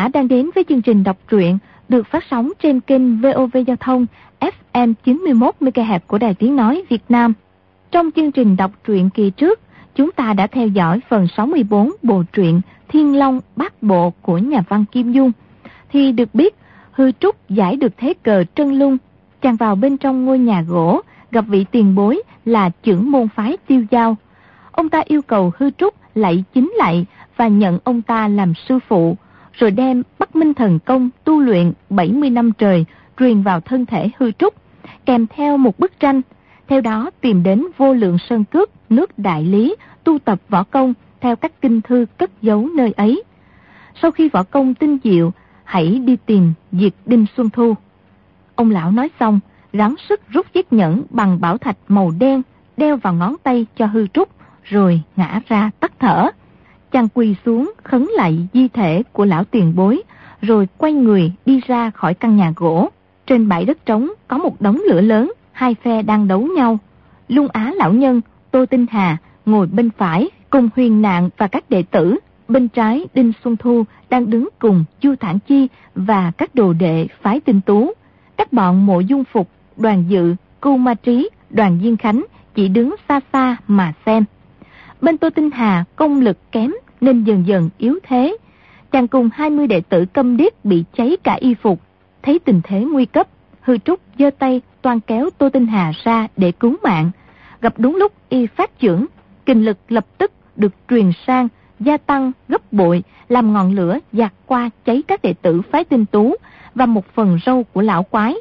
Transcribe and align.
giả 0.00 0.08
đang 0.08 0.28
đến 0.28 0.50
với 0.54 0.64
chương 0.68 0.82
trình 0.82 1.04
đọc 1.04 1.16
truyện 1.28 1.58
được 1.88 2.06
phát 2.06 2.24
sóng 2.30 2.50
trên 2.62 2.80
kênh 2.80 3.20
VOV 3.20 3.56
Giao 3.66 3.76
thông 3.76 4.06
FM 4.72 4.94
91 5.04 5.54
MHz 5.60 5.98
của 6.06 6.18
Đài 6.18 6.34
Tiếng 6.34 6.56
Nói 6.56 6.82
Việt 6.88 7.02
Nam. 7.08 7.32
Trong 7.90 8.10
chương 8.16 8.32
trình 8.32 8.56
đọc 8.56 8.70
truyện 8.84 9.10
kỳ 9.10 9.30
trước, 9.30 9.60
chúng 9.94 10.12
ta 10.12 10.32
đã 10.32 10.46
theo 10.46 10.68
dõi 10.68 11.00
phần 11.08 11.26
64 11.36 11.90
bộ 12.02 12.22
truyện 12.32 12.60
Thiên 12.88 13.18
Long 13.18 13.40
Bát 13.56 13.82
Bộ 13.82 14.12
của 14.22 14.38
nhà 14.38 14.62
văn 14.68 14.84
Kim 14.92 15.12
Dung. 15.12 15.32
Thì 15.92 16.12
được 16.12 16.34
biết, 16.34 16.54
Hư 16.92 17.12
Trúc 17.12 17.48
giải 17.48 17.76
được 17.76 17.92
thế 17.96 18.14
cờ 18.22 18.44
Trân 18.54 18.78
Lung, 18.78 18.98
chàng 19.42 19.56
vào 19.56 19.74
bên 19.76 19.96
trong 19.96 20.24
ngôi 20.24 20.38
nhà 20.38 20.62
gỗ, 20.62 21.00
gặp 21.30 21.44
vị 21.48 21.64
tiền 21.70 21.94
bối 21.94 22.22
là 22.44 22.70
trưởng 22.82 23.10
môn 23.10 23.28
phái 23.28 23.56
tiêu 23.66 23.84
giao. 23.90 24.16
Ông 24.72 24.88
ta 24.88 25.02
yêu 25.06 25.22
cầu 25.22 25.52
Hư 25.58 25.70
Trúc 25.70 25.94
lạy 26.14 26.44
chính 26.54 26.72
lại 26.76 27.06
và 27.36 27.48
nhận 27.48 27.78
ông 27.84 28.02
ta 28.02 28.28
làm 28.28 28.52
sư 28.68 28.78
phụ, 28.88 29.16
rồi 29.52 29.70
đem 29.70 30.02
Bắc 30.18 30.36
Minh 30.36 30.54
Thần 30.54 30.78
Công 30.78 31.10
tu 31.24 31.40
luyện 31.40 31.72
70 31.90 32.30
năm 32.30 32.52
trời 32.58 32.84
truyền 33.18 33.42
vào 33.42 33.60
thân 33.60 33.86
thể 33.86 34.10
hư 34.18 34.30
trúc, 34.32 34.54
kèm 35.06 35.26
theo 35.26 35.56
một 35.56 35.78
bức 35.78 36.00
tranh. 36.00 36.20
Theo 36.68 36.80
đó 36.80 37.10
tìm 37.20 37.42
đến 37.42 37.66
vô 37.76 37.94
lượng 37.94 38.18
sơn 38.18 38.44
cước, 38.44 38.70
nước 38.90 39.18
đại 39.18 39.44
lý, 39.44 39.76
tu 40.04 40.18
tập 40.18 40.40
võ 40.48 40.62
công 40.62 40.94
theo 41.20 41.36
các 41.36 41.52
kinh 41.60 41.80
thư 41.80 42.06
cất 42.18 42.42
giấu 42.42 42.68
nơi 42.74 42.92
ấy. 42.96 43.22
Sau 44.02 44.10
khi 44.10 44.28
võ 44.28 44.42
công 44.42 44.74
tinh 44.74 44.98
diệu, 45.04 45.32
hãy 45.64 45.98
đi 46.04 46.16
tìm 46.26 46.52
diệt 46.72 46.92
Đinh 47.06 47.26
Xuân 47.36 47.50
Thu. 47.50 47.74
Ông 48.54 48.70
lão 48.70 48.90
nói 48.90 49.10
xong, 49.20 49.40
gắng 49.72 49.94
sức 50.08 50.20
rút 50.28 50.52
chiếc 50.52 50.72
nhẫn 50.72 51.02
bằng 51.10 51.40
bảo 51.40 51.58
thạch 51.58 51.76
màu 51.88 52.10
đen, 52.18 52.42
đeo 52.76 52.96
vào 52.96 53.14
ngón 53.14 53.36
tay 53.42 53.66
cho 53.76 53.86
hư 53.86 54.06
trúc, 54.06 54.28
rồi 54.64 55.02
ngã 55.16 55.40
ra 55.48 55.70
tắt 55.80 55.92
thở. 55.98 56.30
Chàng 56.92 57.08
quỳ 57.14 57.36
xuống 57.44 57.72
khấn 57.84 58.06
lại 58.16 58.46
di 58.52 58.68
thể 58.68 59.02
của 59.12 59.24
lão 59.24 59.44
tiền 59.44 59.72
bối, 59.76 60.02
rồi 60.42 60.68
quay 60.78 60.92
người 60.92 61.32
đi 61.46 61.60
ra 61.66 61.90
khỏi 61.90 62.14
căn 62.14 62.36
nhà 62.36 62.52
gỗ. 62.56 62.88
Trên 63.26 63.48
bãi 63.48 63.64
đất 63.64 63.86
trống 63.86 64.10
có 64.28 64.38
một 64.38 64.60
đống 64.60 64.80
lửa 64.88 65.00
lớn, 65.00 65.32
hai 65.52 65.74
phe 65.74 66.02
đang 66.02 66.28
đấu 66.28 66.40
nhau. 66.40 66.78
Lung 67.28 67.48
Á 67.52 67.72
lão 67.76 67.92
nhân, 67.92 68.20
Tô 68.50 68.66
Tinh 68.66 68.86
Hà 68.90 69.16
ngồi 69.46 69.66
bên 69.66 69.90
phải 69.98 70.28
cùng 70.50 70.68
huyền 70.76 71.02
nạn 71.02 71.30
và 71.36 71.46
các 71.46 71.70
đệ 71.70 71.82
tử. 71.82 72.18
Bên 72.48 72.68
trái 72.68 73.06
Đinh 73.14 73.32
Xuân 73.44 73.56
Thu 73.56 73.84
đang 74.10 74.30
đứng 74.30 74.48
cùng 74.58 74.84
Chu 75.00 75.14
Thản 75.20 75.38
Chi 75.38 75.68
và 75.94 76.32
các 76.38 76.54
đồ 76.54 76.72
đệ 76.72 77.06
phái 77.22 77.40
tinh 77.40 77.60
tú. 77.60 77.92
Các 78.36 78.52
bọn 78.52 78.86
mộ 78.86 79.00
dung 79.00 79.24
phục, 79.24 79.48
đoàn 79.76 80.04
dự, 80.08 80.34
Cưu 80.62 80.76
ma 80.76 80.94
trí, 80.94 81.30
đoàn 81.50 81.78
Diên 81.82 81.96
Khánh 81.96 82.24
chỉ 82.54 82.68
đứng 82.68 82.94
xa 83.08 83.20
xa 83.32 83.56
mà 83.68 83.92
xem. 84.06 84.24
Bên 85.00 85.18
Tô 85.18 85.30
Tinh 85.30 85.50
Hà 85.50 85.84
công 85.96 86.20
lực 86.20 86.52
kém 86.52 86.72
nên 87.00 87.24
dần 87.24 87.46
dần 87.46 87.70
yếu 87.78 87.98
thế. 88.02 88.36
Chàng 88.92 89.08
cùng 89.08 89.30
20 89.32 89.66
đệ 89.66 89.80
tử 89.80 90.04
câm 90.12 90.36
điếc 90.36 90.64
bị 90.64 90.84
cháy 90.96 91.16
cả 91.22 91.34
y 91.40 91.54
phục. 91.54 91.80
Thấy 92.22 92.38
tình 92.38 92.60
thế 92.64 92.80
nguy 92.80 93.06
cấp, 93.06 93.28
hư 93.60 93.78
trúc 93.78 94.00
giơ 94.18 94.30
tay 94.38 94.60
toàn 94.82 95.00
kéo 95.00 95.30
Tô 95.38 95.48
Tinh 95.48 95.66
Hà 95.66 95.92
ra 96.04 96.28
để 96.36 96.52
cứu 96.52 96.76
mạng. 96.82 97.10
Gặp 97.60 97.74
đúng 97.78 97.96
lúc 97.96 98.12
y 98.28 98.46
phát 98.46 98.78
trưởng, 98.78 99.06
kinh 99.46 99.64
lực 99.64 99.78
lập 99.88 100.06
tức 100.18 100.32
được 100.56 100.72
truyền 100.88 101.10
sang, 101.26 101.48
gia 101.80 101.96
tăng 101.96 102.32
gấp 102.48 102.72
bội, 102.72 103.02
làm 103.28 103.52
ngọn 103.52 103.74
lửa 103.74 103.98
dạt 104.12 104.32
qua 104.46 104.70
cháy 104.84 105.02
các 105.08 105.22
đệ 105.22 105.34
tử 105.42 105.62
phái 105.70 105.84
tinh 105.84 106.06
tú 106.06 106.34
và 106.74 106.86
một 106.86 107.06
phần 107.14 107.38
râu 107.46 107.62
của 107.62 107.80
lão 107.80 108.02
quái. 108.02 108.34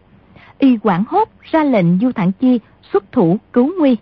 Y 0.59 0.77
quảng 0.77 1.03
hốt 1.07 1.29
ra 1.43 1.63
lệnh 1.63 1.99
Du 1.99 2.11
Thản 2.11 2.31
Chi 2.31 2.59
xuất 2.93 3.11
thủ 3.11 3.37
cứu 3.53 3.71
nguy. 3.79 3.97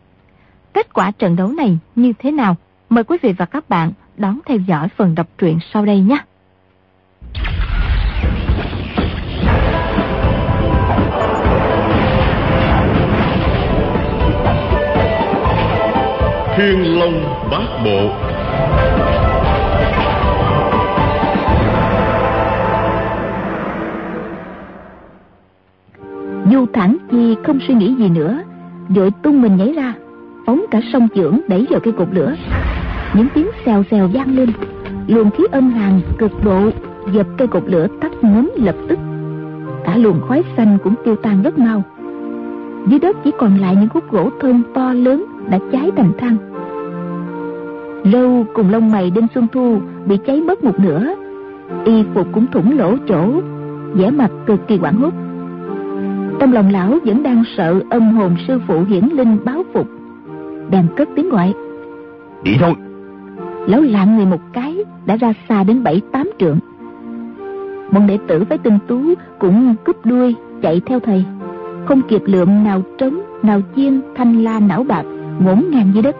Kết 0.78 0.94
quả 0.94 1.12
trận 1.12 1.36
đấu 1.36 1.48
này 1.48 1.78
như 1.96 2.14
thế 2.20 2.32
nào? 2.32 2.56
Mời 2.90 3.04
quý 3.04 3.18
vị 3.22 3.34
và 3.38 3.46
các 3.46 3.70
bạn 3.70 3.92
đón 4.18 4.40
theo 4.46 4.58
dõi 4.58 4.88
phần 4.98 5.16
đọc 5.16 5.28
truyện 5.38 5.60
sau 5.74 5.86
đây 5.86 6.00
nhé. 6.00 6.18
Thiên 16.58 17.00
Long 17.00 17.24
Bát 17.52 17.68
Bộ 17.86 18.10
Du 26.52 26.66
Thản 26.74 26.98
Chi 27.12 27.36
không 27.44 27.60
suy 27.68 27.74
nghĩ 27.74 27.96
gì 27.96 28.10
nữa, 28.10 28.42
vội 28.90 29.12
tung 29.24 29.42
mình 29.42 29.58
nhảy 29.58 29.74
ra, 29.74 29.94
phóng 30.47 30.66
cả 30.72 30.81
sông 30.94 31.08
dưỡng 31.16 31.40
đẩy 31.47 31.68
vào 31.69 31.80
cây 31.80 31.94
cột 31.97 32.08
lửa. 32.12 32.35
Những 33.13 33.28
tiếng 33.34 33.47
xèo 33.66 33.84
xèo 33.91 34.08
vang 34.13 34.35
lên, 34.35 34.50
luồng 35.08 35.31
khí 35.31 35.44
âm 35.52 35.69
hàn 35.69 36.02
cực 36.18 36.31
độ 36.44 36.69
dập 37.12 37.28
cây 37.38 37.47
cột 37.47 37.63
lửa 37.66 37.88
tắt 38.02 38.12
ngấm 38.22 38.50
lập 38.56 38.75
tức. 38.90 39.00
Cả 39.86 39.97
luồng 39.97 40.22
khói 40.28 40.44
xanh 40.57 40.78
cũng 40.84 40.94
tiêu 41.06 41.16
tan 41.16 41.44
rất 41.44 41.59
mau. 41.59 41.84
Dưới 42.88 43.00
đất 43.00 43.18
chỉ 43.24 43.31
còn 43.38 43.57
lại 43.57 43.75
những 43.75 43.90
khúc 43.90 44.12
gỗ 44.12 44.30
thơm 44.40 44.63
to 44.74 44.94
lớn 44.94 45.25
đã 45.50 45.59
cháy 45.72 45.91
thành 45.97 46.12
than. 46.18 46.38
lâu 48.03 48.46
cùng 48.53 48.72
lông 48.72 48.91
mày 48.91 49.09
đinh 49.09 49.28
xuân 49.36 49.47
thu 49.53 49.80
bị 50.06 50.18
cháy 50.28 50.41
mất 50.41 50.63
một 50.63 50.80
nửa, 50.80 51.16
y 51.86 52.03
phục 52.13 52.28
cũng 52.34 52.46
thủng 52.52 52.78
lỗ 52.78 52.96
chỗ, 53.07 53.41
vẻ 53.94 54.12
mặt 54.12 54.31
cực 54.46 54.68
kỳ 54.68 54.78
hoảng 54.78 54.97
hốt. 54.97 55.13
Trong 56.40 56.53
lòng 56.53 56.72
lão 56.72 56.97
vẫn 57.06 57.24
đang 57.24 57.44
sợ 57.57 57.81
âm 57.90 58.12
hồn 58.12 58.36
sư 58.47 58.59
phụ 58.68 58.84
hiển 58.84 59.09
linh 59.13 59.38
báo 59.46 59.63
phục 59.74 59.97
Bèn 60.72 60.88
cất 60.96 61.10
tiếng 61.16 61.30
gọi. 61.30 61.54
Đi 62.44 62.52
thôi. 62.60 62.74
Lão 63.68 63.82
lạng 63.82 64.16
người 64.16 64.26
một 64.26 64.42
cái 64.54 64.78
Đã 65.06 65.16
ra 65.16 65.34
xa 65.50 65.64
đến 65.64 65.84
bảy 65.84 66.02
tám 66.12 66.30
trượng. 66.40 66.60
Bọn 67.92 68.08
đệ 68.08 68.18
tử 68.28 68.44
với 68.50 68.58
tinh 68.58 68.80
tú 68.88 69.02
Cũng 69.40 69.76
cúp 69.86 70.06
đuôi 70.06 70.36
chạy 70.62 70.82
theo 70.86 71.00
thầy. 71.00 71.26
Không 71.86 72.02
kịp 72.08 72.22
lượm 72.26 72.64
nào 72.64 72.82
trống 72.98 73.22
Nào 73.44 73.62
chiên 73.76 74.02
thanh 74.16 74.44
la 74.44 74.60
não 74.60 74.84
bạc 74.84 75.04
Ngổn 75.40 75.64
ngang 75.72 75.92
dưới 75.94 76.04
đất. 76.04 76.16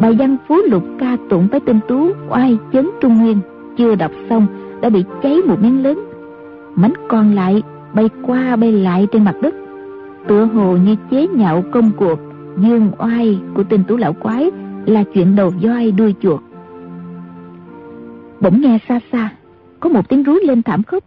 Bài 0.00 0.16
văn 0.18 0.36
phú 0.48 0.56
lục 0.70 0.84
ca 0.98 1.16
tụng 1.28 1.48
với 1.50 1.60
tinh 1.60 1.80
tú 1.88 2.10
Oai 2.30 2.58
chấn 2.72 2.90
trung 3.00 3.18
nguyên 3.18 3.38
Chưa 3.76 3.94
đọc 3.94 4.10
xong 4.30 4.46
đã 4.80 4.88
bị 4.88 5.04
cháy 5.22 5.40
một 5.46 5.56
miếng 5.62 5.82
lớn. 5.82 6.04
Mảnh 6.74 6.92
còn 7.08 7.34
lại 7.34 7.62
bay 7.94 8.10
qua 8.22 8.56
bay 8.56 8.72
lại 8.72 9.06
trên 9.12 9.24
mặt 9.24 9.34
đất. 9.42 9.54
Tựa 10.28 10.44
hồ 10.44 10.76
như 10.76 10.96
chế 11.10 11.26
nhạo 11.26 11.64
công 11.72 11.90
cuộc 11.96 12.18
dương 12.58 12.92
oai 12.98 13.38
của 13.54 13.64
tên 13.64 13.84
tú 13.84 13.96
lão 13.96 14.12
quái 14.12 14.50
là 14.86 15.04
chuyện 15.14 15.36
đầu 15.36 15.50
voi 15.50 15.90
đuôi 15.90 16.14
chuột. 16.22 16.40
Bỗng 18.40 18.60
nghe 18.60 18.78
xa 18.88 19.00
xa, 19.12 19.30
có 19.80 19.88
một 19.88 20.08
tiếng 20.08 20.22
rú 20.22 20.34
lên 20.42 20.62
thảm 20.62 20.82
khốc. 20.82 21.04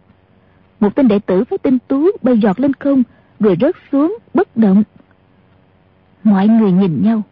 Một 0.80 0.94
tên 0.94 1.08
đệ 1.08 1.18
tử 1.18 1.44
với 1.50 1.58
tên 1.58 1.78
tú 1.88 2.06
bay 2.22 2.38
giọt 2.38 2.60
lên 2.60 2.74
không, 2.74 3.02
rồi 3.40 3.56
rớt 3.60 3.76
xuống, 3.92 4.18
bất 4.34 4.56
động. 4.56 4.82
Mọi 6.24 6.48
người 6.48 6.72
nhìn 6.72 7.02
nhau, 7.02 7.22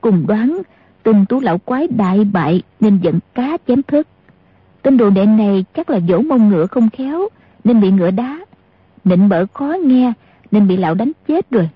cùng 0.00 0.26
đoán 0.26 0.62
tên 1.02 1.26
tú 1.26 1.40
lão 1.40 1.58
quái 1.58 1.88
đại 1.88 2.24
bại 2.24 2.62
nên 2.80 2.98
giận 3.02 3.18
cá 3.34 3.56
chém 3.68 3.82
thớt. 3.82 4.06
Tên 4.82 4.96
đồ 4.96 5.10
đệ 5.10 5.26
này 5.26 5.64
chắc 5.74 5.90
là 5.90 6.00
dỗ 6.08 6.22
mông 6.22 6.48
ngựa 6.48 6.66
không 6.66 6.90
khéo, 6.90 7.28
nên 7.64 7.80
bị 7.80 7.90
ngựa 7.90 8.10
đá. 8.10 8.40
Nịnh 9.04 9.28
bỡ 9.28 9.46
khó 9.52 9.76
nghe, 9.84 10.12
nên 10.50 10.68
bị 10.68 10.76
lão 10.76 10.94
đánh 10.94 11.12
chết 11.28 11.50
rồi 11.50 11.68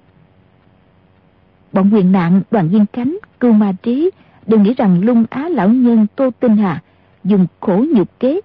bọn 1.74 1.90
quyền 1.92 2.12
nạn 2.12 2.42
đoàn 2.50 2.68
viên 2.68 2.86
cánh, 2.92 3.18
cưu 3.40 3.52
ma 3.52 3.72
trí, 3.82 4.10
đều 4.46 4.60
nghĩ 4.60 4.74
rằng 4.74 5.04
lung 5.04 5.24
á 5.30 5.48
lão 5.48 5.68
nhân 5.68 6.06
tô 6.16 6.30
tinh 6.40 6.56
hà 6.56 6.82
dùng 7.24 7.46
khổ 7.60 7.84
nhục 7.94 8.20
kế, 8.20 8.40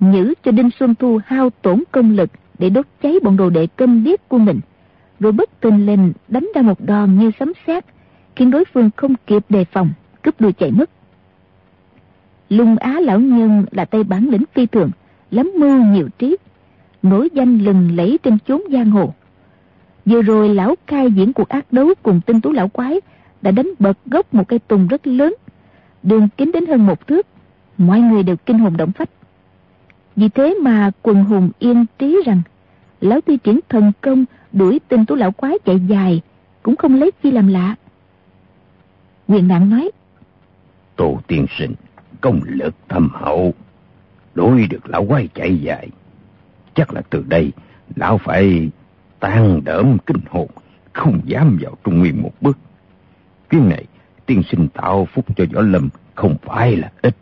nhử 0.00 0.34
cho 0.44 0.50
đinh 0.50 0.70
xuân 0.78 0.94
thu 0.94 1.20
hao 1.26 1.50
tổn 1.50 1.82
công 1.92 2.16
lực 2.16 2.30
để 2.58 2.70
đốt 2.70 2.86
cháy 3.02 3.14
bọn 3.22 3.36
đồ 3.36 3.50
đệ 3.50 3.66
câm 3.66 4.04
điếc 4.04 4.28
của 4.28 4.38
mình. 4.38 4.60
Rồi 5.20 5.32
bất 5.32 5.60
tình 5.60 5.86
lên 5.86 6.12
đánh 6.28 6.48
ra 6.54 6.62
một 6.62 6.80
đòn 6.80 7.18
như 7.18 7.30
sấm 7.40 7.52
sét, 7.66 7.84
khiến 8.36 8.50
đối 8.50 8.64
phương 8.64 8.90
không 8.96 9.14
kịp 9.26 9.44
đề 9.48 9.64
phòng, 9.64 9.90
cướp 10.22 10.40
đuôi 10.40 10.52
chạy 10.52 10.70
mất. 10.70 10.90
Lung 12.48 12.76
á 12.76 13.00
lão 13.00 13.20
nhân 13.20 13.64
là 13.70 13.84
tay 13.84 14.04
bản 14.04 14.28
lĩnh 14.28 14.44
phi 14.54 14.66
thường, 14.66 14.90
lắm 15.30 15.52
mưu 15.58 15.84
nhiều 15.84 16.08
trí, 16.18 16.36
nổi 17.02 17.28
danh 17.32 17.58
lừng 17.58 17.96
lẫy 17.96 18.18
trên 18.22 18.38
chốn 18.46 18.62
giang 18.72 18.90
hồ 18.90 19.14
vừa 20.04 20.22
rồi 20.22 20.48
lão 20.48 20.74
khai 20.86 21.10
diễn 21.10 21.32
cuộc 21.32 21.48
ác 21.48 21.72
đấu 21.72 21.94
cùng 22.02 22.20
tinh 22.26 22.40
tú 22.40 22.52
lão 22.52 22.68
quái 22.68 23.00
đã 23.42 23.50
đánh 23.50 23.70
bật 23.78 23.98
gốc 24.06 24.34
một 24.34 24.48
cây 24.48 24.58
tùng 24.58 24.86
rất 24.86 25.06
lớn. 25.06 25.34
Đường 26.02 26.28
kính 26.36 26.52
đến 26.52 26.66
hơn 26.66 26.86
một 26.86 27.06
thước, 27.06 27.26
mọi 27.78 28.00
người 28.00 28.22
đều 28.22 28.36
kinh 28.36 28.58
hồn 28.58 28.76
động 28.76 28.92
phách. 28.92 29.10
Vì 30.16 30.28
thế 30.28 30.54
mà 30.62 30.90
quần 31.02 31.24
hùng 31.24 31.50
yên 31.58 31.86
trí 31.98 32.22
rằng, 32.26 32.42
lão 33.00 33.20
tuy 33.20 33.36
triển 33.36 33.60
thần 33.68 33.92
công 34.00 34.24
đuổi 34.52 34.80
tinh 34.88 35.06
tú 35.06 35.14
lão 35.14 35.32
quái 35.32 35.58
chạy 35.64 35.80
dài, 35.88 36.20
cũng 36.62 36.76
không 36.76 36.94
lấy 36.94 37.10
chi 37.22 37.30
làm 37.30 37.48
lạ. 37.48 37.74
Quyền 39.28 39.48
nạn 39.48 39.70
nói, 39.70 39.90
tổ 40.96 41.20
tiên 41.26 41.46
sinh, 41.58 41.74
công 42.20 42.40
lực 42.44 42.74
thâm 42.88 43.08
hậu, 43.12 43.54
đuổi 44.34 44.66
được 44.70 44.88
lão 44.88 45.06
quái 45.06 45.28
chạy 45.34 45.58
dài. 45.58 45.88
Chắc 46.74 46.94
là 46.94 47.02
từ 47.10 47.24
đây, 47.28 47.52
lão 47.96 48.18
phải 48.18 48.70
tan 49.22 49.64
đỡm 49.64 49.98
kinh 50.06 50.20
hồn, 50.30 50.48
không 50.92 51.20
dám 51.24 51.58
vào 51.60 51.76
Trung 51.84 51.98
Nguyên 51.98 52.22
một 52.22 52.32
bước. 52.40 52.58
Chuyến 53.50 53.68
này, 53.68 53.84
tiên 54.26 54.42
sinh 54.50 54.68
tạo 54.68 55.08
phúc 55.14 55.24
cho 55.36 55.44
Võ 55.52 55.60
Lâm 55.60 55.88
không 56.14 56.36
phải 56.42 56.76
là 56.76 56.92
ít. 57.02 57.16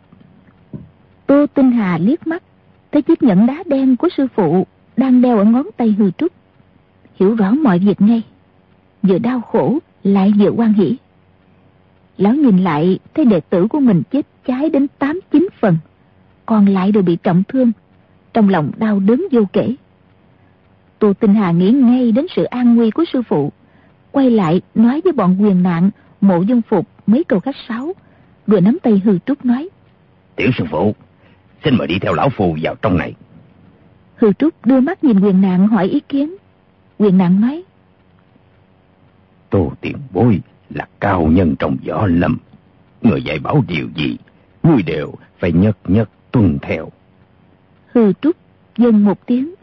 Tô 0.71 0.79
Tô 1.27 1.45
Tinh 1.53 1.71
Hà 1.71 1.97
liếc 1.97 2.27
mắt, 2.27 2.43
thấy 2.91 3.01
chiếc 3.01 3.23
nhẫn 3.23 3.45
đá 3.45 3.63
đen 3.65 3.95
của 3.97 4.09
sư 4.17 4.27
phụ 4.35 4.67
đang 4.97 5.21
đeo 5.21 5.37
ở 5.37 5.43
ngón 5.43 5.67
tay 5.77 5.95
hư 5.99 6.11
trúc. 6.11 6.31
Hiểu 7.19 7.35
rõ 7.35 7.51
mọi 7.51 7.79
việc 7.79 8.01
ngay, 8.01 8.21
vừa 9.03 9.17
đau 9.17 9.41
khổ 9.41 9.79
lại 10.03 10.33
vừa 10.39 10.49
quan 10.49 10.73
hỷ. 10.73 10.97
Lão 12.17 12.33
nhìn 12.33 12.57
lại 12.57 12.99
thấy 13.13 13.25
đệ 13.25 13.39
tử 13.39 13.67
của 13.67 13.79
mình 13.79 14.03
chết 14.11 14.25
cháy 14.45 14.69
đến 14.69 14.87
tám 14.99 15.19
chín 15.31 15.47
phần, 15.59 15.77
còn 16.45 16.65
lại 16.65 16.91
đều 16.91 17.03
bị 17.03 17.17
trọng 17.23 17.43
thương, 17.47 17.71
trong 18.33 18.49
lòng 18.49 18.71
đau 18.77 18.99
đớn 18.99 19.25
vô 19.31 19.41
kể. 19.53 19.75
Tô 21.01 21.13
Tinh 21.13 21.33
Hà 21.33 21.51
nghĩ 21.51 21.71
ngay 21.71 22.11
đến 22.11 22.25
sự 22.35 22.43
an 22.43 22.75
nguy 22.75 22.91
của 22.91 23.03
sư 23.13 23.21
phụ, 23.21 23.51
quay 24.11 24.29
lại 24.29 24.61
nói 24.75 25.01
với 25.03 25.13
bọn 25.13 25.37
quyền 25.41 25.63
nạn 25.63 25.89
mộ 26.21 26.41
dân 26.41 26.61
phục 26.61 26.87
mấy 27.07 27.23
câu 27.23 27.39
khách 27.39 27.55
sáo, 27.67 27.93
rồi 28.47 28.61
nắm 28.61 28.77
tay 28.83 29.01
hư 29.05 29.17
trúc 29.25 29.45
nói. 29.45 29.69
Tiểu 30.35 30.49
sư 30.57 30.65
phụ, 30.71 30.95
xin 31.63 31.77
mời 31.77 31.87
đi 31.87 31.99
theo 31.99 32.13
lão 32.13 32.29
phù 32.29 32.57
vào 32.61 32.75
trong 32.81 32.97
này. 32.97 33.13
Hư 34.15 34.33
trúc 34.33 34.65
đưa 34.65 34.79
mắt 34.79 35.03
nhìn 35.03 35.19
quyền 35.19 35.41
nạn 35.41 35.67
hỏi 35.67 35.87
ý 35.87 35.99
kiến. 35.99 36.35
Quyền 36.99 37.17
nạn 37.17 37.41
nói. 37.41 37.63
Tô 39.49 39.71
tiền 39.81 39.97
bối 40.11 40.39
là 40.69 40.87
cao 40.99 41.27
nhân 41.27 41.55
trong 41.59 41.77
võ 41.87 42.07
lâm. 42.07 42.37
Người 43.01 43.23
dạy 43.23 43.39
bảo 43.39 43.63
điều 43.67 43.87
gì, 43.95 44.17
ngươi 44.63 44.83
đều 44.83 45.13
phải 45.39 45.51
nhất 45.51 45.77
nhất 45.87 46.09
tuân 46.31 46.57
theo. 46.61 46.89
Hư 47.93 48.13
trúc 48.21 48.35
dâng 48.77 49.05
một 49.05 49.25
tiếng, 49.25 49.53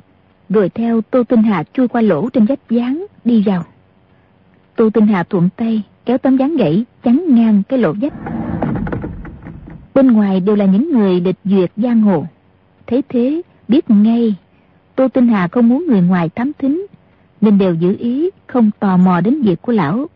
rồi 0.49 0.69
theo 0.69 1.01
Tô 1.01 1.23
Tinh 1.25 1.43
Hà 1.43 1.63
chui 1.73 1.89
qua 1.89 2.01
lỗ 2.03 2.29
trên 2.31 2.45
vách 2.45 2.71
dáng, 2.71 3.07
đi 3.25 3.43
vào. 3.47 3.65
Tô 4.77 4.91
Tinh 4.91 5.07
Hà 5.07 5.23
thuận 5.23 5.49
tay, 5.57 5.83
kéo 6.05 6.19
tấm 6.19 6.37
dáng 6.37 6.57
gãy, 6.57 6.85
chắn 7.03 7.25
ngang 7.29 7.63
cái 7.69 7.79
lỗ 7.79 7.93
vách. 7.93 8.13
Bên 9.95 10.13
ngoài 10.13 10.41
đều 10.41 10.57
là 10.57 10.65
những 10.65 10.93
người 10.93 11.21
địch 11.21 11.37
duyệt 11.45 11.71
giang 11.77 12.01
hồ. 12.01 12.27
Thế 12.87 13.03
thế, 13.09 13.43
biết 13.69 13.91
ngay, 13.91 14.35
Tô 14.97 15.09
Tinh 15.09 15.29
Hà 15.29 15.49
không 15.49 15.69
muốn 15.69 15.87
người 15.87 16.03
ngoài 16.03 16.29
thám 16.29 16.53
thính, 16.59 16.87
nên 17.41 17.59
đều 17.59 17.75
giữ 17.75 17.97
ý, 17.99 18.31
không 18.47 18.71
tò 18.79 18.97
mò 18.97 19.21
đến 19.21 19.43
việc 19.43 19.63
của 19.63 19.73
lão. 19.73 20.07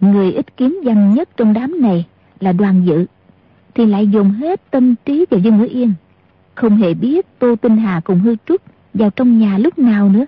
Người 0.00 0.32
ít 0.32 0.56
kiếm 0.56 0.80
văn 0.84 1.14
nhất 1.14 1.28
trong 1.36 1.52
đám 1.52 1.80
này 1.80 2.04
là 2.40 2.52
đoàn 2.52 2.82
dự, 2.86 3.06
thì 3.74 3.86
lại 3.86 4.06
dùng 4.06 4.30
hết 4.30 4.70
tâm 4.70 4.94
trí 5.04 5.26
vào 5.30 5.40
dân 5.40 5.58
ngữ 5.58 5.66
yên 5.70 5.92
không 6.54 6.76
hề 6.76 6.94
biết 6.94 7.38
Tô 7.38 7.56
Tinh 7.56 7.76
Hà 7.76 8.00
cùng 8.04 8.20
hư 8.20 8.36
trúc 8.46 8.62
vào 8.94 9.10
trong 9.10 9.38
nhà 9.38 9.58
lúc 9.58 9.78
nào 9.78 10.08
nữa. 10.08 10.26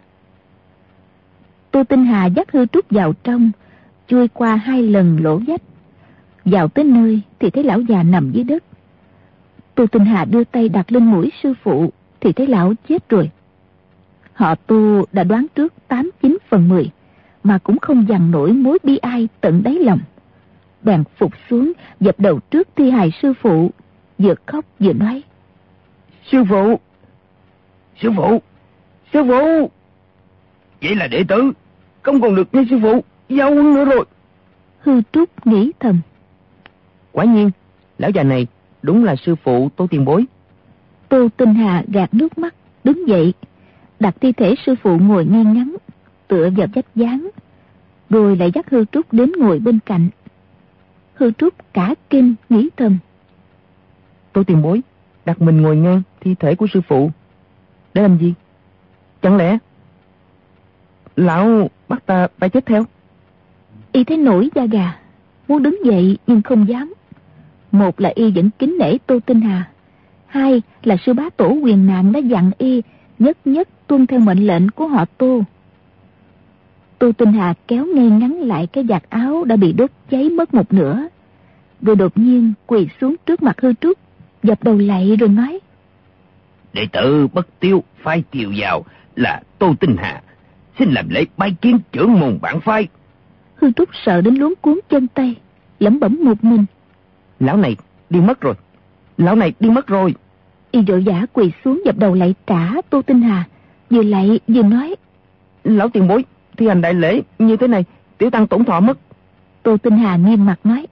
Tô 1.70 1.84
Tinh 1.84 2.04
Hà 2.04 2.26
dắt 2.26 2.52
hư 2.52 2.66
trúc 2.66 2.90
vào 2.90 3.12
trong, 3.12 3.50
chui 4.08 4.28
qua 4.28 4.56
hai 4.56 4.82
lần 4.82 5.18
lỗ 5.22 5.40
vách. 5.46 5.62
Vào 6.44 6.68
tới 6.68 6.84
nơi 6.84 7.20
thì 7.38 7.50
thấy 7.50 7.64
lão 7.64 7.80
già 7.80 8.02
nằm 8.02 8.32
dưới 8.32 8.44
đất. 8.44 8.64
Tô 9.74 9.86
Tinh 9.86 10.04
Hà 10.04 10.24
đưa 10.24 10.44
tay 10.44 10.68
đặt 10.68 10.92
lên 10.92 11.04
mũi 11.04 11.32
sư 11.42 11.54
phụ 11.62 11.92
thì 12.20 12.32
thấy 12.32 12.46
lão 12.46 12.74
chết 12.88 13.08
rồi. 13.08 13.30
Họ 14.32 14.54
tu 14.54 15.04
đã 15.12 15.24
đoán 15.24 15.46
trước 15.54 15.74
89 15.88 16.38
phần 16.48 16.68
10 16.68 16.90
mà 17.44 17.58
cũng 17.58 17.78
không 17.78 18.08
dằn 18.08 18.30
nổi 18.30 18.52
mối 18.52 18.78
bi 18.82 18.96
ai 18.96 19.28
tận 19.40 19.62
đáy 19.62 19.74
lòng. 19.74 20.00
Bèn 20.82 21.04
phục 21.16 21.32
xuống 21.50 21.72
dập 22.00 22.20
đầu 22.20 22.40
trước 22.50 22.68
thi 22.76 22.90
hài 22.90 23.10
sư 23.22 23.32
phụ, 23.40 23.70
vừa 24.18 24.34
khóc 24.46 24.64
vừa 24.80 24.92
nói. 24.92 25.22
Sư 26.30 26.44
phụ! 26.48 26.80
Sư 28.02 28.10
phụ! 28.16 28.40
Sư 29.12 29.20
phụ! 29.28 29.70
Vậy 30.82 30.94
là 30.94 31.06
đệ 31.06 31.24
tử, 31.28 31.52
không 32.02 32.20
còn 32.20 32.34
được 32.34 32.54
nghe 32.54 32.62
sư 32.70 32.78
phụ, 32.82 33.04
giao 33.28 33.50
quân 33.50 33.74
nữa 33.74 33.84
rồi. 33.84 34.04
Hư 34.78 35.00
trúc 35.12 35.46
nghĩ 35.46 35.72
thầm. 35.80 36.00
Quả 37.12 37.24
nhiên, 37.24 37.50
lão 37.98 38.10
già 38.10 38.22
này 38.22 38.46
đúng 38.82 39.04
là 39.04 39.16
sư 39.16 39.34
phụ 39.36 39.68
Tô 39.76 39.86
Tiền 39.90 40.04
Bối. 40.04 40.24
Tô 41.08 41.28
Tinh 41.36 41.54
Hà 41.54 41.84
gạt 41.88 42.14
nước 42.14 42.38
mắt, 42.38 42.54
đứng 42.84 43.08
dậy, 43.08 43.34
đặt 44.00 44.16
thi 44.20 44.32
thể 44.32 44.54
sư 44.66 44.74
phụ 44.82 44.98
ngồi 44.98 45.24
ngang 45.24 45.52
ngắn, 45.54 45.76
tựa 46.28 46.50
vào 46.56 46.66
vách 46.74 46.94
dáng, 46.94 47.28
rồi 48.10 48.36
lại 48.36 48.50
dắt 48.54 48.70
hư 48.70 48.84
trúc 48.84 49.12
đến 49.12 49.32
ngồi 49.38 49.58
bên 49.58 49.78
cạnh. 49.86 50.08
Hư 51.14 51.30
trúc 51.30 51.54
cả 51.72 51.94
kinh 52.10 52.34
nghĩ 52.48 52.68
thầm. 52.76 52.98
Tô 54.32 54.42
Tiền 54.46 54.62
Bối, 54.62 54.80
đặt 55.24 55.42
mình 55.42 55.62
ngồi 55.62 55.76
ngang 55.76 56.02
thi 56.20 56.34
thể 56.34 56.54
của 56.54 56.66
sư 56.72 56.80
phụ. 56.88 57.10
Để 57.94 58.02
làm 58.02 58.18
gì? 58.18 58.34
Chẳng 59.26 59.36
lẽ 59.36 59.58
lão 61.16 61.70
bắt 61.88 62.06
ta 62.06 62.28
phải 62.38 62.48
chết 62.48 62.66
theo? 62.66 62.84
Y 63.92 64.04
thấy 64.04 64.16
nổi 64.16 64.48
da 64.54 64.64
gà, 64.64 64.98
muốn 65.48 65.62
đứng 65.62 65.84
dậy 65.84 66.18
nhưng 66.26 66.42
không 66.42 66.68
dám. 66.68 66.94
Một 67.72 68.00
là 68.00 68.12
Y 68.14 68.30
vẫn 68.30 68.50
kính 68.58 68.78
nể 68.78 68.98
Tô 69.06 69.18
Tinh 69.26 69.40
Hà. 69.40 69.70
Hai 70.26 70.62
là 70.82 70.96
sư 71.06 71.12
bá 71.12 71.30
tổ 71.36 71.48
quyền 71.48 71.86
nạn 71.86 72.12
đã 72.12 72.20
dặn 72.20 72.50
Y 72.58 72.82
nhất 73.18 73.38
nhất 73.44 73.68
tuân 73.86 74.06
theo 74.06 74.20
mệnh 74.20 74.46
lệnh 74.46 74.70
của 74.70 74.86
họ 74.86 75.04
Tô. 75.18 75.42
Tô 76.98 77.12
Tinh 77.12 77.32
Hà 77.32 77.54
kéo 77.68 77.86
ngay 77.86 78.10
ngắn 78.10 78.40
lại 78.40 78.66
cái 78.66 78.84
giặt 78.88 79.02
áo 79.08 79.44
đã 79.44 79.56
bị 79.56 79.72
đốt 79.72 79.90
cháy 80.10 80.30
mất 80.30 80.54
một 80.54 80.72
nửa. 80.72 81.02
Rồi 81.82 81.96
đột 81.96 82.18
nhiên 82.18 82.52
quỳ 82.66 82.88
xuống 83.00 83.16
trước 83.26 83.42
mặt 83.42 83.60
hư 83.60 83.72
trúc, 83.72 83.98
dập 84.42 84.64
đầu 84.64 84.78
lại 84.78 85.16
rồi 85.16 85.28
nói. 85.28 85.58
Đệ 86.72 86.86
tử 86.92 87.28
bất 87.32 87.60
tiêu, 87.60 87.84
phái 88.02 88.22
tiêu 88.30 88.52
vào 88.56 88.84
là 89.16 89.42
Tô 89.58 89.74
Tinh 89.80 89.96
Hà. 89.98 90.22
Xin 90.78 90.90
làm 90.90 91.08
lễ 91.08 91.24
bái 91.36 91.56
kiến 91.60 91.78
trưởng 91.92 92.20
môn 92.20 92.38
bản 92.42 92.60
phái. 92.60 92.88
Hư 93.54 93.72
trúc 93.72 93.88
sợ 94.04 94.20
đến 94.20 94.34
luống 94.34 94.54
cuốn 94.60 94.80
chân 94.88 95.08
tay, 95.08 95.34
lẩm 95.78 96.00
bẩm 96.00 96.18
một 96.22 96.44
mình. 96.44 96.64
Lão 97.40 97.56
này 97.56 97.76
đi 98.10 98.20
mất 98.20 98.40
rồi, 98.40 98.54
lão 99.18 99.36
này 99.36 99.52
đi 99.60 99.70
mất 99.70 99.86
rồi. 99.86 100.14
Y 100.70 100.82
vội 100.82 101.04
giả 101.04 101.26
quỳ 101.32 101.52
xuống 101.64 101.82
dập 101.84 101.96
đầu 101.96 102.14
lại 102.14 102.34
trả 102.46 102.70
Tô 102.90 103.02
Tinh 103.02 103.22
Hà, 103.22 103.44
vừa 103.90 104.02
lại 104.02 104.40
vừa 104.48 104.62
nói. 104.62 104.94
Lão 105.64 105.88
tiền 105.88 106.08
bối, 106.08 106.24
thi 106.56 106.68
hành 106.68 106.80
đại 106.80 106.94
lễ 106.94 107.22
như 107.38 107.56
thế 107.56 107.68
này, 107.68 107.84
tiểu 108.18 108.30
tăng 108.30 108.46
tổn 108.46 108.64
thọ 108.64 108.80
mất. 108.80 108.98
Tô 109.62 109.76
Tinh 109.76 109.98
Hà 109.98 110.16
nghiêm 110.16 110.46
mặt 110.46 110.60
nói. 110.64 110.86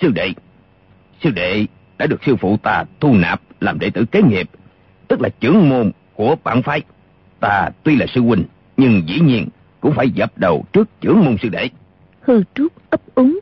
Sư 0.00 0.10
đệ, 0.10 0.32
sư 1.22 1.30
đệ 1.30 1.66
đã 1.98 2.06
được 2.06 2.24
sư 2.26 2.36
phụ 2.36 2.56
ta 2.56 2.84
thu 3.00 3.14
nạp 3.14 3.40
làm 3.60 3.78
đệ 3.78 3.90
tử 3.90 4.04
kế 4.04 4.22
nghiệp, 4.22 4.50
tức 5.08 5.20
là 5.20 5.28
trưởng 5.40 5.68
môn 5.68 5.90
của 6.14 6.36
bản 6.44 6.62
phái. 6.62 6.82
Ta 7.44 7.70
tuy 7.82 7.96
là 7.96 8.06
sư 8.14 8.20
huynh, 8.20 8.44
nhưng 8.76 9.02
dĩ 9.06 9.20
nhiên 9.20 9.48
cũng 9.80 9.92
phải 9.96 10.10
dập 10.10 10.32
đầu 10.36 10.64
trước 10.72 10.88
trưởng 11.00 11.24
môn 11.24 11.36
sư 11.42 11.48
đệ. 11.48 11.68
Hư 12.20 12.42
trúc 12.54 12.72
ấp 12.90 13.00
úng. 13.14 13.38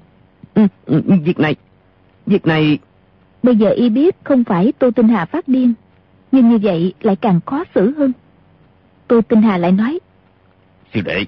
Ừ, 0.55 0.67
ừ, 0.87 1.03
việc 1.25 1.39
này, 1.39 1.55
việc 2.27 2.47
này... 2.47 2.79
Bây 3.43 3.57
giờ 3.57 3.71
y 3.71 3.89
biết 3.89 4.17
không 4.25 4.45
phải 4.45 4.73
Tô 4.79 4.91
Tinh 4.91 5.09
Hà 5.09 5.25
phát 5.25 5.49
điên, 5.49 5.75
nhưng 6.33 6.49
như 6.49 6.59
vậy 6.59 6.95
lại 7.01 7.17
càng 7.17 7.41
khó 7.47 7.65
xử 7.75 7.95
hơn. 7.99 8.13
Tô 9.09 9.21
Tinh 9.21 9.43
Hà 9.43 9.59
lại 9.59 9.73
nói. 9.73 9.99
Sư 10.95 11.01
đệ, 11.01 11.25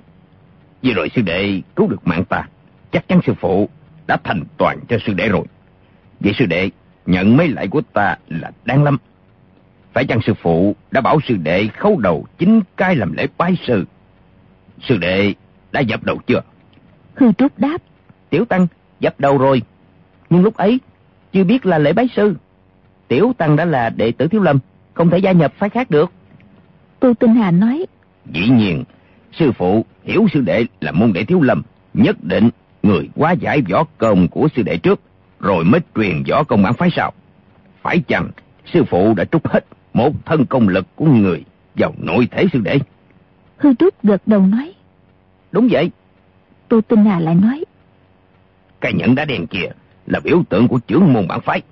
vừa 0.83 0.93
rồi 0.93 1.11
sư 1.17 1.23
đệ 1.23 1.61
cứu 1.77 1.89
được 1.89 2.07
mạng 2.07 2.25
ta, 2.25 2.49
chắc 2.93 3.09
chắn 3.09 3.21
sư 3.27 3.35
phụ 3.41 3.69
đã 4.07 4.17
thành 4.25 4.43
toàn 4.59 4.79
cho 4.89 4.99
sư 5.07 5.13
đệ 5.13 5.29
rồi. 5.29 5.45
Vậy 6.21 6.33
sư 6.39 6.47
đệ 6.47 6.71
nhận 7.07 7.37
mấy 7.37 7.49
lại 7.49 7.69
của 7.69 7.81
ta 7.93 8.17
là 8.29 8.51
đáng 8.65 8.85
lắm. 8.85 8.99
Phải 9.95 10.05
chăng 10.05 10.21
sư 10.27 10.35
phụ 10.35 10.77
đã 10.91 11.01
bảo 11.01 11.19
sư 11.29 11.37
đệ 11.43 11.69
khấu 11.79 11.99
đầu 11.99 12.27
chính 12.39 12.61
cái 12.77 12.97
làm 12.97 13.13
lễ 13.13 13.27
bái 13.39 13.57
sư? 13.67 13.85
Sư 14.89 14.97
đệ 14.97 15.35
đã 15.73 15.81
dập 15.81 16.05
đầu 16.05 16.19
chưa? 16.27 16.41
Hư 17.15 17.33
trúc 17.33 17.59
đáp. 17.59 17.83
Tiểu 18.31 18.45
Tăng 18.45 18.67
dập 19.01 19.15
đầu 19.19 19.39
rồi. 19.39 19.63
Nhưng 20.31 20.43
lúc 20.43 20.57
ấy 20.57 20.81
chưa 21.33 21.45
biết 21.45 21.67
là 21.67 21.79
lễ 21.79 21.93
bái 21.93 22.09
sư. 22.17 22.35
Tiểu 23.09 23.33
Tăng 23.39 23.57
đã 23.57 23.65
là 23.65 23.91
đệ 23.91 24.13
tử 24.13 24.29
Thiếu 24.29 24.43
Lâm, 24.43 24.59
không 24.95 25.11
thể 25.11 25.19
gia 25.19 25.33
nhập 25.33 25.53
phái 25.59 25.71
khác 25.71 25.91
được. 25.91 26.13
Tô 27.01 27.13
Tinh 27.21 27.35
Hà 27.35 27.51
nói. 27.51 27.87
Dĩ 28.33 28.49
nhiên, 28.49 28.85
sư 29.33 29.53
phụ 29.53 29.85
hiểu 30.05 30.27
sư 30.33 30.41
đệ 30.41 30.67
là 30.81 30.93
môn 30.93 31.13
đệ 31.13 31.25
Thiếu 31.25 31.41
Lâm, 31.41 31.63
nhất 31.95 32.17
định 32.23 32.51
người 32.83 33.09
quá 33.15 33.33
giải 33.33 33.63
võ 33.71 33.85
công 33.99 34.29
của 34.29 34.49
sư 34.57 34.63
đệ 34.63 34.77
trước, 34.77 35.01
rồi 35.41 35.65
mới 35.65 35.81
truyền 35.95 36.23
võ 36.31 36.45
công 36.45 36.63
bản 36.63 36.75
phái 36.75 36.91
sau. 36.97 37.13
Phải 37.83 37.99
chăng 37.99 38.31
sư 38.73 38.85
phụ 38.85 39.15
đã 39.15 39.25
trút 39.25 39.47
hết 39.49 39.65
một 39.95 40.27
thân 40.27 40.47
công 40.47 40.69
lực 40.69 40.87
của 40.97 41.07
người 41.07 41.45
vào 41.75 41.95
nội 41.99 42.29
thể 42.31 42.47
sư 42.53 42.61
đệ? 42.65 42.79
Hư 43.57 43.75
Trúc 43.75 44.03
gật 44.03 44.23
đầu 44.27 44.47
nói. 44.47 44.75
Đúng 45.53 45.69
vậy. 45.71 45.91
Tô 46.69 46.81
Tinh 46.89 47.05
Hà 47.05 47.21
lại 47.21 47.35
nói. 47.35 47.65
Cái 48.81 48.93
nhẫn 48.93 49.15
đá 49.15 49.25
đen 49.25 49.47
kia 49.47 49.67
là 50.07 50.21
biểu 50.21 50.43
tượng 50.49 50.69
của 50.69 50.79
trưởng 50.87 51.13
môn 51.13 51.29
bản 51.29 51.41
phái. 51.41 51.63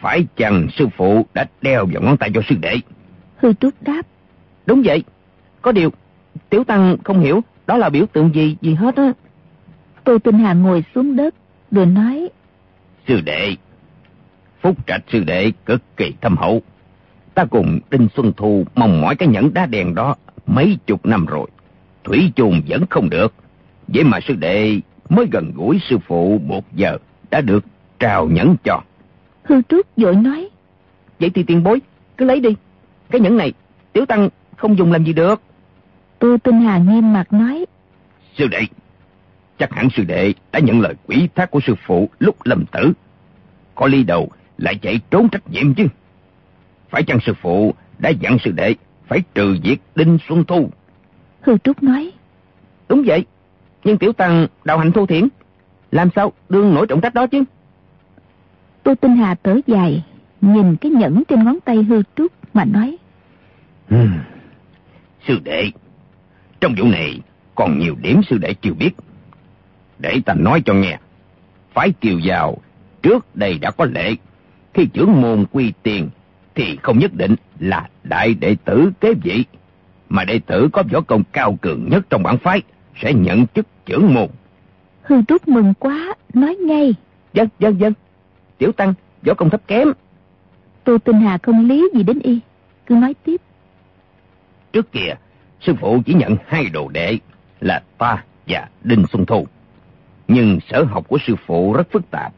Phải 0.00 0.26
chăng 0.36 0.68
sư 0.76 0.86
phụ 0.96 1.26
đã 1.34 1.46
đeo 1.62 1.86
vào 1.92 2.02
ngón 2.02 2.16
tay 2.16 2.30
cho 2.34 2.40
sư 2.48 2.56
đệ? 2.60 2.76
Hư 3.36 3.52
Trúc 3.52 3.74
đáp. 3.82 4.02
Đúng 4.66 4.82
vậy. 4.84 5.04
Có 5.62 5.72
điều, 5.72 5.90
Tiểu 6.50 6.64
Tăng 6.64 6.96
không 7.04 7.20
hiểu 7.20 7.40
đó 7.66 7.76
là 7.76 7.88
biểu 7.88 8.06
tượng 8.06 8.34
gì 8.34 8.56
gì 8.60 8.74
hết 8.74 8.96
á. 8.96 9.12
Tô 10.04 10.18
Tinh 10.18 10.38
Hà 10.38 10.52
ngồi 10.52 10.84
xuống 10.94 11.16
đất, 11.16 11.34
rồi 11.70 11.86
nói. 11.86 12.28
Sư 13.08 13.20
đệ, 13.20 13.56
phúc 14.60 14.86
trạch 14.86 15.02
sư 15.08 15.24
đệ 15.24 15.52
cực 15.66 15.82
kỳ 15.96 16.14
thâm 16.20 16.36
hậu. 16.36 16.62
Ta 17.36 17.44
cùng 17.44 17.78
Đinh 17.90 18.08
Xuân 18.16 18.32
Thu 18.36 18.64
mong 18.74 19.00
mỏi 19.00 19.16
cái 19.16 19.28
nhẫn 19.28 19.54
đá 19.54 19.66
đen 19.66 19.94
đó 19.94 20.14
mấy 20.46 20.78
chục 20.86 21.06
năm 21.06 21.26
rồi. 21.26 21.46
Thủy 22.04 22.32
chung 22.36 22.62
vẫn 22.68 22.84
không 22.90 23.10
được. 23.10 23.34
Vậy 23.88 24.04
mà 24.04 24.20
sư 24.20 24.34
đệ 24.34 24.80
mới 25.08 25.26
gần 25.32 25.52
gũi 25.54 25.80
sư 25.88 25.98
phụ 26.06 26.40
một 26.46 26.72
giờ 26.72 26.98
đã 27.30 27.40
được 27.40 27.64
trao 27.98 28.28
nhẫn 28.28 28.56
cho. 28.64 28.80
Hư 29.42 29.62
Trúc 29.68 29.86
vội 29.96 30.16
nói. 30.16 30.48
vậy 31.20 31.30
thì 31.30 31.42
tiền 31.42 31.62
bối, 31.62 31.80
cứ 32.16 32.24
lấy 32.24 32.40
đi. 32.40 32.50
Cái 33.10 33.20
nhẫn 33.20 33.36
này, 33.36 33.52
tiểu 33.92 34.06
tăng 34.06 34.28
không 34.56 34.78
dùng 34.78 34.92
làm 34.92 35.04
gì 35.04 35.12
được. 35.12 35.40
Tô 36.18 36.36
Tinh 36.42 36.60
Hà 36.60 36.78
nghiêm 36.78 37.12
mặt 37.12 37.32
nói. 37.32 37.64
Sư 38.38 38.46
đệ, 38.46 38.60
chắc 39.58 39.72
hẳn 39.72 39.88
sư 39.96 40.04
đệ 40.04 40.34
đã 40.52 40.60
nhận 40.60 40.80
lời 40.80 40.94
quỷ 41.06 41.28
thác 41.34 41.50
của 41.50 41.60
sư 41.66 41.74
phụ 41.86 42.08
lúc 42.18 42.36
lâm 42.44 42.64
tử. 42.66 42.92
Có 43.74 43.86
ly 43.86 44.04
đầu 44.04 44.28
lại 44.58 44.78
chạy 44.82 45.00
trốn 45.10 45.28
trách 45.28 45.50
nhiệm 45.50 45.74
chứ. 45.74 45.86
Phải 46.90 47.02
chăng 47.02 47.18
sư 47.26 47.34
phụ 47.40 47.74
đã 47.98 48.10
dặn 48.10 48.38
sư 48.44 48.50
đệ 48.50 48.74
phải 49.06 49.22
trừ 49.34 49.56
diệt 49.64 49.78
Đinh 49.94 50.18
Xuân 50.28 50.44
Thu? 50.44 50.70
Hư 51.40 51.58
Trúc 51.58 51.82
nói. 51.82 52.12
Đúng 52.88 53.02
vậy, 53.06 53.24
nhưng 53.84 53.98
tiểu 53.98 54.12
tăng 54.12 54.46
đạo 54.64 54.78
hạnh 54.78 54.92
thô 54.92 55.06
thiển, 55.06 55.28
làm 55.90 56.08
sao 56.16 56.32
đương 56.48 56.74
nổi 56.74 56.86
trọng 56.86 57.00
trách 57.00 57.14
đó 57.14 57.26
chứ? 57.26 57.44
Tô 58.82 58.94
Tinh 59.00 59.16
Hà 59.16 59.34
tới 59.34 59.62
dài, 59.66 60.04
nhìn 60.40 60.76
cái 60.76 60.90
nhẫn 60.90 61.22
trên 61.28 61.44
ngón 61.44 61.58
tay 61.64 61.76
hư 61.76 62.02
trúc 62.16 62.32
mà 62.54 62.64
nói. 62.64 62.96
Hmm. 63.88 64.18
Sư 65.26 65.38
đệ, 65.44 65.70
trong 66.60 66.74
vụ 66.78 66.84
này 66.84 67.20
còn 67.54 67.78
nhiều 67.78 67.96
điểm 68.02 68.20
sư 68.30 68.38
đệ 68.38 68.54
chưa 68.54 68.72
biết. 68.72 68.90
Để 69.98 70.20
ta 70.26 70.34
nói 70.34 70.62
cho 70.66 70.74
nghe. 70.74 70.98
Phái 71.74 71.92
kiều 72.00 72.20
vào, 72.24 72.56
trước 73.02 73.36
đây 73.36 73.58
đã 73.58 73.70
có 73.70 73.84
lệ. 73.84 74.14
Khi 74.74 74.86
trưởng 74.86 75.20
môn 75.20 75.44
quy 75.52 75.72
tiền, 75.82 76.08
thì 76.56 76.78
không 76.82 76.98
nhất 76.98 77.14
định 77.14 77.34
là 77.58 77.88
đại 78.04 78.34
đệ 78.34 78.56
tử 78.64 78.92
kế 79.00 79.14
vị. 79.14 79.44
Mà 80.08 80.24
đệ 80.24 80.40
tử 80.46 80.68
có 80.72 80.82
võ 80.92 81.00
công 81.00 81.22
cao 81.32 81.58
cường 81.60 81.88
nhất 81.90 82.06
trong 82.10 82.22
bản 82.22 82.38
phái, 82.38 82.62
sẽ 83.02 83.12
nhận 83.12 83.46
chức 83.54 83.66
trưởng 83.86 84.14
môn. 84.14 84.28
Hư 85.02 85.22
Trúc 85.28 85.48
mừng 85.48 85.74
quá, 85.74 86.14
nói 86.34 86.56
ngay. 86.56 86.94
Dân, 87.32 87.48
dân, 87.58 87.80
dân. 87.80 87.92
Tiểu 88.58 88.72
Tăng, 88.72 88.94
võ 89.26 89.34
công 89.34 89.50
thấp 89.50 89.60
kém. 89.66 89.88
Tô 90.84 90.98
Tinh 90.98 91.20
Hà 91.20 91.38
không 91.38 91.68
lý 91.68 91.88
gì 91.94 92.02
đến 92.02 92.18
y, 92.18 92.40
cứ 92.86 92.94
nói 92.94 93.14
tiếp. 93.24 93.40
Trước 94.72 94.92
kia, 94.92 95.14
sư 95.60 95.74
phụ 95.80 96.02
chỉ 96.06 96.14
nhận 96.14 96.36
hai 96.46 96.64
đồ 96.72 96.88
đệ 96.88 97.18
là 97.60 97.82
ta 97.98 98.24
và 98.46 98.68
Đinh 98.84 99.04
Xuân 99.12 99.26
Thu. 99.26 99.46
Nhưng 100.28 100.58
sở 100.68 100.84
học 100.84 101.08
của 101.08 101.18
sư 101.26 101.34
phụ 101.46 101.72
rất 101.72 101.90
phức 101.92 102.10
tạp, 102.10 102.32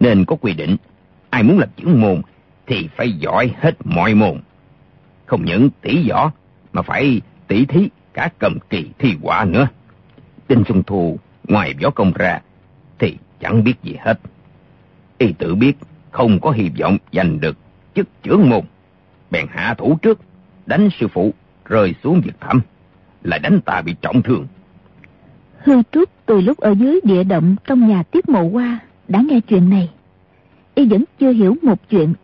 nên 0.00 0.24
có 0.24 0.36
quy 0.36 0.52
định 0.52 0.76
ai 1.30 1.42
muốn 1.42 1.58
làm 1.58 1.68
trưởng 1.76 2.00
môn 2.00 2.22
thì 2.66 2.88
phải 2.96 3.12
giỏi 3.12 3.54
hết 3.60 3.74
mọi 3.84 4.14
môn. 4.14 4.40
Không 5.26 5.44
những 5.44 5.70
tỷ 5.80 6.08
võ 6.10 6.32
mà 6.72 6.82
phải 6.82 7.20
tỷ 7.48 7.64
thí 7.64 7.88
cả 8.14 8.28
cầm 8.38 8.58
kỳ 8.70 8.90
thi 8.98 9.14
quả 9.22 9.44
nữa. 9.44 9.68
Đinh 10.48 10.64
Xuân 10.68 10.82
Thu 10.82 11.18
ngoài 11.48 11.74
võ 11.82 11.90
công 11.90 12.12
ra 12.12 12.40
thì 12.98 13.16
chẳng 13.40 13.64
biết 13.64 13.74
gì 13.82 13.96
hết. 14.00 14.20
Y 15.18 15.32
tự 15.32 15.54
biết 15.54 15.72
không 16.10 16.40
có 16.40 16.50
hy 16.50 16.70
vọng 16.80 16.98
giành 17.12 17.40
được 17.40 17.56
chức 17.94 18.08
trưởng 18.22 18.50
môn. 18.50 18.60
Bèn 19.30 19.46
hạ 19.50 19.74
thủ 19.78 19.98
trước, 20.02 20.20
đánh 20.66 20.88
sư 21.00 21.08
phụ 21.08 21.34
rơi 21.64 21.94
xuống 22.02 22.20
vực 22.24 22.34
thẳm, 22.40 22.60
lại 23.22 23.38
đánh 23.38 23.60
ta 23.60 23.82
bị 23.82 23.94
trọng 24.02 24.22
thương. 24.22 24.46
Hư 25.58 25.82
Trúc 25.92 26.10
từ 26.26 26.40
lúc 26.40 26.58
ở 26.58 26.70
dưới 26.70 27.00
địa 27.04 27.24
động 27.24 27.56
trong 27.66 27.88
nhà 27.88 28.02
tiếp 28.02 28.28
mộ 28.28 28.42
qua 28.42 28.78
đã 29.08 29.22
nghe 29.28 29.40
chuyện 29.40 29.70
này. 29.70 29.90
Y 30.74 30.86
vẫn 30.86 31.04
chưa 31.18 31.32
hiểu 31.32 31.56
một 31.62 31.78
chuyện. 31.90 32.14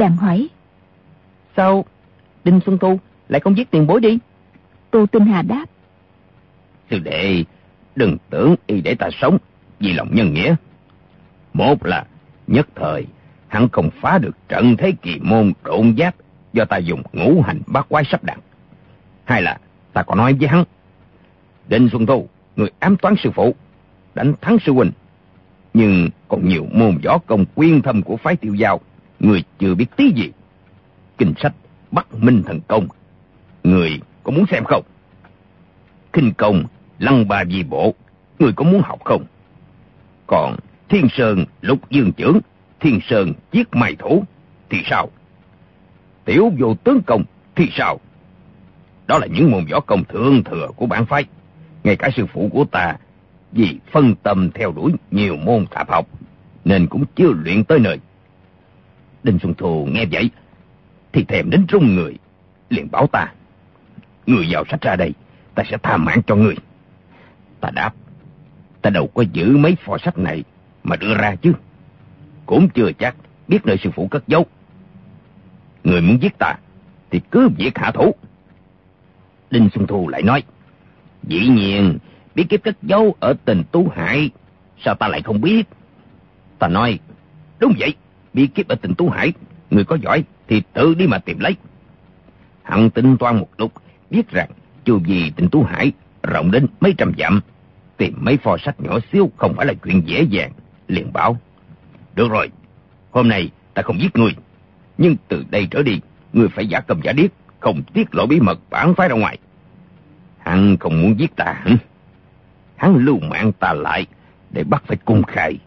Bèn 0.00 0.12
hỏi. 0.12 0.48
Sao 1.56 1.84
Đinh 2.44 2.60
Xuân 2.66 2.78
Thu 2.78 2.98
lại 3.28 3.40
không 3.40 3.56
giết 3.56 3.70
tiền 3.70 3.86
bối 3.86 4.00
đi? 4.00 4.18
Tô 4.90 5.06
Tinh 5.06 5.26
Hà 5.26 5.42
đáp. 5.42 5.64
Sư 6.90 6.98
đệ, 6.98 7.44
đừng 7.96 8.16
tưởng 8.30 8.54
y 8.66 8.80
để 8.80 8.94
ta 8.94 9.08
sống 9.20 9.38
vì 9.80 9.92
lòng 9.92 10.08
nhân 10.12 10.34
nghĩa. 10.34 10.54
Một 11.52 11.86
là 11.86 12.04
nhất 12.46 12.68
thời 12.74 13.06
hắn 13.48 13.68
không 13.68 13.90
phá 14.00 14.18
được 14.18 14.36
trận 14.48 14.76
thế 14.76 14.92
kỳ 15.02 15.18
môn 15.22 15.52
trộn 15.64 15.94
giáp 15.98 16.14
do 16.52 16.64
ta 16.64 16.76
dùng 16.76 17.02
ngũ 17.12 17.42
hành 17.42 17.60
bát 17.66 17.88
quái 17.88 18.04
sắp 18.04 18.24
đặt. 18.24 18.38
Hai 19.24 19.42
là 19.42 19.58
ta 19.92 20.02
có 20.02 20.14
nói 20.14 20.32
với 20.32 20.48
hắn. 20.48 20.64
Đinh 21.68 21.88
Xuân 21.92 22.06
Thu, 22.06 22.28
người 22.56 22.70
ám 22.78 22.96
toán 22.96 23.14
sư 23.22 23.30
phụ, 23.34 23.54
đánh 24.14 24.34
thắng 24.40 24.58
sư 24.66 24.72
huynh. 24.72 24.90
Nhưng 25.74 26.08
còn 26.28 26.48
nhiều 26.48 26.66
môn 26.72 26.98
võ 27.04 27.18
công 27.18 27.44
quyên 27.54 27.82
thâm 27.82 28.02
của 28.02 28.16
phái 28.16 28.36
tiêu 28.36 28.54
giao, 28.54 28.80
người 29.20 29.42
chưa 29.58 29.74
biết 29.74 29.86
tí 29.96 30.12
gì. 30.16 30.30
Kinh 31.18 31.34
sách 31.42 31.54
Bắc 31.90 32.14
Minh 32.14 32.42
Thần 32.46 32.60
Công, 32.68 32.86
người 33.64 34.00
có 34.22 34.32
muốn 34.32 34.44
xem 34.50 34.64
không? 34.64 34.84
Kinh 36.12 36.32
công 36.34 36.64
Lăng 36.98 37.28
Ba 37.28 37.44
Di 37.44 37.62
Bộ, 37.62 37.94
người 38.38 38.52
có 38.52 38.64
muốn 38.64 38.82
học 38.84 39.04
không? 39.04 39.24
Còn 40.26 40.56
Thiên 40.88 41.08
Sơn 41.12 41.44
Lục 41.60 41.90
Dương 41.90 42.12
Trưởng, 42.12 42.40
Thiên 42.80 43.00
Sơn 43.08 43.32
chiếc 43.52 43.74
Mày 43.74 43.96
Thủ, 43.96 44.24
thì 44.70 44.82
sao? 44.84 45.10
Tiểu 46.24 46.52
vô 46.58 46.74
tướng 46.74 47.00
công, 47.06 47.24
thì 47.56 47.68
sao? 47.72 48.00
Đó 49.06 49.18
là 49.18 49.26
những 49.26 49.50
môn 49.50 49.64
võ 49.64 49.80
công 49.80 50.04
thượng 50.04 50.44
thừa 50.44 50.68
của 50.76 50.86
bản 50.86 51.06
phái. 51.06 51.24
Ngay 51.84 51.96
cả 51.96 52.10
sư 52.16 52.26
phụ 52.32 52.48
của 52.52 52.64
ta, 52.64 52.96
vì 53.52 53.78
phân 53.92 54.14
tâm 54.22 54.50
theo 54.54 54.72
đuổi 54.72 54.92
nhiều 55.10 55.36
môn 55.36 55.66
tạp 55.66 55.90
học, 55.90 56.06
nên 56.64 56.86
cũng 56.86 57.04
chưa 57.16 57.32
luyện 57.44 57.64
tới 57.64 57.78
nơi. 57.78 57.98
Đinh 59.22 59.38
Xuân 59.38 59.54
Thu 59.54 59.86
nghe 59.86 60.04
vậy, 60.12 60.30
thì 61.12 61.24
thèm 61.24 61.50
đến 61.50 61.66
rung 61.72 61.94
người, 61.94 62.14
liền 62.70 62.90
bảo 62.90 63.06
ta. 63.06 63.32
Người 64.26 64.46
vào 64.50 64.64
sách 64.70 64.80
ra 64.82 64.96
đây, 64.96 65.12
ta 65.54 65.62
sẽ 65.70 65.76
tha 65.82 65.96
mạng 65.96 66.20
cho 66.26 66.36
người. 66.36 66.54
Ta 67.60 67.70
đáp, 67.74 67.94
ta 68.82 68.90
đâu 68.90 69.06
có 69.14 69.24
giữ 69.32 69.56
mấy 69.56 69.76
phò 69.84 69.98
sách 69.98 70.18
này 70.18 70.44
mà 70.84 70.96
đưa 70.96 71.14
ra 71.14 71.34
chứ. 71.34 71.52
Cũng 72.46 72.68
chưa 72.68 72.92
chắc 72.98 73.16
biết 73.48 73.66
nơi 73.66 73.76
sư 73.76 73.90
phụ 73.94 74.08
cất 74.08 74.28
giấu. 74.28 74.46
Người 75.84 76.00
muốn 76.00 76.22
giết 76.22 76.38
ta, 76.38 76.54
thì 77.10 77.20
cứ 77.30 77.48
việc 77.48 77.78
hạ 77.78 77.90
thủ. 77.90 78.14
Đinh 79.50 79.68
Xuân 79.74 79.86
Thu 79.86 80.08
lại 80.08 80.22
nói, 80.22 80.42
dĩ 81.22 81.48
nhiên, 81.48 81.98
biết 82.34 82.44
kiếp 82.48 82.62
cất 82.62 82.82
dấu 82.82 83.14
ở 83.20 83.34
tình 83.44 83.62
Tú 83.72 83.88
Hải, 83.94 84.30
sao 84.84 84.94
ta 84.94 85.08
lại 85.08 85.22
không 85.22 85.40
biết? 85.40 85.62
Ta 86.58 86.68
nói, 86.68 86.98
đúng 87.58 87.74
vậy, 87.78 87.94
bí 88.34 88.46
kíp 88.46 88.68
ở 88.68 88.74
tỉnh 88.74 88.94
Tú 88.94 89.08
Hải, 89.08 89.32
người 89.70 89.84
có 89.84 89.96
giỏi 90.02 90.24
thì 90.48 90.62
tự 90.72 90.94
đi 90.94 91.06
mà 91.06 91.18
tìm 91.18 91.38
lấy. 91.38 91.56
hắn 92.62 92.90
tính 92.90 93.16
toán 93.16 93.36
một 93.36 93.48
lúc, 93.58 93.72
biết 94.10 94.30
rằng 94.30 94.50
chu 94.84 95.00
gì 95.04 95.32
tỉnh 95.36 95.48
Tú 95.48 95.62
Hải 95.62 95.92
rộng 96.22 96.50
đến 96.50 96.66
mấy 96.80 96.94
trăm 96.98 97.12
dặm, 97.18 97.40
tìm 97.96 98.14
mấy 98.20 98.36
pho 98.36 98.56
sách 98.58 98.80
nhỏ 98.80 98.98
xíu 99.12 99.30
không 99.36 99.54
phải 99.54 99.66
là 99.66 99.74
chuyện 99.84 100.02
dễ 100.06 100.22
dàng, 100.22 100.52
liền 100.88 101.12
bảo. 101.12 101.36
Được 102.14 102.30
rồi, 102.30 102.50
hôm 103.10 103.28
nay 103.28 103.50
ta 103.74 103.82
không 103.82 104.00
giết 104.00 104.16
người, 104.16 104.36
nhưng 104.98 105.16
từ 105.28 105.44
đây 105.50 105.68
trở 105.70 105.82
đi, 105.82 106.00
người 106.32 106.48
phải 106.48 106.66
giả 106.66 106.80
cầm 106.80 107.00
giả 107.02 107.12
điếc, 107.12 107.30
không 107.60 107.82
tiết 107.94 108.14
lộ 108.14 108.26
bí 108.26 108.40
mật 108.40 108.58
bản 108.70 108.94
phái 108.94 109.08
ra 109.08 109.14
ngoài. 109.14 109.38
Hắn 110.38 110.76
không 110.76 111.02
muốn 111.02 111.20
giết 111.20 111.36
ta 111.36 111.44
hả? 111.44 111.76
Hắn 112.76 112.96
lưu 112.96 113.18
mạng 113.18 113.52
ta 113.52 113.72
lại 113.72 114.06
để 114.50 114.64
bắt 114.64 114.82
phải 114.86 114.96
cung 114.96 115.22
khai. 115.22 115.58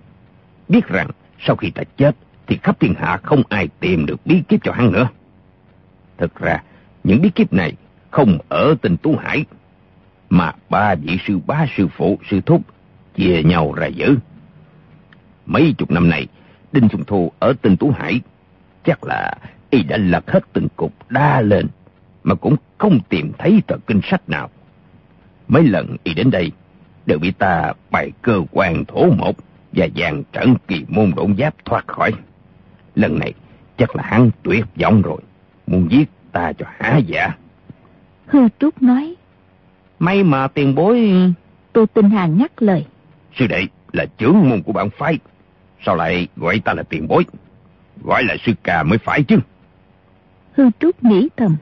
Biết 0.69 0.87
rằng 0.87 1.07
sau 1.39 1.55
khi 1.55 1.69
ta 1.69 1.83
chết 1.97 2.15
thì 2.53 2.59
khắp 2.63 2.79
thiên 2.79 2.93
hạ 2.93 3.19
không 3.23 3.43
ai 3.49 3.67
tìm 3.79 4.05
được 4.05 4.25
bí 4.25 4.43
kíp 4.47 4.59
cho 4.63 4.71
hắn 4.71 4.91
nữa. 4.91 5.07
Thực 6.17 6.35
ra, 6.35 6.63
những 7.03 7.21
bí 7.21 7.29
kíp 7.29 7.53
này 7.53 7.73
không 8.11 8.37
ở 8.49 8.75
tình 8.81 8.97
Tú 8.97 9.15
Hải, 9.17 9.45
mà 10.29 10.51
ba 10.69 10.95
vị 10.95 11.17
sư 11.27 11.39
ba 11.47 11.65
sư 11.77 11.87
phụ 11.97 12.19
sư 12.29 12.41
thúc 12.45 12.61
chia 13.15 13.43
nhau 13.43 13.73
ra 13.73 13.87
giữ. 13.87 14.17
Mấy 15.45 15.75
chục 15.77 15.91
năm 15.91 16.09
này, 16.09 16.27
Đinh 16.71 16.89
Xuân 16.89 17.03
Thu 17.07 17.31
ở 17.39 17.53
tình 17.61 17.77
Tú 17.77 17.91
Hải, 17.91 18.21
chắc 18.85 19.03
là 19.03 19.33
y 19.69 19.83
đã 19.83 19.97
lật 19.97 20.31
hết 20.31 20.43
từng 20.53 20.67
cục 20.75 20.93
đa 21.09 21.41
lên, 21.41 21.67
mà 22.23 22.35
cũng 22.35 22.55
không 22.77 22.99
tìm 23.09 23.31
thấy 23.37 23.61
tờ 23.67 23.77
kinh 23.87 24.01
sách 24.03 24.29
nào. 24.29 24.49
Mấy 25.47 25.63
lần 25.63 25.95
y 26.03 26.13
đến 26.13 26.31
đây, 26.31 26.51
đều 27.05 27.19
bị 27.19 27.31
ta 27.31 27.73
bày 27.91 28.11
cơ 28.21 28.41
quan 28.51 28.85
thổ 28.85 29.09
một 29.09 29.35
và 29.71 29.87
dàn 29.95 30.23
trận 30.31 30.55
kỳ 30.67 30.85
môn 30.87 31.11
độn 31.15 31.35
giáp 31.37 31.65
thoát 31.65 31.87
khỏi. 31.87 32.13
Lần 32.95 33.19
này, 33.19 33.33
chắc 33.77 33.95
là 33.95 34.03
hắn 34.03 34.29
tuyệt 34.43 34.65
vọng 34.81 35.01
rồi, 35.01 35.21
muốn 35.67 35.87
giết 35.91 36.09
ta 36.31 36.53
cho 36.53 36.65
há 36.79 36.97
dạ. 36.97 37.29
Hư 38.25 38.39
Trúc 38.59 38.81
nói. 38.81 39.15
May 39.99 40.23
mà 40.23 40.47
tiền 40.47 40.75
bối... 40.75 41.13
Tô 41.73 41.85
Tinh 41.93 42.09
Hà 42.09 42.25
nhắc 42.25 42.61
lời. 42.61 42.85
Sư 43.35 43.47
đệ 43.47 43.67
là 43.93 44.05
trưởng 44.17 44.49
môn 44.49 44.61
của 44.61 44.73
bản 44.73 44.89
phái. 44.89 45.19
Sao 45.85 45.95
lại 45.95 46.27
gọi 46.35 46.59
ta 46.59 46.73
là 46.73 46.83
tiền 46.83 47.07
bối? 47.07 47.25
Gọi 48.03 48.23
là 48.23 48.35
sư 48.45 48.51
ca 48.63 48.83
mới 48.83 48.97
phải 48.97 49.23
chứ. 49.23 49.39
Hư 50.53 50.69
Trúc 50.79 51.03
nghĩ 51.03 51.29
thầm. 51.37 51.55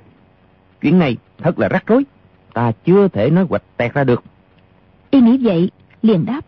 Chuyện 0.82 1.00
này 1.00 1.18
thật 1.38 1.60
là 1.60 1.68
rắc 1.68 1.84
rối. 1.88 2.04
Ta 2.54 2.72
chưa 2.86 3.08
thể 3.08 3.30
nói 3.30 3.46
hoạch 3.50 3.64
tẹt 3.78 3.94
ra 3.94 4.04
được. 4.04 4.24
Y 5.10 5.22
nghĩ 5.22 5.38
vậy, 5.42 5.72
liền 6.02 6.26
đáp. 6.26 6.42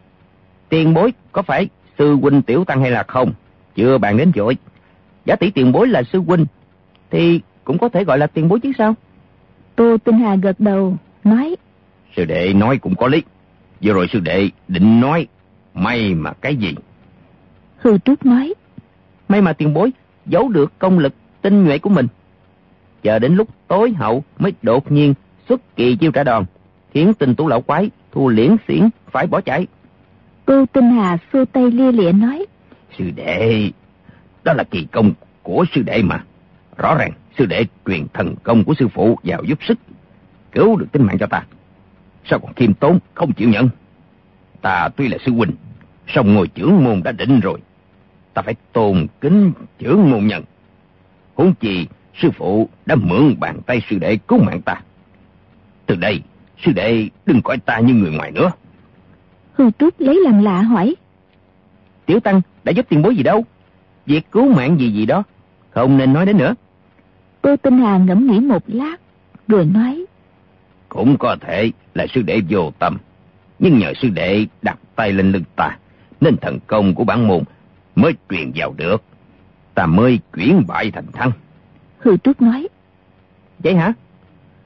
Tiền 0.70 0.94
bối 0.94 1.14
có 1.32 1.42
phải 1.42 1.70
sư 1.98 2.16
huynh 2.22 2.42
tiểu 2.42 2.66
tăng 2.66 2.82
hay 2.82 2.92
là 2.92 3.04
không? 3.04 3.34
Chưa 3.76 3.98
bàn 3.98 4.18
đến 4.18 4.32
dội. 4.36 4.58
Giá 5.26 5.36
tỷ 5.36 5.52
tiền 5.52 5.72
bối 5.72 5.88
là 5.88 6.04
sư 6.04 6.20
huynh, 6.20 6.46
thì 7.12 7.42
cũng 7.64 7.78
có 7.78 7.90
thể 7.90 8.04
gọi 8.04 8.18
là 8.18 8.28
tiền 8.28 8.48
bối 8.48 8.60
chứ 8.60 8.72
sao? 8.78 8.96
Tô 9.76 9.98
Tinh 9.98 10.20
Hà 10.20 10.36
gật 10.36 10.60
đầu, 10.60 10.98
nói. 11.24 11.56
Sư 12.16 12.26
đệ 12.26 12.54
nói 12.54 12.78
cũng 12.78 12.96
có 12.96 13.08
lý. 13.08 13.24
Vừa 13.82 13.94
rồi 13.94 14.08
sư 14.14 14.20
đệ 14.20 14.50
định 14.68 15.00
nói, 15.00 15.28
may 15.74 16.14
mà 16.14 16.34
cái 16.34 16.56
gì? 16.56 16.76
Hư 17.78 17.98
Trúc 17.98 18.26
nói. 18.26 18.54
May 19.30 19.42
mà 19.42 19.54
tiền 19.54 19.74
bối 19.74 19.92
giấu 20.26 20.50
được 20.50 20.80
công 20.80 21.00
lực 21.00 21.14
tinh 21.42 21.64
nhuệ 21.64 21.78
của 21.78 21.90
mình. 21.90 22.08
Chờ 23.04 23.20
đến 23.20 23.36
lúc 23.36 23.48
tối 23.68 23.92
hậu 23.92 24.24
mới 24.40 24.54
đột 24.62 24.92
nhiên 24.92 25.14
xuất 25.50 25.76
kỳ 25.76 25.96
chiêu 25.96 26.12
trả 26.12 26.24
đòn, 26.24 26.46
khiến 26.94 27.14
tinh 27.14 27.36
tú 27.36 27.48
lão 27.48 27.62
quái 27.62 27.90
thua 28.12 28.28
liễn 28.28 28.56
xiển 28.68 28.90
phải 29.12 29.28
bỏ 29.28 29.42
chạy. 29.42 29.68
Cô 30.46 30.66
Tinh 30.66 30.92
Hà 30.92 31.18
xua 31.34 31.46
tay 31.46 31.72
lia 31.72 31.92
lịa 31.92 32.12
nói. 32.12 32.46
Sư 32.98 33.12
đệ, 33.16 33.72
đó 34.44 34.54
là 34.54 34.64
kỳ 34.64 34.88
công 34.92 35.14
của 35.44 35.66
sư 35.76 35.82
đệ 35.82 36.04
mà. 36.04 36.24
Rõ 36.78 36.96
ràng 36.96 37.12
sư 37.38 37.46
đệ 37.46 37.66
truyền 37.86 38.08
thần 38.14 38.36
công 38.44 38.64
của 38.64 38.74
sư 38.80 38.88
phụ 38.88 39.20
vào 39.24 39.44
giúp 39.44 39.60
sức, 39.68 39.80
cứu 40.52 40.76
được 40.76 40.92
tính 40.92 41.04
mạng 41.04 41.18
cho 41.20 41.28
ta. 41.28 41.44
Sao 42.26 42.40
còn 42.40 42.54
khiêm 42.54 42.74
tốn, 42.74 43.00
không 43.14 43.34
chịu 43.34 43.50
nhận? 43.50 43.70
Ta 44.62 44.90
tuy 44.96 45.08
là 45.08 45.18
sư 45.26 45.32
huynh, 45.32 45.52
song 46.08 46.34
ngồi 46.34 46.48
trưởng 46.48 46.84
môn 46.84 47.04
đã 47.04 47.12
định 47.12 47.40
rồi. 47.40 47.60
Ta 48.34 48.42
phải 48.42 48.56
tôn 48.74 49.08
kính 49.22 49.52
trưởng 49.80 50.12
môn 50.12 50.28
nhận. 50.28 50.44
Huống 51.36 51.54
chi, 51.60 51.88
sư 52.22 52.30
phụ 52.32 52.70
đã 52.86 52.96
mượn 52.96 53.40
bàn 53.40 53.60
tay 53.66 53.82
sư 53.90 53.98
đệ 54.00 54.18
cứu 54.18 54.40
mạng 54.40 54.62
ta. 54.62 54.82
Từ 55.86 55.96
đây, 55.96 56.22
sư 56.66 56.72
đệ 56.72 57.10
đừng 57.26 57.42
coi 57.42 57.58
ta 57.58 57.80
như 57.80 57.94
người 57.94 58.12
ngoài 58.12 58.32
nữa. 58.32 58.52
Hư 59.54 59.70
Trúc 59.80 60.00
lấy 60.00 60.20
làm 60.24 60.44
lạ 60.44 60.62
hỏi. 60.62 60.96
Tiểu 62.06 62.20
Tăng 62.20 62.42
đã 62.64 62.72
giúp 62.72 62.86
tiền 62.90 63.02
bối 63.02 63.16
gì 63.16 63.24
đâu. 63.24 63.46
Việc 64.06 64.32
cứu 64.32 64.54
mạng 64.54 64.80
gì 64.80 64.92
gì 64.92 65.06
đó, 65.06 65.24
không 65.70 65.98
nên 65.98 66.14
nói 66.14 66.26
đến 66.26 66.38
nữa. 66.38 66.56
Cô 67.42 67.58
Tinh 67.58 67.78
Hà 67.78 67.98
ngẫm 67.98 68.28
nghĩ 68.28 68.40
một 68.40 68.64
lát, 68.68 68.96
rồi 69.48 69.66
nói. 69.66 70.06
Cũng 70.90 71.18
có 71.18 71.36
thể 71.42 71.72
là 71.94 72.08
sư 72.14 72.22
đệ 72.22 72.42
vô 72.50 72.72
tâm, 72.80 72.98
nhưng 73.60 73.80
nhờ 73.80 73.94
sư 74.02 74.10
đệ 74.10 74.46
đặt 74.62 74.80
tay 74.96 75.12
lên 75.12 75.32
lưng 75.32 75.44
ta, 75.56 75.78
nên 76.22 76.38
thần 76.38 76.60
công 76.68 76.96
của 76.96 77.04
bản 77.04 77.28
môn 77.28 77.44
mới 77.96 78.14
truyền 78.30 78.52
vào 78.56 78.74
được. 78.78 79.04
Ta 79.74 79.86
mới 79.86 80.20
chuyển 80.34 80.64
bại 80.68 80.92
thành 80.92 81.12
thắng. 81.14 81.32
Hư 81.98 82.18
Trúc 82.18 82.42
nói. 82.42 82.68
Vậy 83.60 83.76
hả? 83.76 83.94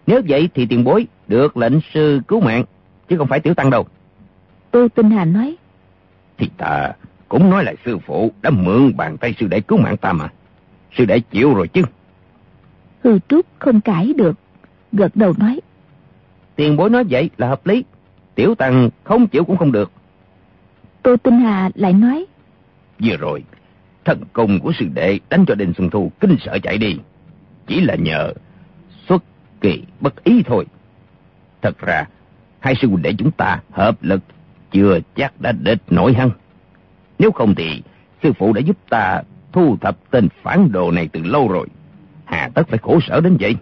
Nếu 0.08 0.22
vậy 0.28 0.50
thì 0.54 0.66
tiền 0.66 0.84
bối 0.84 1.08
được 1.28 1.58
lệnh 1.58 1.80
sư 1.94 2.22
cứu 2.28 2.42
mạng, 2.42 2.64
chứ 3.10 3.18
không 3.18 3.28
phải 3.28 3.40
tiểu 3.40 3.54
tăng 3.54 3.70
đâu. 3.70 3.88
Tô 4.72 4.88
Tinh 4.96 5.10
Hà 5.10 5.26
nói. 5.26 5.56
Thì 6.38 6.50
ta 6.58 6.94
cũng 7.30 7.50
nói 7.50 7.64
là 7.64 7.74
sư 7.86 7.98
phụ 8.06 8.32
đã 8.42 8.50
mượn 8.50 8.98
bàn 8.98 9.18
tay 9.18 9.34
sư 9.40 9.48
đệ 9.48 9.62
cứu 9.62 9.78
mạng 9.78 9.98
ta 9.98 10.14
mà. 10.14 10.30
Sư 10.98 11.06
đệ 11.06 11.20
chịu 11.20 11.54
rồi 11.54 11.68
chứ. 11.68 11.82
Hư 13.04 13.20
Trúc 13.30 13.46
không 13.60 13.82
cãi 13.82 14.14
được, 14.18 14.36
gật 14.92 15.16
đầu 15.16 15.34
nói. 15.38 15.60
Tiền 16.56 16.78
bối 16.78 16.90
nói 16.90 17.04
vậy 17.10 17.30
là 17.38 17.48
hợp 17.48 17.68
lý, 17.68 17.84
tiểu 18.36 18.56
tăng 18.56 18.90
không 19.04 19.28
chịu 19.28 19.44
cũng 19.44 19.58
không 19.58 19.72
được. 19.72 19.92
Tô 21.04 21.16
Tinh 21.18 21.40
Hà 21.40 21.70
lại 21.76 21.94
nói. 21.94 22.26
Vừa 23.04 23.18
rồi, 23.18 23.44
thần 24.06 24.22
công 24.34 24.60
của 24.60 24.72
sư 24.80 24.86
đệ 24.94 25.20
đánh 25.30 25.46
cho 25.48 25.56
Đinh 25.56 25.74
Xuân 25.78 25.90
Thu 25.90 26.12
kinh 26.20 26.36
sợ 26.40 26.58
chạy 26.64 26.78
đi. 26.78 26.98
Chỉ 27.68 27.82
là 27.82 27.96
nhờ 27.96 28.34
xuất 29.08 29.24
kỳ 29.62 29.84
bất 30.00 30.24
ý 30.24 30.44
thôi. 30.46 30.66
Thật 31.62 31.80
ra, 31.80 32.04
hai 32.60 32.76
sư 32.82 32.88
huynh 32.88 33.02
đệ 33.02 33.14
chúng 33.18 33.32
ta 33.32 33.60
hợp 33.72 34.04
lực 34.04 34.22
chưa 34.72 35.00
chắc 35.16 35.42
đã 35.42 35.52
địch 35.52 35.82
nổi 35.90 36.14
hăng. 36.14 36.30
Nếu 37.20 37.32
không 37.32 37.56
thì 37.56 37.82
sư 38.24 38.34
phụ 38.34 38.54
đã 38.54 38.62
giúp 38.62 38.78
ta 38.90 39.22
thu 39.52 39.78
thập 39.82 40.12
tên 40.12 40.28
phản 40.44 40.72
đồ 40.72 40.92
này 40.92 41.10
từ 41.14 41.24
lâu 41.24 41.48
rồi. 41.48 41.68
Hà 42.26 42.50
tất 42.54 42.68
phải 42.68 42.78
khổ 42.78 43.00
sở 43.08 43.22
đến 43.22 43.38
vậy. 43.40 43.56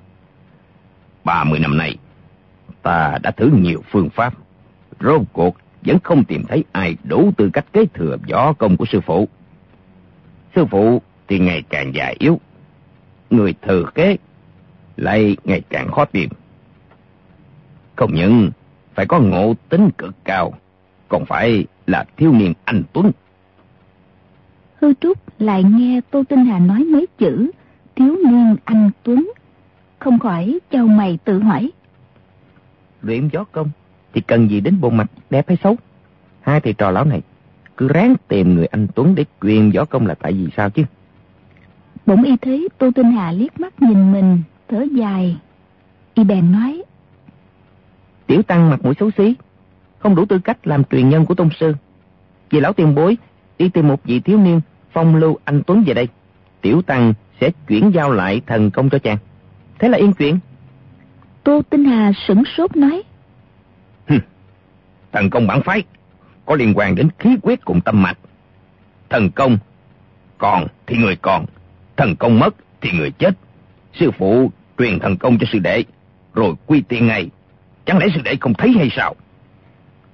Ba 1.23 1.43
mươi 1.43 1.59
năm 1.59 1.77
nay, 1.77 1.97
ta 2.81 3.17
đã 3.23 3.31
thử 3.31 3.51
nhiều 3.61 3.83
phương 3.91 4.09
pháp. 4.09 4.33
Rốt 4.99 5.21
cuộc 5.33 5.55
vẫn 5.81 5.97
không 6.03 6.23
tìm 6.23 6.43
thấy 6.47 6.63
ai 6.71 6.97
đủ 7.03 7.31
tư 7.37 7.49
cách 7.53 7.65
kế 7.73 7.85
thừa 7.93 8.17
võ 8.29 8.53
công 8.53 8.77
của 8.77 8.85
sư 8.85 9.01
phụ. 9.01 9.27
Sư 10.55 10.65
phụ 10.65 11.01
thì 11.27 11.39
ngày 11.39 11.63
càng 11.69 11.95
già 11.95 12.13
yếu. 12.19 12.39
Người 13.29 13.55
thừa 13.61 13.83
kế 13.95 14.17
lại 14.97 15.37
ngày 15.43 15.61
càng 15.69 15.91
khó 15.91 16.05
tìm. 16.05 16.29
Không 17.95 18.15
những 18.15 18.51
phải 18.93 19.05
có 19.05 19.19
ngộ 19.19 19.53
tính 19.69 19.89
cực 19.97 20.15
cao, 20.23 20.53
còn 21.07 21.25
phải 21.25 21.65
là 21.87 22.05
thiếu 22.17 22.31
niên 22.33 22.53
anh 22.65 22.83
Tuấn. 22.93 23.11
Hư 24.85 24.93
Trúc 24.93 25.17
lại 25.39 25.63
nghe 25.63 26.01
Tô 26.11 26.23
Tinh 26.29 26.45
Hà 26.45 26.59
nói 26.59 26.83
mấy 26.83 27.07
chữ 27.17 27.51
thiếu 27.95 28.17
niên 28.25 28.55
anh 28.65 28.91
Tuấn, 29.03 29.31
không 29.99 30.19
khỏi 30.19 30.59
châu 30.71 30.87
mày 30.87 31.19
tự 31.23 31.39
hỏi. 31.39 31.71
Luyện 33.01 33.27
gió 33.27 33.43
công 33.43 33.69
thì 34.13 34.21
cần 34.21 34.49
gì 34.49 34.61
đến 34.61 34.81
bộ 34.81 34.89
mặt 34.89 35.11
đẹp 35.29 35.47
hay 35.47 35.57
xấu? 35.63 35.75
Hai 36.41 36.61
thầy 36.61 36.73
trò 36.73 36.91
lão 36.91 37.05
này 37.05 37.21
cứ 37.77 37.87
ráng 37.87 38.15
tìm 38.27 38.55
người 38.55 38.65
anh 38.65 38.87
Tuấn 38.95 39.15
để 39.15 39.25
truyền 39.41 39.71
võ 39.71 39.85
công 39.85 40.07
là 40.07 40.15
tại 40.15 40.33
vì 40.33 40.47
sao 40.57 40.69
chứ? 40.69 40.83
Bỗng 42.05 42.23
y 42.23 42.37
thấy 42.37 42.69
Tô 42.77 42.91
Tinh 42.95 43.11
Hà 43.11 43.31
liếc 43.31 43.59
mắt 43.59 43.81
nhìn 43.81 44.11
mình, 44.11 44.41
thở 44.67 44.85
dài. 44.91 45.37
Y 46.13 46.23
bèn 46.23 46.51
nói. 46.51 46.83
Tiểu 48.27 48.43
Tăng 48.43 48.69
mặt 48.69 48.79
mũi 48.83 48.93
xấu 48.99 49.11
xí, 49.17 49.35
không 49.99 50.15
đủ 50.15 50.25
tư 50.25 50.39
cách 50.39 50.67
làm 50.67 50.83
truyền 50.83 51.09
nhân 51.09 51.25
của 51.25 51.35
tôn 51.35 51.49
sư. 51.59 51.73
Vì 52.49 52.59
lão 52.59 52.73
tiền 52.73 52.95
bối 52.95 53.17
đi 53.59 53.69
tìm 53.69 53.87
một 53.87 54.03
vị 54.03 54.19
thiếu 54.19 54.39
niên 54.39 54.61
phong 54.95 55.15
lưu 55.15 55.37
anh 55.45 55.61
Tuấn 55.67 55.83
về 55.87 55.93
đây. 55.93 56.07
Tiểu 56.61 56.81
Tăng 56.81 57.13
sẽ 57.41 57.51
chuyển 57.67 57.91
giao 57.93 58.11
lại 58.11 58.41
thần 58.47 58.71
công 58.71 58.89
cho 58.89 58.99
chàng. 58.99 59.17
Thế 59.79 59.89
là 59.89 59.97
yên 59.97 60.13
chuyện. 60.13 60.39
Tô 61.43 61.61
Tinh 61.69 61.85
Hà 61.85 62.11
sửng 62.27 62.43
sốt 62.57 62.75
nói. 62.75 63.03
Hừ, 64.07 64.15
thần 65.11 65.29
công 65.29 65.47
bản 65.47 65.61
phái 65.61 65.83
có 66.45 66.55
liên 66.55 66.73
quan 66.75 66.95
đến 66.95 67.09
khí 67.19 67.37
huyết 67.43 67.65
cùng 67.65 67.81
tâm 67.81 68.01
mạch. 68.01 68.17
Thần 69.09 69.31
công 69.31 69.57
còn 70.37 70.67
thì 70.87 70.97
người 70.97 71.15
còn, 71.15 71.45
thần 71.97 72.15
công 72.15 72.39
mất 72.39 72.55
thì 72.81 72.89
người 72.91 73.11
chết. 73.11 73.31
Sư 73.93 74.11
phụ 74.17 74.51
truyền 74.77 74.99
thần 74.99 75.17
công 75.17 75.37
cho 75.39 75.47
sư 75.51 75.59
đệ, 75.59 75.83
rồi 76.33 76.53
quy 76.65 76.81
tiên 76.81 77.07
ngay. 77.07 77.29
Chẳng 77.85 77.97
lẽ 77.97 78.05
sư 78.15 78.21
đệ 78.23 78.35
không 78.41 78.53
thấy 78.53 78.73
hay 78.77 78.89
sao? 78.95 79.15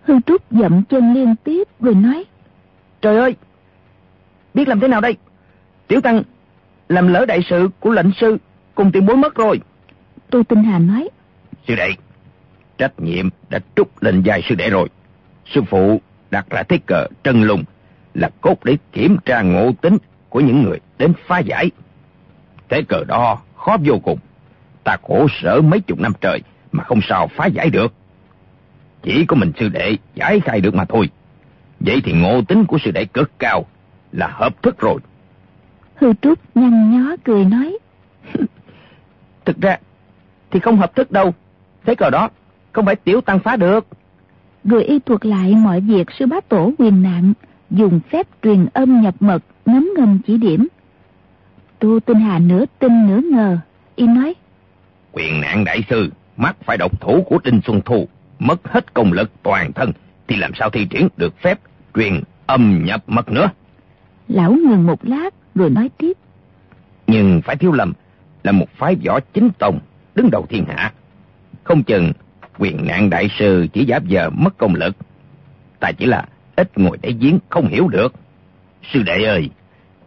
Hư 0.04 0.20
Trúc 0.26 0.42
dậm 0.52 0.84
chân 0.84 1.14
liên 1.14 1.36
tiếp 1.44 1.68
rồi 1.80 1.96
nói. 1.96 2.24
Trời 3.02 3.18
ơi! 3.18 3.36
Biết 4.54 4.68
làm 4.68 4.80
thế 4.80 4.88
nào 4.88 5.02
đây? 5.02 5.18
Tiểu 5.88 6.02
Tăng 6.02 6.24
làm 6.90 7.08
lỡ 7.08 7.26
đại 7.26 7.40
sự 7.50 7.70
của 7.80 7.90
lệnh 7.90 8.12
sư 8.22 8.38
cùng 8.76 8.92
tiền 8.92 9.06
bối 9.06 9.18
mất 9.18 9.36
rồi. 9.36 9.60
Tô 10.30 10.44
Tinh 10.44 10.64
Hà 10.64 10.80
nói. 10.80 11.10
Sư 11.68 11.76
đệ, 11.76 11.90
trách 12.78 13.00
nhiệm 13.00 13.30
đã 13.50 13.60
trút 13.76 13.88
lên 14.02 14.22
vai 14.26 14.42
sư 14.50 14.56
đệ 14.56 14.70
rồi. 14.70 14.90
Sư 15.46 15.62
phụ 15.70 16.02
đặt 16.32 16.46
ra 16.50 16.64
thế 16.64 16.80
cờ 16.86 17.08
trân 17.24 17.44
lùng 17.44 17.64
là 18.14 18.30
cốt 18.42 18.64
để 18.64 18.78
kiểm 18.92 19.18
tra 19.26 19.42
ngộ 19.42 19.72
tính 19.82 19.98
của 20.30 20.40
những 20.40 20.64
người 20.64 20.80
đến 20.98 21.14
phá 21.28 21.40
giải. 21.40 21.72
Thế 22.70 22.82
cờ 22.88 23.04
đó 23.04 23.42
khó 23.56 23.78
vô 23.86 24.00
cùng. 24.04 24.20
Ta 24.84 24.98
khổ 25.08 25.28
sở 25.42 25.62
mấy 25.62 25.80
chục 25.80 26.00
năm 26.00 26.14
trời 26.22 26.40
mà 26.72 26.84
không 26.84 27.00
sao 27.10 27.28
phá 27.28 27.46
giải 27.46 27.70
được. 27.70 27.94
Chỉ 29.04 29.26
có 29.26 29.36
mình 29.36 29.52
sư 29.60 29.70
đệ 29.70 29.98
giải 30.16 30.40
khai 30.40 30.62
được 30.62 30.76
mà 30.76 30.86
thôi. 30.86 31.10
Vậy 31.80 32.02
thì 32.04 32.14
ngộ 32.14 32.42
tính 32.48 32.66
của 32.66 32.78
sư 32.84 32.92
đệ 32.92 33.06
cực 33.06 33.32
cao 33.40 33.66
là 34.12 34.28
hợp 34.28 34.64
thức 34.64 34.80
rồi. 34.80 35.00
Hư 35.96 36.14
Trúc 36.22 36.40
nhăn 36.56 36.92
nhó 36.92 37.16
cười 37.24 37.46
nói. 37.46 37.78
Thực 39.46 39.62
ra 39.62 39.78
thì 40.52 40.60
không 40.60 40.78
hợp 40.78 40.96
thức 40.96 41.12
đâu. 41.12 41.34
Thế 41.86 41.96
cờ 41.96 42.10
đó 42.10 42.30
không 42.72 42.86
phải 42.86 42.96
tiểu 42.96 43.22
tăng 43.22 43.40
phá 43.40 43.56
được. 43.56 43.88
Rồi 44.64 44.84
y 44.84 45.00
thuật 45.00 45.26
lại 45.26 45.54
mọi 45.56 45.82
việc 45.82 46.12
sư 46.20 46.26
bá 46.26 46.40
tổ 46.50 46.72
quyền 46.78 47.04
nạn, 47.04 47.34
dùng 47.70 48.00
phép 48.12 48.28
truyền 48.44 48.66
âm 48.74 49.02
nhập 49.02 49.16
mật, 49.20 49.44
ngấm 49.66 49.90
ngầm 49.98 50.20
chỉ 50.28 50.38
điểm. 50.38 50.68
Tô 51.80 52.00
Tinh 52.06 52.20
Hà 52.20 52.40
nửa 52.40 52.66
tin 52.80 53.08
nửa 53.08 53.22
ngờ, 53.32 53.58
y 53.96 54.08
nói. 54.08 54.34
Quyền 55.12 55.42
nạn 55.42 55.64
đại 55.66 55.84
sư, 55.90 56.12
mắt 56.38 56.56
phải 56.66 56.78
độc 56.78 57.02
thủ 57.02 57.24
của 57.30 57.38
Trinh 57.44 57.60
Xuân 57.66 57.82
Thu, 57.86 58.08
mất 58.40 58.68
hết 58.68 58.94
công 58.94 59.14
lực 59.14 59.32
toàn 59.44 59.74
thân, 59.74 59.92
thì 60.28 60.36
làm 60.36 60.52
sao 60.60 60.70
thi 60.70 60.86
triển 60.90 61.08
được 61.18 61.42
phép 61.42 61.60
truyền 61.96 62.22
âm 62.46 62.86
nhập 62.86 63.04
mật 63.08 63.32
nữa? 63.32 63.50
Lão 64.34 64.52
ngừng 64.52 64.88
một 64.88 65.06
lát, 65.06 65.30
rồi 65.56 65.70
nói 65.70 65.90
tiếp. 65.98 66.14
Nhưng 67.08 67.42
phải 67.42 67.56
thiếu 67.56 67.72
lầm 67.72 67.94
là 68.44 68.52
một 68.52 68.66
phái 68.78 68.96
võ 69.06 69.20
chính 69.34 69.50
tông 69.60 69.80
đứng 70.16 70.32
đầu 70.32 70.46
thiên 70.50 70.66
hạ. 70.66 70.94
Không 71.64 71.84
chừng 71.84 72.12
quyền 72.58 72.88
nạn 72.88 73.10
đại 73.10 73.30
sư 73.40 73.68
chỉ 73.74 73.86
giả 73.86 74.00
giờ 74.06 74.30
mất 74.30 74.58
công 74.58 74.76
lực. 74.76 74.96
Ta 75.80 75.92
chỉ 75.92 76.06
là 76.06 76.26
ít 76.56 76.78
ngồi 76.78 76.98
để 77.02 77.14
giếng 77.20 77.40
không 77.50 77.68
hiểu 77.68 77.88
được. 77.88 78.14
Sư 78.94 79.04
đệ 79.04 79.24
ơi, 79.24 79.50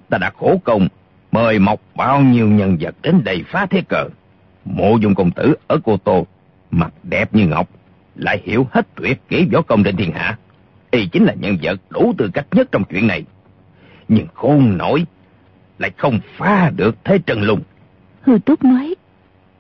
ta 0.08 0.18
đã 0.18 0.30
khổ 0.30 0.60
công 0.64 0.88
mời 1.32 1.58
mọc 1.58 1.80
bao 1.94 2.20
nhiêu 2.20 2.48
nhân 2.48 2.76
vật 2.80 2.94
đến 3.02 3.24
đây 3.24 3.44
phá 3.46 3.66
thế 3.66 3.82
cờ. 3.88 4.08
Mộ 4.64 4.96
dung 4.96 5.14
công 5.14 5.30
tử 5.30 5.54
ở 5.66 5.78
Cô 5.84 5.96
Tô, 5.96 6.26
mặt 6.70 6.92
đẹp 7.02 7.34
như 7.34 7.46
ngọc, 7.46 7.68
lại 8.14 8.42
hiểu 8.44 8.66
hết 8.70 8.86
tuyệt 8.94 9.20
kỹ 9.28 9.48
võ 9.52 9.62
công 9.62 9.84
trên 9.84 9.96
thiên 9.96 10.12
hạ. 10.12 10.38
Y 10.90 11.06
chính 11.06 11.24
là 11.24 11.34
nhân 11.34 11.56
vật 11.62 11.80
đủ 11.90 12.14
tư 12.18 12.30
cách 12.34 12.46
nhất 12.52 12.68
trong 12.72 12.84
chuyện 12.84 13.06
này. 13.06 13.24
Nhưng 14.08 14.26
khôn 14.34 14.78
nổi, 14.78 15.06
lại 15.78 15.90
không 15.96 16.20
phá 16.36 16.70
được 16.76 16.96
thế 17.04 17.18
trần 17.26 17.42
lùng. 17.42 17.60
Hư 18.20 18.38
Trúc 18.38 18.64
nói. 18.64 18.94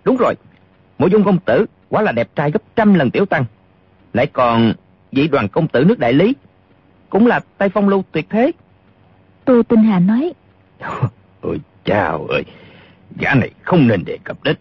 Đúng 0.04 0.16
rồi, 0.16 0.34
mộ 0.98 1.06
dung 1.06 1.24
công 1.24 1.38
tử 1.38 1.66
quá 1.88 2.02
là 2.02 2.12
đẹp 2.12 2.28
trai 2.36 2.50
gấp 2.50 2.62
trăm 2.76 2.94
lần 2.94 3.10
tiểu 3.10 3.26
tăng. 3.26 3.44
Lại 4.12 4.26
còn 4.26 4.72
vị 5.12 5.28
đoàn 5.28 5.48
công 5.48 5.68
tử 5.68 5.84
nước 5.84 5.98
đại 5.98 6.12
lý, 6.12 6.34
cũng 7.10 7.26
là 7.26 7.40
tay 7.58 7.68
phong 7.68 7.88
lưu 7.88 8.04
tuyệt 8.12 8.26
thế. 8.30 8.52
Tô 9.44 9.62
Tinh 9.62 9.82
Hà 9.82 9.98
nói. 9.98 10.32
Ôi 11.40 11.60
chào 11.84 12.26
ơi, 12.26 12.44
Gã 13.16 13.34
này 13.34 13.50
không 13.62 13.88
nên 13.88 14.04
đề 14.04 14.18
cập 14.24 14.42
đến. 14.44 14.56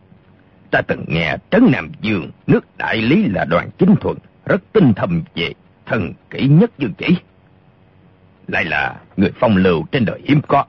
Ta 0.71 0.81
từng 0.81 1.05
nghe 1.07 1.37
Trấn 1.51 1.67
Nam 1.71 1.91
Dương, 2.01 2.29
nước 2.47 2.77
đại 2.77 2.97
lý 2.97 3.27
là 3.27 3.45
đoàn 3.45 3.69
chính 3.77 3.95
thuận, 4.01 4.17
rất 4.45 4.61
tinh 4.73 4.93
thầm 4.95 5.23
về 5.35 5.53
thần 5.85 6.13
kỹ 6.29 6.47
nhất 6.47 6.71
dương 6.77 6.93
chỉ. 6.97 7.15
Lại 8.47 8.65
là 8.65 8.95
người 9.17 9.31
phong 9.39 9.57
lưu 9.57 9.85
trên 9.91 10.05
đời 10.05 10.21
hiếm 10.25 10.41
có. 10.47 10.65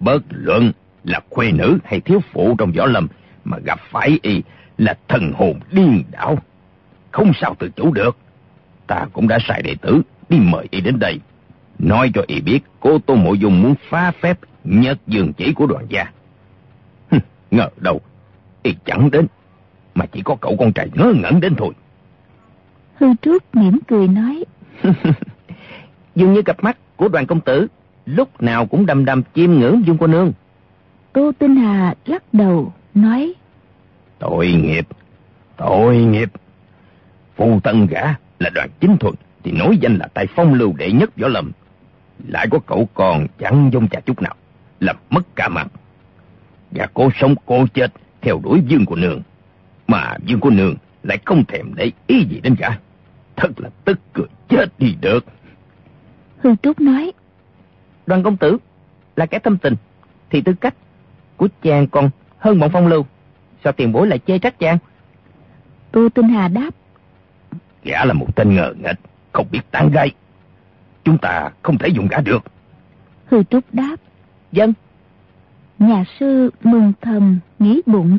Bớt 0.00 0.22
luận 0.30 0.72
là 1.04 1.20
khuê 1.30 1.52
nữ 1.52 1.78
hay 1.84 2.00
thiếu 2.00 2.20
phụ 2.32 2.54
trong 2.58 2.72
võ 2.72 2.86
lâm 2.86 3.08
mà 3.44 3.58
gặp 3.64 3.80
phải 3.90 4.18
y 4.22 4.42
là 4.78 4.98
thần 5.08 5.32
hồn 5.32 5.60
điên 5.72 6.04
đảo. 6.10 6.38
Không 7.10 7.32
sao 7.40 7.54
tự 7.58 7.70
chủ 7.76 7.92
được. 7.92 8.16
Ta 8.86 9.06
cũng 9.12 9.28
đã 9.28 9.38
sai 9.48 9.62
đệ 9.62 9.74
tử 9.74 10.02
đi 10.28 10.38
mời 10.38 10.66
y 10.70 10.80
đến 10.80 10.98
đây. 10.98 11.20
Nói 11.78 12.10
cho 12.14 12.22
y 12.26 12.40
biết 12.40 12.60
cô 12.80 12.98
Tô 12.98 13.14
Mộ 13.14 13.34
Dung 13.34 13.62
muốn 13.62 13.74
phá 13.88 14.10
phép 14.10 14.38
nhất 14.64 14.98
dương 15.06 15.32
chỉ 15.32 15.52
của 15.52 15.66
đoàn 15.66 15.86
gia. 15.88 16.06
ngờ 17.50 17.68
đâu, 17.76 18.00
y 18.62 18.74
chẳng 18.84 19.10
đến, 19.10 19.26
mà 19.94 20.06
chỉ 20.06 20.22
có 20.22 20.36
cậu 20.40 20.56
con 20.58 20.72
trai 20.72 20.88
ngớ 20.94 21.12
ngẩn 21.16 21.40
đến 21.40 21.54
thôi. 21.58 21.72
Hư 22.94 23.06
Trúc 23.22 23.54
mỉm 23.54 23.78
cười 23.88 24.08
nói. 24.08 24.44
Dường 26.14 26.32
như 26.32 26.42
cặp 26.42 26.64
mắt 26.64 26.78
của 26.96 27.08
đoàn 27.08 27.26
công 27.26 27.40
tử, 27.40 27.66
lúc 28.06 28.42
nào 28.42 28.66
cũng 28.66 28.86
đầm 28.86 29.04
đầm 29.04 29.22
chiêm 29.34 29.52
ngưỡng 29.52 29.82
dung 29.86 29.98
cô 29.98 30.06
nương. 30.06 30.32
Tô 31.12 31.32
Tinh 31.38 31.56
Hà 31.56 31.94
lắc 32.06 32.34
đầu, 32.34 32.72
nói. 32.94 33.34
Tội 34.18 34.52
nghiệp, 34.52 34.88
tội 35.56 35.96
nghiệp. 35.96 36.30
Phu 37.36 37.60
tân 37.60 37.86
gã 37.86 38.02
là 38.38 38.50
đoàn 38.54 38.68
chính 38.80 38.96
thuận, 38.96 39.14
thì 39.42 39.52
nói 39.52 39.78
danh 39.80 39.96
là 39.96 40.06
tài 40.14 40.26
phong 40.26 40.54
lưu 40.54 40.72
đệ 40.76 40.92
nhất 40.92 41.10
võ 41.16 41.28
lâm. 41.28 41.52
Lại 42.28 42.46
có 42.50 42.58
cậu 42.66 42.88
còn 42.94 43.26
chẳng 43.38 43.70
dung 43.72 43.88
trà 43.88 44.00
chút 44.00 44.22
nào, 44.22 44.34
làm 44.80 44.96
mất 45.10 45.36
cả 45.36 45.48
mặt. 45.48 45.66
Và 46.70 46.86
cô 46.94 47.10
sống 47.20 47.34
cô 47.46 47.66
chết 47.74 47.92
theo 48.20 48.40
đuổi 48.44 48.62
dương 48.66 48.86
của 48.86 48.96
nương. 48.96 49.22
Mà 49.88 50.14
dương 50.24 50.40
của 50.40 50.50
nương 50.50 50.74
lại 51.02 51.18
không 51.24 51.44
thèm 51.44 51.74
để 51.74 51.90
ý 52.06 52.24
gì 52.30 52.40
đến 52.42 52.56
cả. 52.56 52.78
Thật 53.36 53.50
là 53.56 53.68
tức 53.84 53.98
cười 54.12 54.26
chết 54.48 54.66
đi 54.78 54.94
được. 55.00 55.24
Hương 56.42 56.56
Trúc 56.62 56.80
nói. 56.80 57.12
Đoàn 58.06 58.22
công 58.22 58.36
tử 58.36 58.56
là 59.16 59.26
kẻ 59.26 59.38
tâm 59.38 59.58
tình, 59.58 59.74
thì 60.30 60.40
tư 60.40 60.52
cách 60.52 60.74
của 61.36 61.48
chàng 61.62 61.86
còn 61.86 62.10
hơn 62.38 62.58
bọn 62.60 62.70
phong 62.72 62.86
lưu. 62.86 63.06
Sao 63.64 63.72
tiền 63.72 63.92
bối 63.92 64.06
lại 64.06 64.18
chê 64.26 64.38
trách 64.38 64.58
chàng? 64.58 64.78
Tô 65.92 66.08
Tinh 66.14 66.28
Hà 66.28 66.48
đáp. 66.48 66.70
Gã 67.84 68.04
là 68.04 68.12
một 68.12 68.36
tên 68.36 68.54
ngờ 68.54 68.74
nghịch, 68.78 69.00
không 69.32 69.46
biết 69.50 69.60
tán 69.70 69.90
gái. 69.90 70.10
Chúng 71.04 71.18
ta 71.18 71.50
không 71.62 71.78
thể 71.78 71.88
dùng 71.88 72.08
gã 72.10 72.20
được. 72.20 72.44
Hư 73.26 73.42
Trúc 73.42 73.64
đáp. 73.72 73.96
Dân. 74.52 74.72
Nhà 75.78 76.04
sư 76.20 76.50
mừng 76.64 76.92
thầm, 77.00 77.38
nghĩ 77.58 77.80
bụng. 77.86 78.18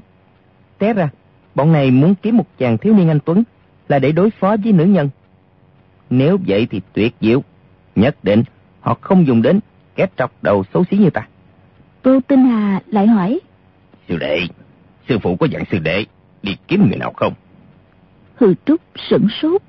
Té 0.78 0.94
ra, 0.94 1.10
bọn 1.56 1.72
này 1.72 1.92
muốn 1.92 2.16
kiếm 2.16 2.38
một 2.38 2.48
chàng 2.58 2.78
thiếu 2.78 2.94
niên 2.94 3.10
anh 3.10 3.20
Tuấn 3.26 3.44
là 3.88 4.00
để 4.00 4.12
đối 4.12 4.30
phó 4.32 4.56
với 4.64 4.74
nữ 4.74 4.86
nhân. 4.86 5.10
Nếu 6.10 6.38
vậy 6.48 6.68
thì 6.70 6.82
tuyệt 6.94 7.16
diệu. 7.22 7.44
Nhất 7.96 8.16
định 8.24 8.44
họ 8.80 8.98
không 9.02 9.28
dùng 9.28 9.42
đến 9.42 9.60
kẻ 9.96 10.08
trọc 10.18 10.44
đầu 10.44 10.64
xấu 10.74 10.84
xí 10.92 10.98
như 10.98 11.10
ta. 11.10 11.28
Tô 12.02 12.20
Tinh 12.28 12.46
Hà 12.46 12.82
lại 12.88 13.08
hỏi. 13.08 13.40
Sư 14.10 14.18
đệ, 14.18 14.40
sư 15.10 15.18
phụ 15.20 15.36
có 15.36 15.46
dặn 15.46 15.64
sư 15.72 15.80
đệ 15.80 16.06
đi 16.44 16.58
kiếm 16.68 16.88
người 16.88 16.98
nào 16.98 17.14
không? 17.16 17.34
Hư 18.36 18.54
Trúc 18.66 18.82
sửng 19.10 19.28
sốt, 19.42 19.62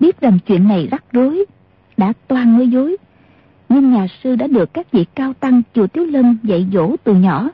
biết 0.00 0.20
rằng 0.20 0.38
chuyện 0.46 0.68
này 0.68 0.88
rắc 0.90 1.04
rối, 1.12 1.44
đã 1.96 2.12
toan 2.28 2.56
nói 2.56 2.68
dối. 2.68 2.96
Nhưng 3.68 3.92
nhà 3.92 4.06
sư 4.22 4.36
đã 4.36 4.46
được 4.46 4.74
các 4.74 4.92
vị 4.92 5.06
cao 5.14 5.32
tăng 5.40 5.62
chùa 5.74 5.86
Tiếu 5.86 6.04
Lâm 6.04 6.38
dạy 6.42 6.66
dỗ 6.72 6.96
từ 7.04 7.14
nhỏ. 7.14 7.48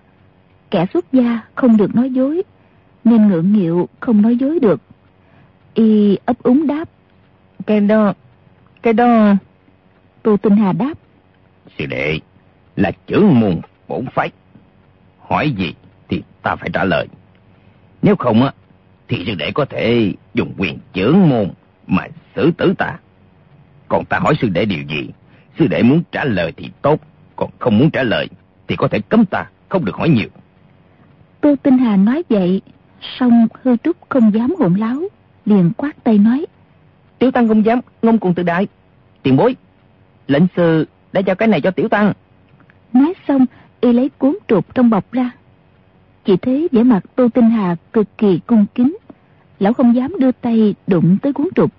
Kẻ 0.71 0.87
xuất 0.93 1.13
gia 1.13 1.41
không 1.55 1.77
được 1.77 1.95
nói 1.95 2.11
dối, 2.11 2.43
nên 3.05 3.29
ngượng 3.29 3.53
nghịu 3.53 3.89
không 4.01 4.23
nói 4.23 4.37
dối 4.37 4.59
được. 4.61 4.81
Y 5.75 6.19
ấp 6.25 6.43
úng 6.43 6.67
đáp. 6.67 6.89
Cái 7.67 7.81
đó, 7.81 8.15
cái 8.83 8.93
đó... 8.93 9.35
Tô 10.27 10.37
Tinh 10.37 10.57
Hà 10.57 10.73
đáp. 10.73 10.95
Sư 11.79 11.87
đệ, 11.87 12.19
là 12.77 12.93
trưởng 13.07 13.41
môn 13.41 13.61
bổn 13.89 14.07
phái. 14.15 14.31
Hỏi 15.21 15.51
gì 15.51 15.75
thì 16.09 16.23
ta 16.43 16.57
phải 16.57 16.71
trả 16.73 16.85
lời. 16.85 17.09
Nếu 18.03 18.17
không 18.17 18.43
á, 18.43 18.53
thì 19.09 19.25
sư 19.27 19.35
đệ 19.35 19.51
có 19.55 19.65
thể 19.65 20.13
dùng 20.35 20.55
quyền 20.59 20.79
trưởng 20.93 21.29
môn 21.29 21.51
mà 21.87 22.07
xử 22.37 22.51
tử 22.57 22.75
ta. 22.79 22.99
Còn 23.89 24.05
ta 24.05 24.19
hỏi 24.19 24.35
sư 24.41 24.49
đệ 24.49 24.65
điều 24.65 24.83
gì, 24.83 25.09
sư 25.59 25.67
đệ 25.67 25.83
muốn 25.83 26.03
trả 26.13 26.25
lời 26.25 26.53
thì 26.57 26.71
tốt, 26.83 27.01
còn 27.37 27.51
không 27.59 27.79
muốn 27.79 27.91
trả 27.91 28.03
lời 28.03 28.29
thì 28.69 28.77
có 28.77 28.89
thể 28.89 28.99
cấm 29.09 29.27
ta, 29.27 29.47
không 29.69 29.85
được 29.85 29.95
hỏi 29.95 30.09
nhiều. 30.09 30.29
Tô 31.41 31.55
Tinh 31.63 31.79
Hà 31.79 31.97
nói 31.97 32.23
vậy, 32.29 32.63
xong 33.19 33.47
hư 33.63 33.77
trúc 33.77 33.97
không 34.09 34.35
dám 34.35 34.55
hỗn 34.59 34.75
láo, 34.75 35.03
liền 35.45 35.73
quát 35.77 36.05
tay 36.05 36.19
nói. 36.19 36.47
Tiểu 37.19 37.31
Tăng 37.31 37.49
không 37.49 37.65
dám, 37.65 37.81
ngông 38.03 38.19
cùng 38.19 38.35
tự 38.35 38.43
đại. 38.43 38.67
Tiền 39.23 39.37
bối, 39.37 39.57
lệnh 40.27 40.47
sư 40.57 40.87
đã 41.13 41.21
giao 41.21 41.37
cái 41.37 41.49
này 41.49 41.61
cho 41.61 41.71
Tiểu 41.71 41.89
Tăng. 41.89 42.13
Nói 42.93 43.15
xong, 43.29 43.47
y 43.81 43.93
lấy 43.93 44.11
cuốn 44.19 44.37
trục 44.49 44.75
trong 44.75 44.91
bọc 44.91 45.13
ra. 45.13 45.31
Chỉ 46.25 46.37
thấy 46.37 46.69
vẻ 46.73 46.83
mặt 46.83 47.05
Tô 47.17 47.29
Tinh 47.29 47.51
Hà 47.51 47.77
cực 47.93 48.19
kỳ 48.19 48.41
cung 48.47 48.67
kính. 48.75 48.97
Lão 49.59 49.73
không 49.73 49.95
dám 49.95 50.13
đưa 50.19 50.33
tay 50.33 50.75
đụng 50.87 51.17
tới 51.23 51.33
cuốn 51.33 51.49
trục. 51.55 51.73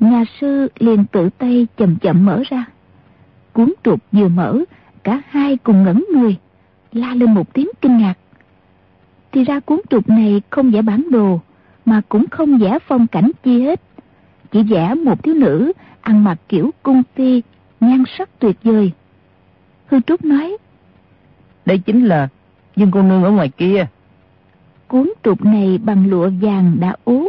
Nhà 0.00 0.24
sư 0.40 0.68
liền 0.78 1.04
tự 1.04 1.30
tay 1.38 1.66
chậm 1.76 1.96
chậm 1.96 2.24
mở 2.24 2.42
ra. 2.50 2.64
Cuốn 3.52 3.72
trục 3.84 4.00
vừa 4.12 4.28
mở, 4.28 4.58
cả 5.02 5.22
hai 5.28 5.56
cùng 5.56 5.84
ngẩn 5.84 6.04
người, 6.12 6.36
la 6.92 7.14
lên 7.14 7.34
một 7.34 7.54
tiếng 7.54 7.68
kinh 7.80 7.98
ngạc. 7.98 8.14
Thì 9.32 9.44
ra 9.44 9.60
cuốn 9.60 9.80
trục 9.90 10.08
này 10.08 10.42
không 10.50 10.70
vẽ 10.70 10.82
bản 10.82 11.04
đồ, 11.10 11.40
mà 11.84 12.00
cũng 12.08 12.24
không 12.30 12.58
vẽ 12.58 12.78
phong 12.86 13.06
cảnh 13.06 13.30
chi 13.42 13.62
hết. 13.62 13.80
Chỉ 14.50 14.62
vẽ 14.62 14.94
một 14.94 15.22
thiếu 15.22 15.34
nữ 15.34 15.72
ăn 16.06 16.24
mặc 16.24 16.38
kiểu 16.48 16.70
cung 16.82 17.02
ti, 17.14 17.42
nhan 17.80 18.04
sắc 18.18 18.28
tuyệt 18.38 18.56
vời. 18.62 18.92
Hư 19.86 20.00
Trúc 20.00 20.24
nói, 20.24 20.56
Đây 21.66 21.78
chính 21.78 22.04
là 22.04 22.28
Dương 22.76 22.90
cô 22.90 23.02
nương 23.02 23.24
ở 23.24 23.30
ngoài 23.30 23.48
kia. 23.48 23.86
Cuốn 24.88 25.12
trục 25.22 25.44
này 25.44 25.78
bằng 25.78 26.06
lụa 26.06 26.30
vàng 26.40 26.76
đã 26.80 26.96
ố, 27.04 27.28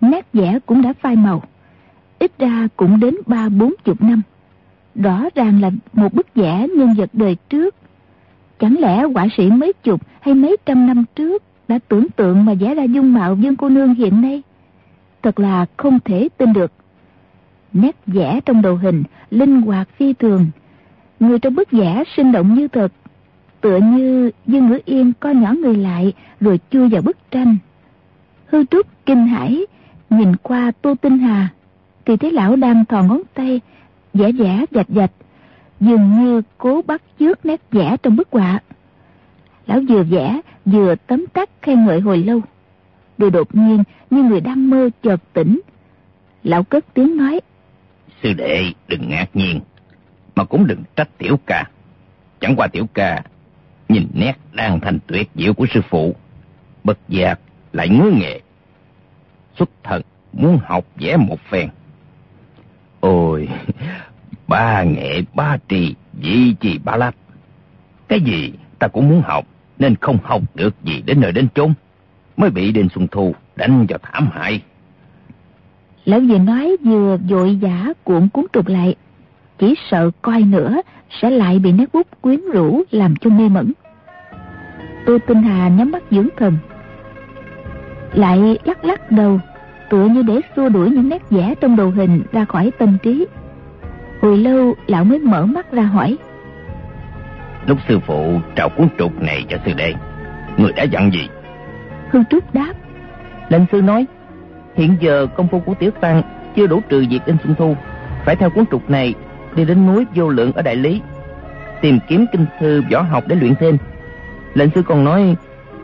nét 0.00 0.32
vẽ 0.32 0.58
cũng 0.66 0.82
đã 0.82 0.92
phai 0.92 1.16
màu. 1.16 1.42
Ít 2.18 2.32
ra 2.38 2.68
cũng 2.76 3.00
đến 3.00 3.14
ba 3.26 3.48
bốn 3.48 3.74
chục 3.84 4.02
năm. 4.02 4.22
Rõ 4.94 5.22
ràng 5.34 5.60
là 5.60 5.70
một 5.92 6.14
bức 6.14 6.34
vẽ 6.34 6.68
nhân 6.76 6.94
vật 6.94 7.10
đời 7.12 7.36
trước. 7.48 7.74
Chẳng 8.58 8.76
lẽ 8.80 9.02
họa 9.14 9.26
sĩ 9.36 9.50
mấy 9.50 9.72
chục 9.72 10.00
hay 10.20 10.34
mấy 10.34 10.56
trăm 10.66 10.86
năm 10.86 11.04
trước 11.14 11.42
đã 11.68 11.78
tưởng 11.88 12.06
tượng 12.16 12.44
mà 12.44 12.54
vẽ 12.54 12.74
ra 12.74 12.82
dung 12.82 13.12
mạo 13.12 13.36
Dương 13.36 13.56
cô 13.56 13.68
nương 13.68 13.94
hiện 13.94 14.22
nay? 14.22 14.42
Thật 15.22 15.40
là 15.40 15.66
không 15.76 15.98
thể 16.04 16.28
tin 16.38 16.52
được. 16.52 16.72
Nét 17.72 17.96
vẽ 18.06 18.40
trong 18.46 18.62
đầu 18.62 18.76
hình, 18.76 19.02
linh 19.30 19.62
hoạt 19.62 19.88
phi 19.96 20.12
thường. 20.12 20.46
Người 21.20 21.38
trong 21.38 21.54
bức 21.54 21.70
vẽ 21.70 22.04
sinh 22.16 22.32
động 22.32 22.54
như 22.54 22.68
thật, 22.68 22.92
tựa 23.60 23.78
như 23.78 24.30
Dương 24.46 24.68
Ngữ 24.68 24.78
Yên 24.84 25.12
co 25.20 25.30
nhỏ 25.30 25.52
người 25.52 25.76
lại 25.76 26.12
rồi 26.40 26.60
chui 26.70 26.88
vào 26.88 27.02
bức 27.02 27.16
tranh. 27.30 27.56
Hư 28.46 28.64
Trúc 28.64 28.86
kinh 29.06 29.26
hãi, 29.26 29.66
nhìn 30.10 30.36
qua 30.36 30.72
Tô 30.82 30.94
Tinh 30.94 31.18
Hà, 31.18 31.48
thì 32.04 32.16
thấy 32.16 32.32
lão 32.32 32.56
đang 32.56 32.84
thò 32.84 33.02
ngón 33.02 33.20
tay 33.34 33.60
vẽ 34.14 34.32
vẽ 34.32 34.64
dạch 34.70 34.88
dạch 34.88 35.12
dường 35.80 36.24
như 36.24 36.42
cố 36.58 36.82
bắt 36.86 37.02
chước 37.18 37.46
nét 37.46 37.60
vẽ 37.70 37.96
trong 38.02 38.16
bức 38.16 38.28
họa. 38.30 38.60
Lão 39.66 39.80
vừa 39.88 40.02
vẽ, 40.02 40.40
vừa 40.64 40.94
tấm 41.06 41.26
tắc 41.26 41.50
khen 41.62 41.84
ngợi 41.84 42.00
hồi 42.00 42.18
lâu. 42.18 42.40
Rồi 43.18 43.30
đột 43.30 43.54
nhiên 43.54 43.84
như 44.10 44.22
người 44.22 44.40
đang 44.40 44.70
mơ 44.70 44.90
chợt 45.02 45.20
tỉnh. 45.32 45.60
Lão 46.44 46.64
cất 46.64 46.94
tiếng 46.94 47.16
nói. 47.16 47.40
Sư 48.22 48.32
đệ 48.32 48.72
đừng 48.88 49.08
ngạc 49.08 49.26
nhiên, 49.34 49.60
mà 50.34 50.44
cũng 50.44 50.66
đừng 50.66 50.82
trách 50.96 51.18
tiểu 51.18 51.38
ca. 51.46 51.64
Chẳng 52.40 52.56
qua 52.56 52.66
tiểu 52.66 52.86
ca 52.94 53.22
nhìn 53.88 54.08
nét 54.14 54.32
đang 54.52 54.80
thành 54.80 54.98
tuyệt 55.06 55.30
diệu 55.34 55.54
của 55.54 55.66
sư 55.74 55.80
phụ, 55.88 56.14
bất 56.84 56.98
giác 57.08 57.40
lại 57.72 57.88
ngứa 57.88 58.10
nghệ. 58.10 58.40
Xuất 59.58 59.70
thần 59.82 60.02
muốn 60.32 60.58
học 60.64 60.84
vẽ 60.96 61.16
một 61.16 61.38
phen. 61.50 61.68
Ôi, 63.00 63.48
ba 64.46 64.82
nghệ 64.82 65.22
ba 65.34 65.56
trì, 65.68 65.94
dị 66.22 66.54
trì 66.60 66.78
ba 66.78 66.96
lách. 66.96 67.14
Cái 68.08 68.20
gì 68.20 68.52
ta 68.78 68.88
cũng 68.88 69.08
muốn 69.08 69.22
học, 69.24 69.44
nên 69.78 69.96
không 70.00 70.18
học 70.22 70.42
được 70.54 70.74
gì 70.84 71.02
đến 71.06 71.20
nơi 71.20 71.32
đến 71.32 71.48
chốn. 71.54 71.74
Mới 72.36 72.50
bị 72.50 72.72
Đinh 72.72 72.88
Xuân 72.94 73.06
Thu 73.10 73.34
đánh 73.56 73.86
cho 73.88 73.98
thảm 74.02 74.30
hại. 74.32 74.62
Lão 76.04 76.20
vừa 76.20 76.38
nói 76.38 76.76
vừa 76.84 77.16
vội 77.28 77.56
giả 77.56 77.92
cuộn 78.04 78.28
cuốn 78.28 78.44
trục 78.52 78.68
lại. 78.68 78.94
Chỉ 79.58 79.74
sợ 79.90 80.10
coi 80.22 80.42
nữa 80.42 80.80
sẽ 81.20 81.30
lại 81.30 81.58
bị 81.58 81.72
nét 81.72 81.84
bút 81.92 82.06
quyến 82.20 82.40
rũ 82.52 82.82
làm 82.90 83.16
cho 83.16 83.30
mê 83.30 83.48
mẩn. 83.48 83.72
Tô 85.06 85.18
Tinh 85.26 85.42
Hà 85.42 85.68
nhắm 85.68 85.90
mắt 85.90 86.02
dưỡng 86.10 86.28
thần 86.36 86.56
Lại 88.12 88.58
lắc 88.64 88.84
lắc 88.84 89.10
đầu 89.10 89.40
Tựa 89.90 90.08
như 90.08 90.22
để 90.22 90.40
xua 90.56 90.68
đuổi 90.68 90.90
những 90.90 91.08
nét 91.08 91.30
vẽ 91.30 91.54
trong 91.60 91.76
đầu 91.76 91.90
hình 91.90 92.22
ra 92.32 92.44
khỏi 92.44 92.70
tâm 92.78 92.98
trí 93.02 93.26
Hồi 94.20 94.38
lâu 94.38 94.74
lão 94.86 95.04
mới 95.04 95.18
mở 95.18 95.46
mắt 95.46 95.72
ra 95.72 95.82
hỏi 95.82 96.18
Lúc 97.66 97.78
sư 97.88 97.98
phụ 98.06 98.40
trao 98.56 98.68
cuốn 98.68 98.88
trục 98.98 99.22
này 99.22 99.44
cho 99.48 99.56
sư 99.66 99.72
đệ, 99.76 99.94
người 100.56 100.72
đã 100.72 100.82
dặn 100.82 101.10
gì? 101.12 101.28
Hương 102.10 102.24
Trúc 102.30 102.54
đáp. 102.54 102.72
Lệnh 103.48 103.64
sư 103.72 103.82
nói, 103.82 104.06
hiện 104.74 104.96
giờ 105.00 105.26
công 105.36 105.48
phu 105.48 105.60
của 105.60 105.74
Tiểu 105.74 105.90
Tăng 105.90 106.22
chưa 106.56 106.66
đủ 106.66 106.80
trừ 106.88 107.04
diệt 107.10 107.22
Đinh 107.26 107.36
Xuân 107.44 107.54
Thu, 107.58 107.76
phải 108.24 108.36
theo 108.36 108.50
cuốn 108.50 108.64
trục 108.70 108.90
này 108.90 109.14
đi 109.54 109.64
đến 109.64 109.86
núi 109.86 110.06
vô 110.14 110.28
lượng 110.28 110.52
ở 110.52 110.62
Đại 110.62 110.76
Lý, 110.76 111.00
tìm 111.80 111.98
kiếm 112.08 112.26
kinh 112.32 112.46
thư 112.60 112.82
võ 112.92 113.00
học 113.00 113.24
để 113.26 113.36
luyện 113.36 113.54
thêm. 113.54 113.76
Lệnh 114.54 114.70
sư 114.74 114.82
còn 114.82 115.04
nói, 115.04 115.36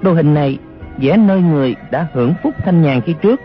đồ 0.02 0.12
hình 0.12 0.34
này 0.34 0.58
vẽ 0.96 1.16
nơi 1.16 1.40
người 1.40 1.76
đã 1.90 2.06
hưởng 2.12 2.34
phúc 2.42 2.54
thanh 2.64 2.82
nhàn 2.82 3.00
khi 3.00 3.14
trước. 3.22 3.40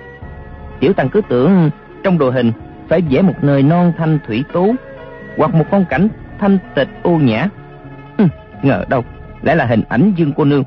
Tiểu 0.79 0.93
Tăng 0.93 1.10
cứ 1.10 1.21
tưởng 1.29 1.69
trong 2.03 2.17
đồ 2.17 2.29
hình 2.29 2.51
phải 2.89 3.01
vẽ 3.01 3.21
một 3.21 3.43
nơi 3.43 3.63
non 3.63 3.93
thanh 3.97 4.19
thủy 4.27 4.43
tú, 4.53 4.75
hoặc 5.38 5.53
một 5.53 5.65
phong 5.71 5.86
cảnh 5.86 6.08
thanh 6.39 6.58
tịch 6.75 6.88
ô 7.03 7.12
nhã. 7.12 7.47
Hừ, 8.17 8.25
ngờ 8.63 8.86
đâu, 8.89 9.03
lại 9.41 9.56
là 9.56 9.65
hình 9.65 9.82
ảnh 9.89 10.13
Dương 10.15 10.34
cô 10.38 10.45
nương. 10.45 10.63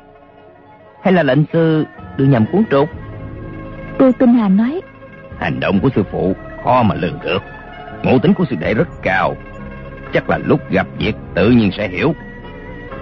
Hay 1.02 1.12
là 1.12 1.22
lệnh 1.22 1.44
sư 1.52 1.84
đưa 2.16 2.24
nhầm 2.24 2.44
cuốn 2.52 2.64
trục? 2.70 2.88
Tô 3.98 4.10
Tinh 4.18 4.34
Hà 4.34 4.48
nói. 4.48 4.80
Hành 5.38 5.60
động 5.60 5.80
của 5.80 5.88
sư 5.94 6.02
phụ 6.12 6.34
khó 6.64 6.82
mà 6.82 6.94
lường 6.94 7.18
được. 7.24 7.42
Ngộ 8.02 8.18
tính 8.18 8.34
của 8.34 8.44
sư 8.50 8.56
đệ 8.60 8.74
rất 8.74 8.88
cao. 9.02 9.36
Chắc 10.12 10.30
là 10.30 10.38
lúc 10.38 10.70
gặp 10.70 10.86
việc 10.98 11.16
tự 11.34 11.50
nhiên 11.50 11.70
sẽ 11.76 11.88
hiểu. 11.88 12.14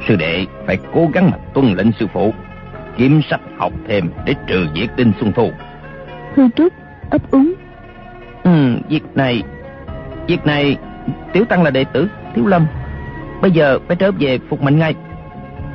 Sư 0.09 0.17
đệ 0.17 0.47
phải 0.67 0.79
cố 0.95 1.09
gắng 1.13 1.31
mà 1.31 1.37
tuân 1.55 1.75
lệnh 1.75 1.93
sư 1.93 2.07
phụ. 2.13 2.33
Kiếm 2.97 3.21
sách 3.31 3.41
học 3.59 3.73
thêm 3.89 4.11
để 4.25 4.35
trừ 4.47 4.67
diệt 4.75 4.91
Đinh 4.97 5.13
Xuân 5.21 5.33
Thu. 5.33 5.51
Hư 6.37 6.49
Trúc 6.57 6.73
ấp 7.11 7.31
úng. 7.31 7.53
Ừ, 8.43 8.77
việc 8.89 9.03
này... 9.15 9.43
Việc 10.27 10.47
này... 10.47 10.77
Tiểu 11.33 11.45
Tăng 11.45 11.63
là 11.63 11.71
đệ 11.71 11.85
tử 11.85 12.09
Thiếu 12.35 12.47
Lâm. 12.47 12.67
Bây 13.43 13.51
giờ 13.51 13.79
phải 13.89 13.97
trở 13.97 14.11
về 14.13 14.39
phục 14.49 14.63
mệnh 14.63 14.79
ngay. 14.79 14.95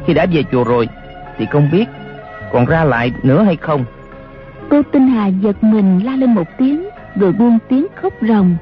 Khi 0.05 0.13
đã 0.13 0.25
về 0.31 0.43
chùa 0.51 0.63
rồi 0.63 0.87
thì 1.37 1.45
không 1.51 1.69
biết 1.71 1.85
còn 2.51 2.65
ra 2.65 2.83
lại 2.83 3.11
nữa 3.23 3.43
hay 3.43 3.55
không. 3.55 3.85
Tô 4.69 4.81
Tinh 4.91 5.07
Hà 5.07 5.27
giật 5.27 5.63
mình 5.63 6.05
la 6.05 6.15
lên 6.15 6.33
một 6.33 6.47
tiếng 6.57 6.89
rồi 7.15 7.31
buông 7.31 7.57
tiếng 7.69 7.87
khóc 7.95 8.13
ròng. 8.21 8.55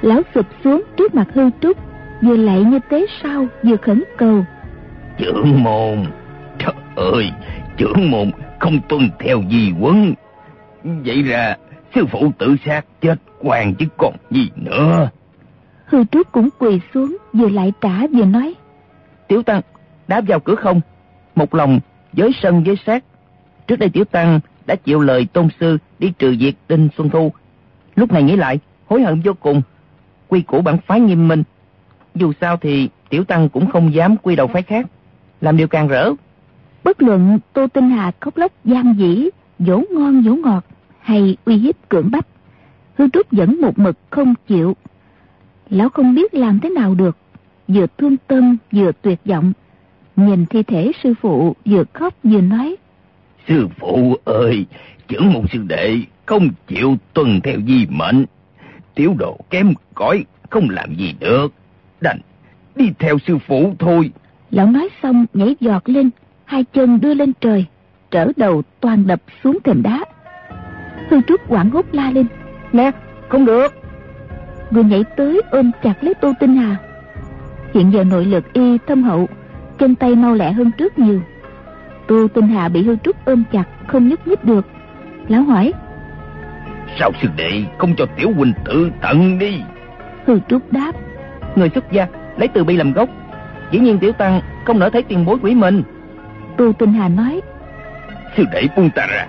Lão 0.00 0.22
sụp 0.34 0.46
xuống 0.64 0.82
trước 0.96 1.14
mặt 1.14 1.26
hư 1.34 1.50
trúc, 1.60 1.76
vừa 2.22 2.36
lạy 2.36 2.64
như 2.64 2.78
tế 2.88 3.06
sao 3.22 3.46
vừa 3.62 3.76
khẩn 3.76 4.04
cầu. 4.18 4.44
Trưởng 5.18 5.62
môn, 5.62 6.06
trời 6.58 6.74
ơi, 6.96 7.30
trưởng 7.76 8.10
môn 8.10 8.30
không 8.60 8.80
tuân 8.88 9.10
theo 9.18 9.42
di 9.50 9.72
quấn. 9.80 10.14
Vậy 10.84 11.22
ra 11.22 11.56
sư 11.94 12.04
phụ 12.10 12.32
tự 12.38 12.56
sát 12.64 12.84
chết 13.00 13.16
quan 13.40 13.74
chứ 13.74 13.86
còn 13.98 14.14
gì 14.30 14.50
nữa. 14.56 15.08
Hư 15.86 16.04
trúc 16.04 16.32
cũng 16.32 16.48
quỳ 16.58 16.80
xuống 16.94 17.16
vừa 17.32 17.48
lại 17.48 17.72
trả 17.80 18.06
vừa 18.12 18.24
nói. 18.24 18.54
Tiểu 19.28 19.42
Tăng, 19.42 19.60
đáp 20.08 20.20
vào 20.28 20.40
cửa 20.40 20.54
không, 20.54 20.80
một 21.34 21.54
lòng 21.54 21.80
với 22.12 22.30
sân 22.42 22.64
với 22.64 22.76
sát. 22.86 23.04
Trước 23.66 23.76
đây 23.76 23.88
Tiểu 23.88 24.04
Tăng 24.04 24.40
đã 24.66 24.74
chịu 24.74 25.00
lời 25.00 25.26
tôn 25.32 25.48
sư 25.60 25.78
đi 25.98 26.12
trừ 26.18 26.36
diệt 26.40 26.54
Đinh 26.68 26.88
Xuân 26.96 27.10
Thu. 27.10 27.32
Lúc 27.94 28.12
này 28.12 28.22
nghĩ 28.22 28.36
lại, 28.36 28.58
hối 28.86 29.02
hận 29.02 29.20
vô 29.24 29.32
cùng. 29.40 29.62
Quy 30.28 30.40
củ 30.40 30.60
bản 30.60 30.78
phái 30.86 31.00
nghiêm 31.00 31.28
minh. 31.28 31.42
Dù 32.14 32.32
sao 32.40 32.56
thì 32.56 32.88
Tiểu 33.08 33.24
Tăng 33.24 33.48
cũng 33.48 33.70
không 33.70 33.94
dám 33.94 34.16
quy 34.16 34.36
đầu 34.36 34.46
phái 34.46 34.62
khác. 34.62 34.86
Làm 35.40 35.56
điều 35.56 35.68
càng 35.68 35.88
rỡ. 35.88 36.10
Bất 36.84 37.02
luận 37.02 37.38
Tô 37.52 37.66
Tinh 37.66 37.90
Hà 37.90 38.12
khóc 38.20 38.36
lóc 38.36 38.52
giam 38.64 38.94
dĩ, 38.94 39.28
dỗ 39.58 39.82
ngon 39.90 40.22
dỗ 40.22 40.34
ngọt, 40.34 40.64
hay 41.00 41.36
uy 41.44 41.56
hiếp 41.56 41.88
cưỡng 41.88 42.10
bách. 42.10 42.26
Hư 42.98 43.08
Trúc 43.08 43.26
vẫn 43.30 43.60
một 43.60 43.78
mực 43.78 43.96
không 44.10 44.34
chịu. 44.46 44.76
Lão 45.70 45.88
không 45.88 46.14
biết 46.14 46.34
làm 46.34 46.60
thế 46.60 46.68
nào 46.68 46.94
được. 46.94 47.16
Vừa 47.68 47.86
thương 47.98 48.16
tâm 48.26 48.56
vừa 48.72 48.92
tuyệt 49.02 49.20
vọng. 49.24 49.52
Nhìn 50.16 50.46
thi 50.46 50.62
thể 50.62 50.92
sư 51.02 51.14
phụ 51.20 51.56
vừa 51.64 51.84
khóc 51.92 52.14
vừa 52.24 52.40
nói. 52.40 52.76
Sư 53.48 53.68
phụ 53.78 54.16
ơi, 54.24 54.66
trưởng 55.08 55.32
môn 55.32 55.42
sư 55.52 55.58
đệ 55.66 55.98
không 56.26 56.48
chịu 56.66 56.96
tuân 57.14 57.40
theo 57.40 57.56
di 57.66 57.86
mệnh. 57.88 58.24
Tiểu 58.94 59.14
độ 59.18 59.38
kém 59.50 59.74
cỏi 59.94 60.24
không 60.50 60.70
làm 60.70 60.94
gì 60.94 61.14
được. 61.20 61.48
Đành 62.00 62.18
đi 62.76 62.90
theo 62.98 63.18
sư 63.26 63.38
phụ 63.46 63.74
thôi. 63.78 64.10
Lão 64.50 64.66
nói 64.66 64.88
xong 65.02 65.26
nhảy 65.34 65.56
giọt 65.60 65.88
lên, 65.88 66.10
hai 66.44 66.64
chân 66.64 67.00
đưa 67.00 67.14
lên 67.14 67.32
trời, 67.40 67.64
trở 68.10 68.28
đầu 68.36 68.62
toàn 68.80 69.06
đập 69.06 69.22
xuống 69.44 69.58
thềm 69.64 69.82
đá. 69.82 70.04
Hư 71.10 71.20
Trúc 71.28 71.40
quảng 71.48 71.70
hốt 71.70 71.86
la 71.92 72.10
lên. 72.10 72.26
Nè, 72.72 72.90
không 73.28 73.44
được. 73.44 73.74
Rồi 74.70 74.84
nhảy 74.84 75.04
tới 75.16 75.40
ôm 75.50 75.70
chặt 75.82 75.94
lấy 76.04 76.14
Tô 76.14 76.32
Tinh 76.40 76.56
Hà. 76.56 76.76
Hiện 77.74 77.92
giờ 77.92 78.04
nội 78.04 78.24
lực 78.24 78.52
y 78.52 78.78
thâm 78.86 79.02
hậu, 79.02 79.28
chân 79.78 79.94
tay 79.94 80.14
mau 80.14 80.34
lẹ 80.34 80.52
hơn 80.52 80.70
trước 80.78 80.98
nhiều. 80.98 81.20
Tô 82.12 82.28
Tinh 82.34 82.48
Hà 82.48 82.68
bị 82.68 82.82
hư 82.82 82.96
trúc 82.96 83.24
ôm 83.24 83.44
chặt 83.52 83.64
Không 83.86 84.08
nhúc 84.08 84.26
nhích 84.26 84.44
được. 84.44 84.66
Lão 85.28 85.42
hỏi 85.42 85.72
Sao 86.98 87.10
sư 87.22 87.28
đệ 87.36 87.62
không 87.78 87.94
cho 87.96 88.06
tiểu 88.16 88.32
huynh 88.36 88.52
tự 88.64 88.90
tận 89.02 89.38
đi? 89.38 89.60
Hư 90.26 90.38
trúc 90.48 90.72
đáp 90.72 90.92
Người 91.56 91.70
xuất 91.74 91.92
gia 91.92 92.06
lấy 92.36 92.48
từ 92.48 92.64
bi 92.64 92.76
làm 92.76 92.92
gốc. 92.92 93.08
Dĩ 93.70 93.78
nhiên 93.78 93.98
tiểu 93.98 94.12
tăng 94.12 94.40
không 94.64 94.78
nỡ 94.78 94.90
thấy 94.90 95.02
tiền 95.02 95.24
bối 95.24 95.38
quỷ 95.42 95.54
mình. 95.54 95.82
Tô 96.56 96.72
Tinh 96.78 96.92
Hà 96.92 97.08
nói 97.08 97.40
Sư 98.36 98.44
đệ 98.52 98.68
buông 98.76 98.90
ta 98.90 99.06
ra. 99.06 99.26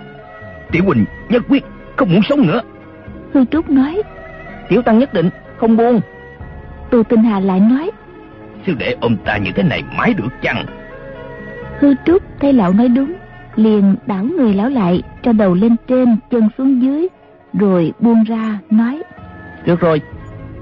Tiểu 0.71 0.83
huynh 0.85 1.05
nhất 1.29 1.43
quyết 1.49 1.63
không 1.95 2.09
muốn 2.09 2.21
sống 2.29 2.47
nữa. 2.47 2.61
Hư 3.33 3.45
trúc 3.45 3.69
nói 3.69 4.01
Tiểu 4.69 4.81
tăng 4.81 4.99
nhất 4.99 5.13
định 5.13 5.29
không 5.57 5.77
buông. 5.77 6.01
Tô 6.89 7.03
Tinh 7.03 7.23
Hà 7.23 7.39
lại 7.39 7.59
nói 7.59 7.91
Sư 8.65 8.73
đệ 8.79 8.95
ôm 9.01 9.17
ta 9.25 9.37
như 9.37 9.51
thế 9.55 9.63
này 9.63 9.83
mãi 9.97 10.13
được 10.13 10.29
chăng 10.41 10.65
Hư 11.79 11.93
Trúc 12.05 12.23
thấy 12.39 12.53
lão 12.53 12.73
nói 12.73 12.87
đúng, 12.87 13.13
liền 13.55 13.95
đảo 14.05 14.23
người 14.23 14.53
lão 14.53 14.69
lại, 14.69 15.03
cho 15.23 15.33
đầu 15.33 15.53
lên 15.53 15.75
trên, 15.87 16.17
chân 16.31 16.49
xuống 16.57 16.81
dưới, 16.81 17.07
rồi 17.53 17.93
buông 17.99 18.23
ra, 18.23 18.59
nói. 18.69 19.01
Được 19.65 19.79
rồi, 19.79 20.01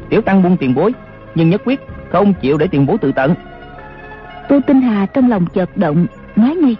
tiểu 0.10 0.21
tăng 0.21 0.43
buông 0.43 0.58
tiền 0.58 0.76
bối, 0.76 0.93
nhưng 1.36 1.50
nhất 1.50 1.62
quyết 1.65 1.80
không 2.12 2.34
chịu 2.34 2.58
để 2.58 2.67
tiền 2.67 2.86
bối 2.86 2.97
tự 2.97 3.12
tận. 3.12 3.36
Tô 4.50 4.60
Tinh 4.67 4.82
Hà 4.82 5.06
trong 5.06 5.30
lòng 5.30 5.45
chợt 5.54 5.78
động, 5.78 6.06
nói 6.36 6.56
ngay. 6.56 6.76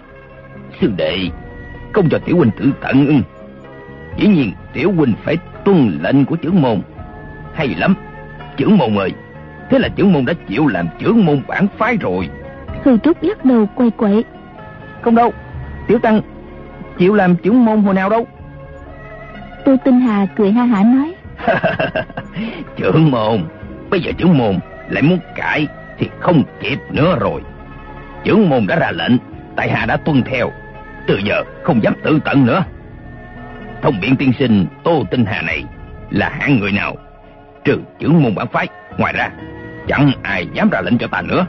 Sư 0.80 0.92
đệ, 0.96 1.18
không 1.92 2.08
cho 2.08 2.18
tiểu 2.18 2.36
huynh 2.36 2.50
tự 2.58 2.72
tận. 2.80 3.22
Dĩ 4.18 4.26
nhiên 4.28 4.52
tiểu 4.72 4.92
huynh 4.92 5.12
phải 5.24 5.36
tuân 5.64 5.98
lệnh 6.02 6.24
của 6.24 6.36
trưởng 6.36 6.62
môn. 6.62 6.80
Hay 7.54 7.68
lắm, 7.68 7.94
trưởng 8.56 8.76
môn 8.76 8.96
ơi, 8.96 9.12
thế 9.70 9.78
là 9.78 9.88
trưởng 9.88 10.12
môn 10.12 10.24
đã 10.24 10.32
chịu 10.48 10.66
làm 10.66 10.88
trưởng 10.98 11.24
môn 11.24 11.42
bản 11.48 11.66
phái 11.78 11.96
rồi. 11.96 12.28
Hư 12.84 12.98
Trúc 12.98 13.22
lắc 13.22 13.44
đầu 13.44 13.66
quay 13.74 13.90
quậy. 13.90 14.24
Không 15.02 15.14
đâu, 15.14 15.32
Tiểu 15.86 15.98
Tăng 15.98 16.20
chịu 16.98 17.14
làm 17.14 17.36
trưởng 17.36 17.64
môn 17.64 17.82
hồi 17.82 17.94
nào 17.94 18.10
đâu. 18.10 18.26
Tô 19.64 19.76
Tinh 19.84 20.00
Hà 20.00 20.26
cười 20.36 20.52
ha 20.52 20.64
hả 20.64 20.82
nói. 20.82 21.14
trưởng 22.76 23.10
môn, 23.10 23.44
bây 23.90 24.00
giờ 24.00 24.12
trưởng 24.18 24.38
môn 24.38 24.58
lại 24.88 25.02
muốn 25.02 25.18
cãi 25.36 25.66
thì 25.98 26.08
không 26.20 26.42
kịp 26.60 26.78
nữa 26.90 27.16
rồi. 27.20 27.42
Trưởng 28.24 28.48
môn 28.48 28.66
đã 28.66 28.76
ra 28.76 28.90
lệnh, 28.90 29.16
tại 29.56 29.70
hạ 29.70 29.86
đã 29.86 29.96
tuân 29.96 30.22
theo. 30.22 30.50
Từ 31.06 31.20
giờ 31.24 31.42
không 31.62 31.82
dám 31.82 31.94
tự 32.02 32.18
tận 32.24 32.46
nữa. 32.46 32.64
Thông 33.82 34.00
biện 34.00 34.16
tiên 34.16 34.32
sinh 34.38 34.66
Tô 34.84 35.04
Tinh 35.10 35.24
Hà 35.24 35.42
này 35.42 35.64
là 36.10 36.28
hạng 36.28 36.60
người 36.60 36.72
nào? 36.72 36.96
Trừ 37.64 37.78
trưởng 37.98 38.22
môn 38.22 38.34
bản 38.34 38.46
phái, 38.52 38.68
ngoài 38.98 39.12
ra 39.12 39.30
chẳng 39.88 40.12
ai 40.22 40.46
dám 40.52 40.70
ra 40.70 40.80
lệnh 40.80 40.98
cho 40.98 41.06
ta 41.06 41.22
nữa 41.22 41.46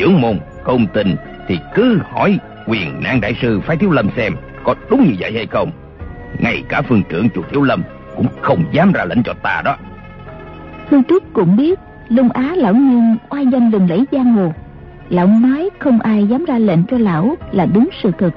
trưởng 0.00 0.20
môn 0.20 0.38
không 0.62 0.86
tin 0.86 1.16
thì 1.48 1.58
cứ 1.74 1.98
hỏi 2.10 2.38
quyền 2.66 3.02
nan 3.02 3.20
đại 3.20 3.36
sư 3.42 3.60
phái 3.60 3.76
thiếu 3.76 3.90
lâm 3.90 4.08
xem 4.16 4.36
có 4.64 4.74
đúng 4.90 5.04
như 5.04 5.14
vậy 5.18 5.32
hay 5.34 5.46
không. 5.46 5.70
Ngay 6.38 6.62
cả 6.68 6.82
phương 6.82 7.02
trưởng 7.08 7.28
chùa 7.34 7.42
thiếu 7.50 7.62
lâm 7.62 7.82
cũng 8.16 8.26
không 8.40 8.64
dám 8.72 8.92
ra 8.92 9.04
lệnh 9.04 9.22
cho 9.22 9.34
ta 9.42 9.62
đó. 9.64 9.76
Hương 10.90 11.04
trúc 11.04 11.22
cũng 11.32 11.56
biết 11.56 11.78
lung 12.08 12.28
á 12.30 12.52
lão 12.56 12.74
nhân 12.74 13.16
oai 13.30 13.46
danh 13.46 13.70
lừng 13.70 13.90
lẫy 13.90 14.04
giang 14.12 14.32
hồ. 14.32 14.52
Lão 15.08 15.26
nói 15.26 15.70
không 15.78 16.00
ai 16.00 16.26
dám 16.26 16.44
ra 16.44 16.58
lệnh 16.58 16.82
cho 16.90 16.98
lão 16.98 17.36
là 17.52 17.66
đúng 17.74 17.88
sự 18.02 18.10
thực 18.18 18.34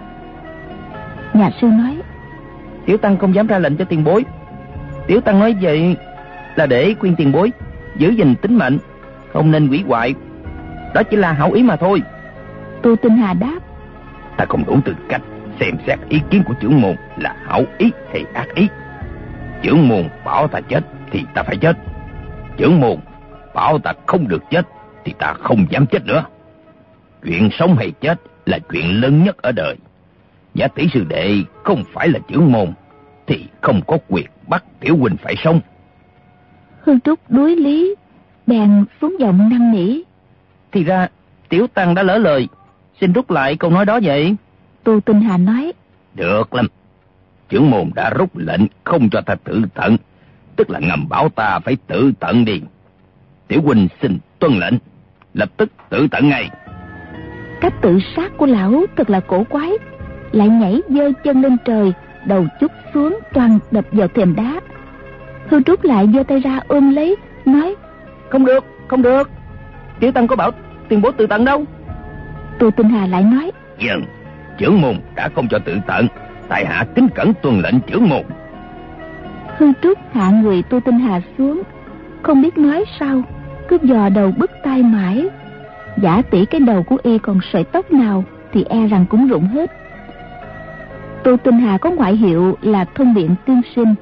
nhà 1.33 1.51
sư 1.61 1.67
nói 1.67 1.97
tiểu 2.85 2.97
tăng 2.97 3.17
không 3.17 3.35
dám 3.35 3.47
ra 3.47 3.59
lệnh 3.59 3.77
cho 3.77 3.85
tiền 3.85 4.03
bối. 4.03 4.25
Tiểu 5.07 5.21
tăng 5.21 5.39
nói 5.39 5.55
vậy 5.61 5.95
là 6.55 6.65
để 6.65 6.95
khuyên 6.99 7.15
tiền 7.15 7.31
bối 7.31 7.51
giữ 7.97 8.09
gìn 8.09 8.35
tính 8.35 8.57
mệnh 8.57 8.77
không 9.33 9.51
nên 9.51 9.69
quỷ 9.69 9.83
hoại 9.87 10.15
đó 10.93 11.03
chỉ 11.03 11.17
là 11.17 11.31
hảo 11.31 11.51
ý 11.51 11.63
mà 11.63 11.75
thôi. 11.75 12.01
Tô 12.81 12.95
Tinh 13.01 13.17
Hà 13.17 13.33
đáp. 13.33 13.59
Ta 14.37 14.45
không 14.45 14.65
đủ 14.65 14.79
tư 14.85 14.95
cách 15.09 15.21
xem 15.59 15.77
xét 15.87 15.99
ý 16.09 16.19
kiến 16.29 16.43
của 16.45 16.53
trưởng 16.53 16.81
môn 16.81 16.95
là 17.17 17.35
hảo 17.45 17.63
ý 17.77 17.91
hay 18.11 18.25
ác 18.33 18.47
ý. 18.55 18.67
Trưởng 19.61 19.87
môn 19.87 20.09
bảo 20.25 20.47
ta 20.47 20.59
chết 20.61 20.81
thì 21.11 21.23
ta 21.33 21.43
phải 21.43 21.57
chết. 21.57 21.77
Trưởng 22.57 22.79
môn 22.79 22.97
bảo 23.53 23.79
ta 23.79 23.93
không 24.05 24.27
được 24.27 24.43
chết 24.49 24.67
thì 25.05 25.13
ta 25.19 25.33
không 25.33 25.65
dám 25.69 25.85
chết 25.85 26.05
nữa. 26.05 26.25
Chuyện 27.23 27.49
sống 27.51 27.75
hay 27.75 27.91
chết 27.91 28.21
là 28.45 28.59
chuyện 28.59 29.01
lớn 29.01 29.23
nhất 29.23 29.37
ở 29.37 29.51
đời. 29.51 29.75
Giả 30.53 30.67
tỷ 30.67 30.87
sư 30.93 31.05
đệ 31.09 31.35
không 31.63 31.83
phải 31.93 32.07
là 32.07 32.19
trưởng 32.27 32.51
môn 32.51 32.73
Thì 33.27 33.47
không 33.61 33.81
có 33.87 33.97
quyền 34.09 34.25
bắt 34.47 34.63
tiểu 34.79 34.97
huynh 34.97 35.17
phải 35.17 35.35
sống. 35.43 35.59
Hương 36.81 36.99
Trúc 36.99 37.19
đối 37.29 37.55
lý 37.55 37.95
Bèn 38.47 38.85
xuống 39.01 39.15
giọng 39.19 39.49
năn 39.49 39.71
nỉ 39.71 40.01
Thì 40.73 40.83
ra 40.83 41.07
Tiểu 41.49 41.67
Tăng 41.73 41.95
đã 41.95 42.03
lỡ 42.03 42.17
lời, 42.17 42.47
xin 43.01 43.13
rút 43.13 43.31
lại 43.31 43.55
câu 43.55 43.71
nói 43.71 43.85
đó 43.85 43.99
vậy. 44.03 44.35
Tô 44.83 44.99
Tinh 45.05 45.21
Hà 45.21 45.37
nói. 45.37 45.71
Được 46.13 46.53
lắm. 46.53 46.67
Trưởng 47.49 47.71
môn 47.71 47.91
đã 47.95 48.09
rút 48.09 48.37
lệnh 48.37 48.61
không 48.83 49.09
cho 49.09 49.21
ta 49.21 49.35
tự 49.35 49.61
tận, 49.73 49.97
tức 50.55 50.69
là 50.69 50.79
ngầm 50.79 51.09
bảo 51.09 51.29
ta 51.29 51.59
phải 51.59 51.77
tự 51.87 52.11
tận 52.19 52.45
đi. 52.45 52.61
Tiểu 53.47 53.61
huynh 53.61 53.87
xin 54.01 54.17
tuân 54.39 54.53
lệnh, 54.53 54.73
lập 55.33 55.49
tức 55.57 55.71
tự 55.89 56.07
tận 56.11 56.29
ngay. 56.29 56.49
Cách 57.61 57.73
tự 57.81 57.99
sát 58.15 58.31
của 58.37 58.45
lão 58.45 58.85
thật 58.95 59.09
là 59.09 59.19
cổ 59.19 59.43
quái, 59.49 59.71
lại 60.31 60.49
nhảy 60.49 60.81
dơ 60.89 61.11
chân 61.23 61.41
lên 61.41 61.57
trời, 61.65 61.93
đầu 62.25 62.47
chút 62.59 62.71
xuống 62.93 63.19
toàn 63.33 63.59
đập 63.71 63.85
vào 63.91 64.07
thềm 64.07 64.35
đá. 64.35 64.61
Hư 65.47 65.63
Trúc 65.63 65.83
lại 65.83 66.09
giơ 66.13 66.23
tay 66.23 66.39
ra 66.39 66.59
ôm 66.67 66.95
lấy, 66.95 67.15
nói 67.45 67.75
Không 68.29 68.45
được, 68.45 68.65
không 68.87 69.01
được. 69.01 69.29
Tiểu 69.99 70.11
Tăng 70.11 70.27
có 70.27 70.35
bảo 70.35 70.51
tiền 70.89 71.01
bối 71.01 71.11
tự 71.17 71.27
tận 71.27 71.45
đâu. 71.45 71.63
Tô 72.59 72.69
Tinh 72.71 72.89
Hà 72.89 73.07
lại 73.07 73.23
nói 73.23 73.51
Dần, 73.79 73.99
vâng, 73.99 74.09
trưởng 74.57 74.81
môn 74.81 74.95
đã 75.15 75.29
không 75.35 75.47
cho 75.47 75.59
tự 75.59 75.77
tận, 75.87 76.07
tại 76.47 76.65
hạ 76.65 76.85
kính 76.95 77.07
cẩn 77.15 77.33
tuân 77.41 77.61
lệnh 77.61 77.79
trưởng 77.79 78.09
môn. 78.09 78.21
Hư 79.57 79.71
Trúc 79.81 79.99
hạ 80.13 80.29
người 80.29 80.63
Tô 80.63 80.79
Tinh 80.85 80.99
Hà 80.99 81.21
xuống, 81.37 81.61
không 82.21 82.41
biết 82.41 82.57
nói 82.57 82.85
sao, 82.99 83.21
cứ 83.67 83.77
dò 83.83 84.09
đầu 84.09 84.31
bứt 84.37 84.51
tai 84.63 84.83
mãi. 84.83 85.27
Giả 85.97 86.21
tỷ 86.31 86.45
cái 86.45 86.61
đầu 86.61 86.83
của 86.83 86.97
y 87.03 87.17
còn 87.17 87.39
sợi 87.53 87.63
tóc 87.63 87.91
nào 87.91 88.23
thì 88.53 88.65
e 88.69 88.87
rằng 88.87 89.05
cũng 89.09 89.27
rụng 89.27 89.47
hết. 89.47 89.71
Tô 91.23 91.37
Tinh 91.37 91.59
Hà 91.59 91.77
có 91.77 91.89
ngoại 91.89 92.15
hiệu 92.15 92.57
là 92.61 92.85
thông 92.95 93.13
biện 93.13 93.35
tiên 93.45 93.61
sinh, 93.75 93.95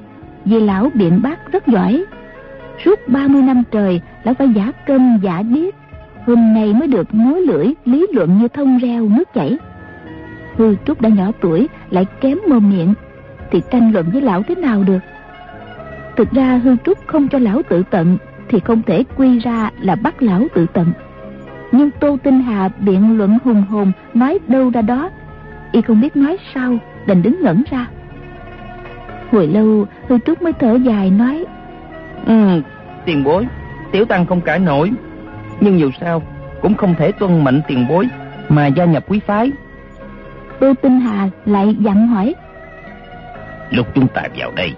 vì 0.44 0.60
lão 0.60 0.90
biện 0.94 1.22
bác 1.22 1.52
rất 1.52 1.66
giỏi. 1.66 2.04
Suốt 2.84 3.08
30 3.08 3.42
năm 3.42 3.62
trời, 3.70 4.00
lão 4.24 4.34
phải 4.34 4.48
giả 4.48 4.72
câm 4.86 5.18
giả 5.22 5.42
điếc, 5.42 5.74
hôm 6.26 6.54
nay 6.54 6.74
mới 6.74 6.88
được 6.88 7.14
múa 7.14 7.34
lưỡi 7.34 7.66
lý 7.84 8.06
luận 8.12 8.38
như 8.38 8.48
thông 8.48 8.78
reo 8.78 9.08
nước 9.08 9.34
chảy. 9.34 9.58
Hư 10.56 10.74
Trúc 10.84 11.00
đã 11.00 11.08
nhỏ 11.08 11.32
tuổi 11.40 11.68
lại 11.90 12.06
kém 12.20 12.38
mồm 12.48 12.70
miệng, 12.70 12.94
thì 13.50 13.62
tranh 13.70 13.92
luận 13.92 14.06
với 14.12 14.20
lão 14.22 14.42
thế 14.42 14.54
nào 14.54 14.82
được? 14.82 14.98
Thực 16.16 16.30
ra 16.30 16.60
Hư 16.64 16.76
Trúc 16.84 16.98
không 17.06 17.28
cho 17.28 17.38
lão 17.38 17.62
tự 17.68 17.82
tận 17.90 18.18
thì 18.48 18.60
không 18.60 18.82
thể 18.82 19.04
quy 19.16 19.38
ra 19.38 19.70
là 19.80 19.94
bắt 19.94 20.22
lão 20.22 20.46
tự 20.54 20.66
tận. 20.72 20.92
Nhưng 21.72 21.90
Tô 22.00 22.16
Tinh 22.22 22.40
Hà 22.42 22.68
biện 22.68 23.18
luận 23.18 23.38
hùng 23.44 23.62
hồn 23.70 23.92
nói 24.14 24.38
đâu 24.48 24.70
ra 24.70 24.82
đó, 24.82 25.10
y 25.72 25.82
không 25.82 26.00
biết 26.00 26.16
nói 26.16 26.36
sao, 26.54 26.78
đành 27.06 27.22
đứng 27.22 27.42
ngẩn 27.42 27.62
ra. 27.70 27.86
Hồi 29.32 29.46
lâu 29.46 29.86
Hư 30.08 30.18
Trúc 30.18 30.42
mới 30.42 30.52
thở 30.52 30.74
dài 30.74 31.10
nói 31.10 31.44
Ừ, 32.26 32.60
tiền 33.04 33.24
bối, 33.24 33.46
tiểu 33.92 34.04
tăng 34.04 34.26
không 34.26 34.40
cãi 34.40 34.58
nổi, 34.58 34.90
nhưng 35.62 35.78
dù 35.78 35.90
sao 36.00 36.22
cũng 36.62 36.74
không 36.74 36.94
thể 36.98 37.12
tuân 37.12 37.44
mệnh 37.44 37.62
tiền 37.68 37.88
bối 37.88 38.08
mà 38.48 38.66
gia 38.66 38.84
nhập 38.84 39.04
quý 39.08 39.20
phái. 39.26 39.50
Tô 40.60 40.74
Tinh 40.82 41.00
Hà 41.00 41.28
lại 41.46 41.76
dặn 41.80 42.08
hỏi 42.08 42.34
Lúc 43.70 43.86
chúng 43.94 44.08
ta 44.08 44.22
vào 44.36 44.52
đây, 44.56 44.74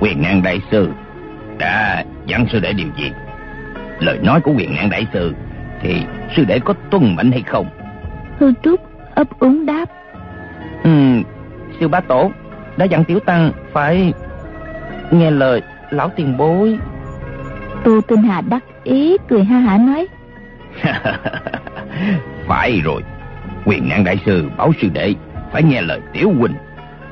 quyền 0.00 0.22
ngang 0.22 0.42
đại 0.42 0.60
sư 0.70 0.90
đã 1.58 2.04
dặn 2.26 2.46
sư 2.52 2.60
đệ 2.60 2.72
điều 2.72 2.88
gì? 2.96 3.12
Lời 3.98 4.18
nói 4.22 4.40
của 4.40 4.52
quyền 4.56 4.74
ngang 4.74 4.90
đại 4.90 5.06
sư 5.12 5.34
thì 5.80 6.02
sư 6.36 6.44
đệ 6.44 6.58
có 6.58 6.74
tuân 6.90 7.16
mệnh 7.16 7.32
hay 7.32 7.42
không? 7.42 7.66
Hư 8.38 8.52
Trúc 8.62 8.80
ấp 9.14 9.38
úng 9.38 9.66
đáp 9.66 9.84
Ừ, 10.82 10.90
sư 11.80 11.88
bá 11.88 12.00
tổ 12.00 12.30
đã 12.76 12.84
dặn 12.84 13.04
tiểu 13.04 13.20
tăng 13.20 13.52
phải 13.72 14.12
nghe 15.10 15.30
lời 15.30 15.62
lão 15.90 16.08
tiền 16.16 16.36
bối. 16.36 16.78
Tô 17.84 18.00
Tinh 18.08 18.22
Hà 18.22 18.40
đắc 18.40 18.64
ý 18.84 19.16
cười 19.28 19.44
ha 19.44 19.58
hả 19.58 19.78
nói 19.78 20.06
Phải 22.46 22.80
rồi, 22.84 23.02
quyền 23.64 23.88
năng 23.88 24.04
đại 24.04 24.18
sư 24.26 24.50
bảo 24.56 24.72
sư 24.80 24.88
đệ 24.92 25.14
phải 25.52 25.62
nghe 25.62 25.82
lời 25.82 26.00
tiểu 26.12 26.32
huynh, 26.38 26.54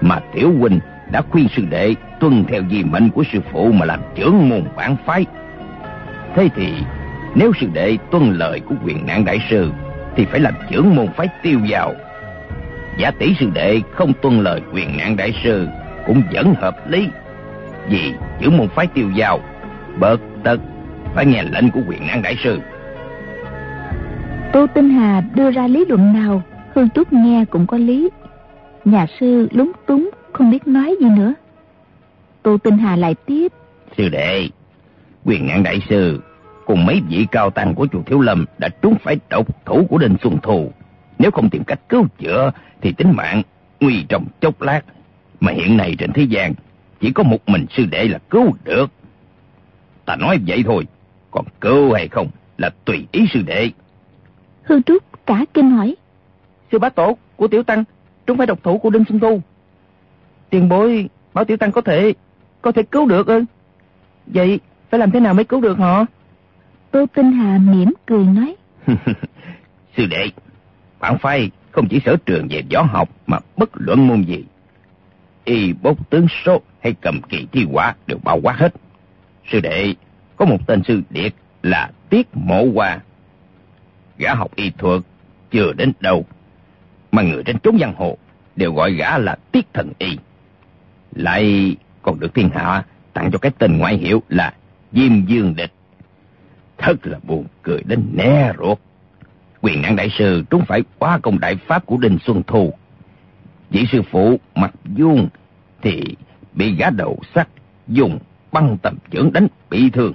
mà 0.01 0.21
tiểu 0.35 0.53
huynh 0.59 0.81
đã 1.13 1.23
khuyên 1.31 1.49
sư 1.57 1.63
đệ 1.71 1.95
tuân 2.21 2.45
theo 2.45 2.63
di 2.71 2.85
mệnh 2.85 3.11
của 3.11 3.25
sư 3.33 3.41
phụ 3.53 3.73
mà 3.73 3.87
làm 3.87 4.01
trưởng 4.15 4.49
môn 4.49 4.63
bản 4.77 4.97
phái. 5.07 5.27
Thế 6.35 6.49
thì 6.57 6.73
nếu 7.35 7.53
sư 7.61 7.67
đệ 7.73 7.99
tuân 8.11 8.33
lời 8.33 8.61
của 8.61 8.75
quyền 8.85 9.07
nạn 9.07 9.25
đại 9.25 9.39
sư 9.51 9.73
thì 10.17 10.25
phải 10.25 10.41
làm 10.41 10.55
trưởng 10.71 10.97
môn 10.97 11.09
phái 11.17 11.29
tiêu 11.43 11.59
vào. 11.69 11.95
Giả 12.99 13.11
tỷ 13.11 13.35
sư 13.41 13.51
đệ 13.55 13.81
không 13.93 14.13
tuân 14.23 14.41
lời 14.41 14.61
quyền 14.73 14.97
nạn 14.97 15.17
đại 15.17 15.35
sư 15.45 15.69
cũng 16.07 16.23
vẫn 16.33 16.55
hợp 16.55 16.91
lý. 16.91 17.09
Vì 17.89 18.13
trưởng 18.41 18.57
môn 18.57 18.69
phái 18.69 18.87
tiêu 18.87 19.11
vào, 19.17 19.41
bớt 19.97 20.21
tật 20.45 20.61
phải 21.15 21.27
nghe 21.27 21.43
lệnh 21.43 21.71
của 21.71 21.81
quyền 21.89 22.07
nạn 22.07 22.23
đại 22.23 22.37
sư. 22.45 22.61
Tô 24.53 24.67
Tinh 24.75 24.91
Hà 24.91 25.21
đưa 25.35 25.51
ra 25.51 25.67
lý 25.67 25.85
luận 25.89 26.13
nào, 26.13 26.43
Hương 26.75 26.91
Trúc 26.91 27.13
nghe 27.13 27.45
cũng 27.51 27.67
có 27.67 27.77
lý. 27.77 28.09
Nhà 28.85 29.07
sư 29.21 29.49
lúng 29.53 29.73
túng, 29.87 30.11
Không 30.33 30.51
biết 30.51 30.67
nói 30.67 30.97
gì 31.01 31.07
nữa. 31.17 31.35
Tô 32.43 32.59
Tinh 32.59 32.79
Hà 32.79 32.97
lại 32.97 33.15
tiếp. 33.27 33.53
Sư 33.97 34.09
đệ, 34.09 34.49
Quyền 35.25 35.47
ngạn 35.47 35.63
đại 35.63 35.81
sư, 35.89 36.21
Cùng 36.67 36.87
mấy 36.87 37.03
vị 37.09 37.27
cao 37.31 37.51
tăng 37.51 37.75
của 37.75 37.87
chùa 37.93 38.03
Thiếu 38.03 38.21
Lâm 38.21 38.45
Đã 38.59 38.69
trúng 38.69 38.95
phải 39.03 39.17
độc 39.31 39.65
thủ 39.67 39.87
của 39.91 39.99
Đinh 39.99 40.17
Xuân 40.23 40.39
Thù 40.43 40.73
Nếu 41.19 41.31
không 41.31 41.51
tìm 41.51 41.65
cách 41.65 41.81
cứu 41.89 42.07
chữa, 42.19 42.51
Thì 42.81 42.93
tính 42.93 43.13
mạng 43.17 43.43
nguy 43.81 44.05
trong 44.09 44.27
chốc 44.41 44.63
lát. 44.63 44.81
Mà 45.41 45.53
hiện 45.53 45.77
nay 45.77 45.95
trên 45.99 46.13
thế 46.13 46.23
gian, 46.23 46.55
Chỉ 47.01 47.13
có 47.13 47.23
một 47.23 47.49
mình 47.49 47.67
sư 47.77 47.85
đệ 47.91 48.09
là 48.09 48.19
cứu 48.31 48.53
được. 48.65 48.91
Ta 50.05 50.17
nói 50.17 50.39
vậy 50.47 50.63
thôi, 50.67 50.87
Còn 51.31 51.45
cứu 51.61 51.93
hay 51.93 52.09
không 52.09 52.29
là 52.59 52.71
tùy 52.85 53.07
ý 53.13 53.27
sư 53.33 53.43
đệ. 53.47 53.71
Hư 54.63 54.81
Trúc 54.81 55.27
cả 55.27 55.45
kinh 55.55 55.71
hỏi. 55.71 55.97
Sư 56.73 56.79
bá 56.79 56.89
tổ 56.89 57.17
của 57.37 57.49
Tiểu 57.49 57.63
Tăng 57.63 57.85
trúng 58.27 58.39
phải 58.39 58.47
độc 58.47 58.63
thủ 58.63 58.79
của 58.79 58.91
Đinh 58.91 59.05
Xuân 59.09 59.21
Tu. 59.21 59.43
Tiền 60.51 60.69
bối 60.69 61.09
bảo 61.35 61.45
Tiểu 61.45 61.57
Tăng 61.57 61.73
có 61.73 61.81
thể 61.81 62.15
có 62.63 62.73
thể 62.73 62.83
cứu 62.83 63.07
được 63.07 63.27
ư? 63.27 63.45
Vậy 64.27 64.61
phải 64.91 65.01
làm 65.01 65.11
thế 65.11 65.21
nào 65.21 65.35
mới 65.35 65.45
cứu 65.45 65.61
được 65.61 65.79
họ? 65.79 66.07
Tô 66.91 67.07
Tinh 67.15 67.33
Hà 67.33 67.59
mỉm 67.59 67.93
cười 68.07 68.25
nói. 68.25 68.57
Sư 69.97 70.07
đệ, 70.07 70.27
bản 71.01 71.19
phái 71.19 71.51
không 71.71 71.89
chỉ 71.89 72.01
sở 72.05 72.17
trường 72.27 72.49
về 72.51 72.63
võ 72.75 72.83
học 72.83 73.09
mà 73.27 73.39
bất 73.57 73.71
luận 73.75 74.09
môn 74.09 74.23
gì. 74.23 74.45
Y 75.45 75.73
bốc 75.73 76.11
tướng 76.11 76.27
số 76.45 76.61
hay 76.81 76.95
cầm 77.01 77.21
kỳ 77.29 77.47
thi 77.53 77.67
quả 77.73 77.95
đều 78.07 78.19
bao 78.23 78.41
quát 78.43 78.57
hết. 78.57 78.75
Sư 79.53 79.61
đệ 79.61 79.95
có 80.37 80.45
một 80.45 80.67
tên 80.67 80.83
sư 80.83 81.03
điệt 81.11 81.35
là 81.63 81.91
Tiết 82.11 82.29
Mộ 82.33 82.67
Hoa 82.75 83.01
gã 84.21 84.35
học 84.35 84.57
y 84.57 84.71
thuật 84.71 85.03
chưa 85.51 85.73
đến 85.73 85.93
đâu, 86.01 86.27
mà 87.13 87.23
người 87.23 87.43
trên 87.43 87.59
chốn 87.59 87.79
giang 87.81 87.95
hồ 87.95 88.19
đều 88.57 88.75
gọi 88.75 88.93
gã 88.93 89.19
là 89.19 89.37
Tiết 89.53 89.67
Thần 89.75 89.93
Y. 89.99 90.19
Lại 91.15 91.77
còn 92.03 92.21
được 92.21 92.35
thiên 92.35 92.51
hạ 92.51 92.85
tặng 93.13 93.31
cho 93.33 93.39
cái 93.39 93.53
tên 93.59 93.79
ngoại 93.79 93.97
hiệu 93.97 94.23
là 94.29 94.55
Diêm 94.93 95.27
Dương 95.27 95.55
Địch. 95.57 95.73
Thật 96.79 97.07
là 97.07 97.19
buồn 97.23 97.47
cười 97.63 97.83
đến 97.83 98.03
né 98.13 98.53
ruột. 98.59 98.79
Quyền 99.61 99.83
năng 99.83 99.97
đại 99.97 100.09
sư 100.19 100.45
trúng 100.51 100.65
phải 100.65 100.83
quá 100.99 101.19
công 101.23 101.41
đại 101.41 101.57
pháp 101.57 101.87
của 101.87 101.97
Đinh 101.97 102.19
Xuân 102.27 102.43
Thu. 102.47 102.73
Vị 103.71 103.85
sư 103.93 104.03
phụ 104.11 104.41
mặt 104.55 104.75
vuông 104.85 105.29
thì 105.83 106.03
bị 106.53 106.75
gã 106.75 106.91
đầu 106.91 107.19
sắt 107.35 107.49
dùng 107.89 108.19
băng 108.53 108.79
tầm 108.83 108.97
chưởng 109.13 109.33
đánh 109.33 109.47
bị 109.71 109.91
thương. 109.91 110.13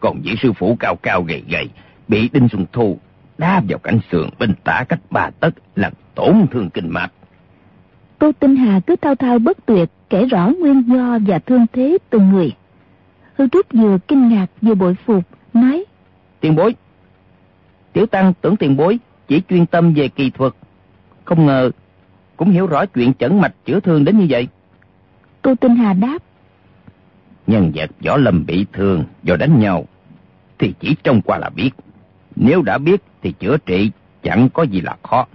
Còn 0.00 0.20
vị 0.22 0.34
sư 0.42 0.52
phụ 0.52 0.76
cao 0.80 0.96
cao 0.96 1.22
gầy 1.22 1.42
gầy 1.48 1.68
bị 2.08 2.28
Đinh 2.32 2.48
Xuân 2.48 2.66
Thu 2.72 2.98
đá 3.40 3.62
vào 3.68 3.78
cạnh 3.78 4.00
sườn 4.12 4.28
bên 4.38 4.54
tả 4.64 4.84
cách 4.88 5.00
ba 5.10 5.30
tấc 5.40 5.54
làm 5.76 5.92
tổn 6.14 6.46
thương 6.50 6.70
kinh 6.70 6.88
mạch. 6.88 7.12
Tô 8.18 8.32
Tinh 8.40 8.56
Hà 8.56 8.80
cứ 8.86 8.96
thao 8.96 9.14
thao 9.14 9.38
bất 9.38 9.66
tuyệt 9.66 9.88
kể 10.10 10.24
rõ 10.24 10.48
nguyên 10.60 10.82
do 10.82 11.18
và 11.26 11.38
thương 11.38 11.66
thế 11.72 11.98
từng 12.10 12.30
người. 12.30 12.52
Hư 13.38 13.48
Trúc 13.48 13.66
vừa 13.72 13.98
kinh 14.08 14.28
ngạc 14.28 14.46
vừa 14.62 14.74
bội 14.74 14.96
phục, 15.06 15.24
nói 15.54 15.84
Tiền 16.40 16.56
bối, 16.56 16.74
Tiểu 17.92 18.06
Tăng 18.06 18.32
tưởng 18.40 18.56
tiền 18.56 18.76
bối 18.76 18.98
chỉ 19.28 19.42
chuyên 19.48 19.66
tâm 19.66 19.94
về 19.94 20.08
kỳ 20.08 20.30
thuật. 20.30 20.52
Không 21.24 21.46
ngờ 21.46 21.70
cũng 22.36 22.50
hiểu 22.50 22.66
rõ 22.66 22.86
chuyện 22.86 23.12
chẩn 23.14 23.40
mạch 23.40 23.54
chữa 23.64 23.80
thương 23.80 24.04
đến 24.04 24.18
như 24.18 24.26
vậy. 24.30 24.48
Tô 25.42 25.54
Tinh 25.60 25.76
Hà 25.76 25.92
đáp 25.92 26.18
Nhân 27.46 27.72
vật 27.74 27.90
võ 28.06 28.16
lâm 28.16 28.46
bị 28.46 28.66
thương 28.72 29.04
do 29.22 29.36
đánh 29.36 29.58
nhau 29.60 29.84
thì 30.58 30.74
chỉ 30.80 30.96
trông 31.02 31.22
qua 31.22 31.38
là 31.38 31.48
biết. 31.48 31.70
Nếu 32.36 32.62
đã 32.62 32.78
biết 32.78 33.02
thì 33.22 33.32
chữa 33.32 33.56
trị 33.66 33.90
chẳng 34.22 34.48
có 34.54 34.62
gì 34.62 34.80
là 34.80 34.96
khó. 35.02 35.26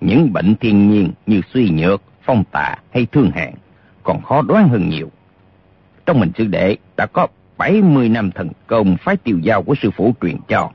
Những 0.00 0.32
bệnh 0.32 0.54
thiên 0.54 0.90
nhiên 0.90 1.10
như 1.26 1.40
suy 1.54 1.70
nhược, 1.70 2.02
phong 2.22 2.44
tà 2.52 2.76
hay 2.94 3.06
thương 3.12 3.30
hạn 3.30 3.54
còn 4.02 4.22
khó 4.22 4.42
đoán 4.42 4.68
hơn 4.68 4.88
nhiều. 4.88 5.10
Trong 6.06 6.20
mình 6.20 6.30
sư 6.38 6.44
đệ 6.44 6.76
đã 6.96 7.06
có 7.06 7.26
70 7.58 8.08
năm 8.08 8.30
thần 8.30 8.48
công 8.66 8.96
phái 8.96 9.16
tiêu 9.16 9.38
giao 9.42 9.62
của 9.62 9.74
sư 9.82 9.90
phụ 9.90 10.14
truyền 10.20 10.36
cho. 10.48 10.70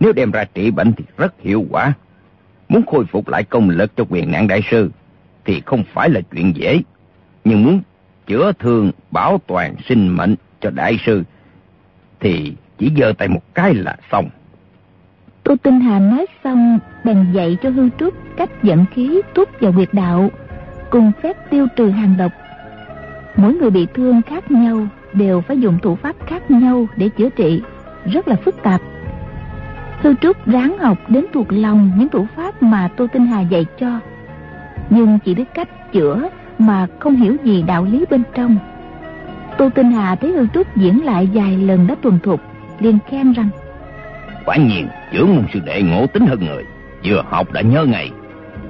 Nếu 0.00 0.12
đem 0.12 0.30
ra 0.30 0.44
trị 0.44 0.70
bệnh 0.70 0.92
thì 0.92 1.04
rất 1.16 1.40
hiệu 1.40 1.64
quả. 1.70 1.92
Muốn 2.68 2.86
khôi 2.86 3.04
phục 3.04 3.28
lại 3.28 3.44
công 3.44 3.70
lực 3.70 3.92
cho 3.96 4.04
quyền 4.08 4.30
nạn 4.30 4.48
đại 4.48 4.60
sư 4.70 4.90
thì 5.44 5.62
không 5.66 5.84
phải 5.92 6.10
là 6.10 6.20
chuyện 6.20 6.52
dễ. 6.56 6.80
Nhưng 7.44 7.64
muốn 7.64 7.80
chữa 8.26 8.52
thương, 8.58 8.90
bảo 9.10 9.40
toàn 9.46 9.74
sinh 9.88 10.08
mệnh 10.08 10.34
cho 10.60 10.70
đại 10.70 10.98
sư 11.06 11.22
thì 12.20 12.54
chỉ 12.78 12.92
giơ 12.96 13.12
tay 13.18 13.28
một 13.28 13.54
cái 13.54 13.74
là 13.74 13.96
xong. 14.12 14.28
Tô 15.48 15.54
Tinh 15.62 15.80
Hà 15.80 15.98
nói 15.98 16.26
xong, 16.44 16.78
bèn 17.04 17.32
dạy 17.32 17.56
cho 17.62 17.70
hư 17.70 17.88
trúc 17.98 18.14
cách 18.36 18.50
dẫn 18.62 18.84
khí 18.94 19.22
túc 19.34 19.48
vào 19.60 19.72
huyệt 19.72 19.88
đạo, 19.92 20.30
cùng 20.90 21.12
phép 21.22 21.50
tiêu 21.50 21.66
trừ 21.76 21.88
hàng 21.88 22.14
độc. 22.18 22.32
Mỗi 23.36 23.54
người 23.54 23.70
bị 23.70 23.86
thương 23.94 24.22
khác 24.22 24.50
nhau, 24.50 24.86
đều 25.12 25.40
phải 25.40 25.60
dùng 25.60 25.78
thủ 25.82 25.94
pháp 25.94 26.16
khác 26.26 26.50
nhau 26.50 26.86
để 26.96 27.08
chữa 27.08 27.28
trị. 27.28 27.62
Rất 28.04 28.28
là 28.28 28.36
phức 28.36 28.62
tạp. 28.62 28.80
Hư 30.00 30.14
Trúc 30.14 30.46
ráng 30.46 30.78
học 30.78 30.98
đến 31.08 31.24
thuộc 31.32 31.46
lòng 31.50 31.92
những 31.98 32.08
thủ 32.08 32.26
pháp 32.36 32.62
mà 32.62 32.88
Tô 32.96 33.06
Tinh 33.12 33.26
Hà 33.26 33.40
dạy 33.40 33.66
cho. 33.80 34.00
Nhưng 34.90 35.18
chỉ 35.24 35.34
biết 35.34 35.54
cách 35.54 35.92
chữa 35.92 36.28
mà 36.58 36.86
không 36.98 37.16
hiểu 37.16 37.36
gì 37.44 37.62
đạo 37.62 37.84
lý 37.84 38.04
bên 38.10 38.22
trong. 38.34 38.56
Tô 39.58 39.68
Tinh 39.74 39.90
Hà 39.90 40.14
thấy 40.14 40.32
Hư 40.32 40.46
Trúc 40.46 40.76
diễn 40.76 41.04
lại 41.04 41.28
vài 41.34 41.56
lần 41.56 41.86
đã 41.86 41.94
tuần 42.02 42.18
thục, 42.22 42.40
liền 42.80 42.98
khen 43.10 43.32
rằng 43.32 43.48
Quả 44.48 44.56
nhiên 44.56 44.88
trưởng 45.12 45.36
môn 45.36 45.44
sư 45.52 45.60
đệ 45.64 45.82
ngộ 45.82 46.06
tính 46.06 46.26
hơn 46.26 46.40
người 46.40 46.64
Vừa 47.04 47.22
học 47.28 47.52
đã 47.52 47.60
nhớ 47.60 47.84
ngày 47.84 48.10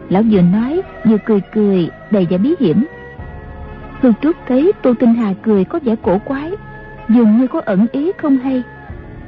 Lão 0.08 0.22
vừa 0.30 0.40
nói 0.40 0.82
vừa 1.04 1.16
cười 1.26 1.40
cười 1.52 1.90
đầy 2.10 2.26
vẻ 2.30 2.38
bí 2.38 2.54
hiểm. 2.60 2.86
Hương 4.00 4.12
Trúc 4.22 4.36
thấy 4.46 4.72
Tô 4.82 4.94
Tinh 5.00 5.14
Hà 5.14 5.34
cười 5.42 5.64
có 5.64 5.78
vẻ 5.84 5.96
cổ 6.02 6.18
quái 6.18 6.50
Dường 7.08 7.36
như 7.38 7.46
có 7.46 7.60
ẩn 7.64 7.86
ý 7.92 8.12
không 8.18 8.38
hay. 8.38 8.62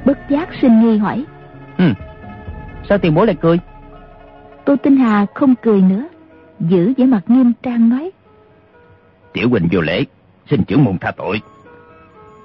Bất 0.05 0.29
giác 0.29 0.49
sinh 0.61 0.81
nghi 0.81 0.97
hỏi. 0.97 1.25
Ừ. 1.77 1.85
Sao 2.89 2.97
tiền 2.97 3.15
bối 3.15 3.27
lại 3.27 3.35
cười? 3.41 3.59
Tô 4.65 4.75
Tinh 4.83 4.97
Hà 4.97 5.25
không 5.33 5.55
cười 5.55 5.81
nữa 5.81 6.07
Giữ 6.59 6.93
vẻ 6.97 7.05
mặt 7.05 7.21
nghiêm 7.27 7.53
trang 7.63 7.89
nói. 7.89 8.11
Tiểu 9.33 9.49
huynh 9.49 9.67
vô 9.71 9.81
lễ 9.81 10.05
Xin 10.49 10.63
trưởng 10.63 10.83
môn 10.83 10.97
tha 10.97 11.11
tội. 11.11 11.41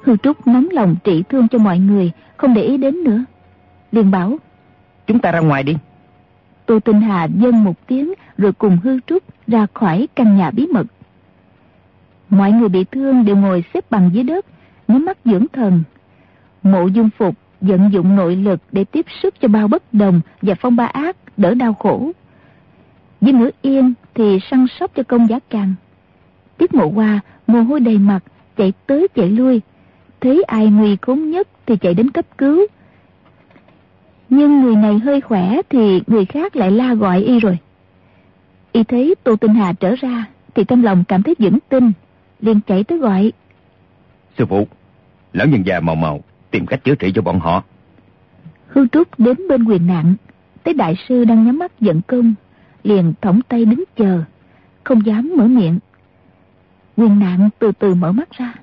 Hương 0.02 0.18
Trúc 0.18 0.46
nóng 0.46 0.68
lòng 0.72 0.96
trị 1.04 1.24
thương 1.28 1.48
cho 1.48 1.58
mọi 1.58 1.78
người 1.78 2.12
Không 2.36 2.54
để 2.54 2.62
ý 2.62 2.76
đến 2.76 3.04
nữa 3.04 3.24
liền 3.92 4.10
bảo. 4.10 4.38
Chúng 5.06 5.18
ta 5.18 5.32
ra 5.32 5.40
ngoài 5.40 5.62
đi. 5.62 5.76
Tô 6.66 6.80
Tinh 6.80 7.00
Hà 7.00 7.24
dân 7.24 7.64
một 7.64 7.86
tiếng 7.86 8.14
Rồi 8.38 8.52
cùng 8.52 8.78
Hư 8.84 9.00
Trúc 9.06 9.22
ra 9.46 9.66
khỏi 9.74 10.08
căn 10.14 10.36
nhà 10.36 10.50
bí 10.50 10.66
mật. 10.66 10.86
Mọi 12.28 12.52
người 12.52 12.68
bị 12.68 12.84
thương 12.84 13.24
đều 13.24 13.36
ngồi 13.36 13.64
xếp 13.74 13.90
bằng 13.90 14.10
dưới 14.12 14.24
đất 14.24 14.46
Nhắm 14.88 15.04
mắt 15.04 15.18
dưỡng 15.24 15.46
thần. 15.52 15.82
Mộ 16.62 16.86
dung 16.86 17.10
phục 17.18 17.34
vận 17.60 17.92
dụng 17.92 18.16
nội 18.16 18.36
lực 18.36 18.60
Để 18.72 18.84
tiếp 18.84 19.06
sức 19.22 19.34
cho 19.40 19.48
bao 19.48 19.68
bất 19.68 19.94
đồng 19.94 20.20
Và 20.42 20.54
phong 20.54 20.76
ba 20.76 20.86
ác 20.86 21.16
đỡ 21.36 21.54
đau 21.54 21.74
khổ. 21.74 22.10
Với 23.20 23.32
ngữ 23.32 23.50
yên 23.62 23.94
thì 24.14 24.38
săn 24.50 24.66
sóc 24.80 24.90
cho 24.94 25.02
công 25.02 25.28
giá 25.28 25.38
càng. 25.50 25.74
Tiết 26.58 26.74
mộ 26.74 26.86
qua 26.86 27.20
mồ 27.46 27.62
hôi 27.62 27.80
đầy 27.80 27.98
mặt 27.98 28.20
Chạy 28.56 28.72
tới 28.86 29.08
chạy 29.14 29.28
lui. 29.28 29.60
Thấy 30.20 30.42
ai 30.42 30.66
nguy 30.66 30.96
khốn 31.02 31.30
nhất 31.30 31.48
thì 31.66 31.76
chạy 31.76 31.94
đến 31.94 32.10
cấp 32.10 32.24
cứu 32.38 32.66
nhưng 34.28 34.60
người 34.60 34.76
này 34.76 34.98
hơi 34.98 35.20
khỏe 35.20 35.56
thì 35.68 36.02
người 36.06 36.24
khác 36.24 36.56
lại 36.56 36.70
la 36.70 36.94
gọi 36.94 37.22
y 37.22 37.40
rồi. 37.40 37.58
Y 38.72 38.84
thấy 38.84 39.14
Tô 39.24 39.36
Tinh 39.36 39.54
Hà 39.54 39.72
trở 39.72 39.94
ra 39.96 40.26
thì 40.54 40.64
trong 40.64 40.84
lòng 40.84 41.04
cảm 41.08 41.22
thấy 41.22 41.34
vững 41.38 41.58
tin, 41.68 41.92
liền 42.40 42.60
chạy 42.66 42.84
tới 42.84 42.98
gọi. 42.98 43.32
Sư 44.38 44.46
phụ, 44.46 44.68
lão 45.32 45.46
nhân 45.46 45.66
già 45.66 45.80
màu 45.80 45.94
màu 45.94 46.20
tìm 46.50 46.66
cách 46.66 46.84
chữa 46.84 46.94
trị 46.94 47.12
cho 47.14 47.22
bọn 47.22 47.40
họ. 47.40 47.62
Hư 48.68 48.86
Trúc 48.88 49.08
đến 49.18 49.48
bên 49.48 49.64
quyền 49.64 49.86
nặng, 49.86 50.14
thấy 50.64 50.74
đại 50.74 50.94
sư 51.08 51.24
đang 51.24 51.44
nhắm 51.44 51.58
mắt 51.58 51.72
giận 51.80 52.00
công, 52.06 52.34
liền 52.82 53.12
thõng 53.20 53.40
tay 53.48 53.64
đứng 53.64 53.84
chờ, 53.96 54.22
không 54.84 55.06
dám 55.06 55.32
mở 55.36 55.46
miệng. 55.46 55.78
Quyền 56.96 57.18
nặng 57.18 57.48
từ 57.58 57.72
từ 57.78 57.94
mở 57.94 58.12
mắt 58.12 58.28
ra, 58.38 58.54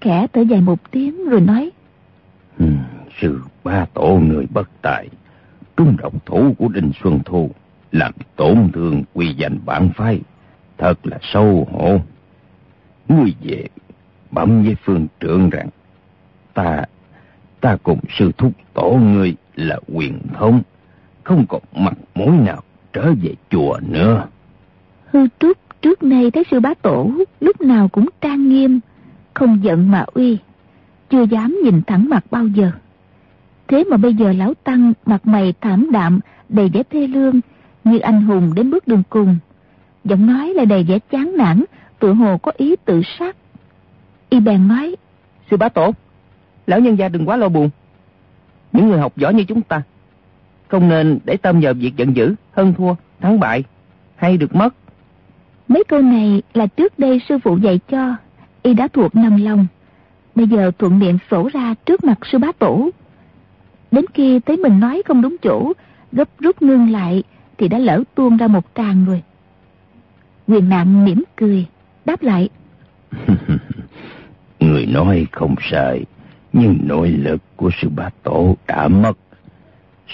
khẽ 0.00 0.26
thở 0.32 0.40
dài 0.40 0.60
một 0.60 0.90
tiếng 0.90 1.28
rồi 1.28 1.40
nói. 1.40 1.70
Sư 3.20 3.40
ba 3.64 3.86
tổ 3.94 4.20
người 4.22 4.46
bất 4.54 4.68
tài, 4.82 5.08
trung 5.76 5.96
độc 5.98 6.26
thủ 6.26 6.54
của 6.58 6.68
Đinh 6.68 6.90
Xuân 7.02 7.18
Thu, 7.24 7.50
làm 7.92 8.12
tổn 8.36 8.70
thương 8.72 9.02
quy 9.14 9.34
danh 9.34 9.58
bản 9.64 9.90
phái, 9.96 10.20
thật 10.78 11.06
là 11.06 11.18
sâu 11.22 11.68
hổ. 11.72 12.00
Ngươi 13.08 13.34
về, 13.42 13.66
bẩm 14.30 14.62
với 14.62 14.76
phương 14.84 15.06
trưởng 15.20 15.50
rằng, 15.50 15.68
ta, 16.54 16.84
ta 17.60 17.76
cùng 17.82 18.00
sư 18.18 18.32
thúc 18.38 18.52
tổ 18.74 18.98
ngươi 19.02 19.34
là 19.56 19.78
quyền 19.94 20.18
thống, 20.34 20.62
không 21.24 21.46
còn 21.48 21.62
mặt 21.74 21.94
mũi 22.14 22.36
nào 22.38 22.62
trở 22.92 23.12
về 23.22 23.34
chùa 23.50 23.78
nữa. 23.88 24.26
Hư 25.10 25.26
trúc 25.38 25.58
trước 25.82 26.02
nay 26.02 26.30
thấy 26.30 26.44
sư 26.50 26.60
bá 26.60 26.74
tổ 26.74 27.10
lúc 27.40 27.60
nào 27.60 27.88
cũng 27.88 28.06
trang 28.20 28.48
nghiêm, 28.48 28.80
không 29.34 29.58
giận 29.62 29.90
mà 29.90 30.04
uy, 30.14 30.38
chưa 31.10 31.22
dám 31.22 31.58
nhìn 31.64 31.82
thẳng 31.86 32.08
mặt 32.08 32.24
bao 32.30 32.46
giờ. 32.46 32.70
Thế 33.70 33.84
mà 33.84 33.96
bây 33.96 34.14
giờ 34.14 34.32
lão 34.32 34.54
tăng 34.54 34.92
mặt 35.06 35.26
mày 35.26 35.54
thảm 35.60 35.88
đạm, 35.92 36.20
đầy 36.48 36.68
vẻ 36.68 36.82
thê 36.90 37.06
lương, 37.06 37.40
như 37.84 37.98
anh 37.98 38.22
hùng 38.22 38.54
đến 38.54 38.70
bước 38.70 38.88
đường 38.88 39.02
cùng. 39.10 39.36
Giọng 40.04 40.26
nói 40.26 40.54
là 40.54 40.64
đầy 40.64 40.84
vẻ 40.84 40.98
chán 41.10 41.36
nản, 41.36 41.64
tự 41.98 42.12
hồ 42.12 42.38
có 42.38 42.52
ý 42.56 42.76
tự 42.84 43.02
sát. 43.18 43.36
Y 44.28 44.40
bèn 44.40 44.68
nói, 44.68 44.96
Sư 45.50 45.56
bá 45.56 45.68
tổ, 45.68 45.92
lão 46.66 46.80
nhân 46.80 46.98
gia 46.98 47.08
đừng 47.08 47.28
quá 47.28 47.36
lo 47.36 47.48
buồn. 47.48 47.70
Những 48.72 48.88
người 48.88 48.98
học 48.98 49.16
giỏi 49.16 49.34
như 49.34 49.44
chúng 49.44 49.62
ta, 49.62 49.82
không 50.68 50.88
nên 50.88 51.18
để 51.24 51.36
tâm 51.36 51.60
vào 51.60 51.74
việc 51.74 51.96
giận 51.96 52.16
dữ, 52.16 52.34
hơn 52.52 52.74
thua, 52.78 52.94
thắng 53.20 53.40
bại, 53.40 53.64
hay 54.16 54.36
được 54.36 54.54
mất. 54.54 54.74
Mấy 55.68 55.84
câu 55.88 56.02
này 56.02 56.42
là 56.54 56.66
trước 56.66 56.98
đây 56.98 57.20
sư 57.28 57.38
phụ 57.44 57.56
dạy 57.56 57.80
cho, 57.88 58.16
y 58.62 58.74
đã 58.74 58.88
thuộc 58.88 59.16
nằm 59.16 59.44
lòng. 59.44 59.66
Bây 60.34 60.46
giờ 60.46 60.70
thuận 60.78 60.98
miệng 60.98 61.18
sổ 61.30 61.50
ra 61.52 61.74
trước 61.86 62.04
mặt 62.04 62.18
sư 62.32 62.38
bá 62.38 62.52
tổ. 62.58 62.90
Đến 63.90 64.04
khi 64.14 64.40
thấy 64.40 64.56
mình 64.56 64.80
nói 64.80 65.02
không 65.04 65.22
đúng 65.22 65.36
chỗ, 65.42 65.72
gấp 66.12 66.28
rút 66.38 66.62
ngưng 66.62 66.90
lại, 66.90 67.22
thì 67.58 67.68
đã 67.68 67.78
lỡ 67.78 68.02
tuôn 68.14 68.36
ra 68.36 68.46
một 68.46 68.64
tràng 68.74 69.04
rồi. 69.04 69.22
Quyền 70.48 70.68
nạn 70.68 71.04
mỉm 71.04 71.24
cười, 71.36 71.66
đáp 72.04 72.22
lại. 72.22 72.48
Người 74.60 74.86
nói 74.86 75.26
không 75.32 75.54
sai, 75.70 76.04
nhưng 76.52 76.78
nội 76.84 77.08
lực 77.08 77.40
của 77.56 77.70
sư 77.82 77.88
bá 77.96 78.10
tổ 78.22 78.56
đã 78.66 78.88
mất. 78.88 79.18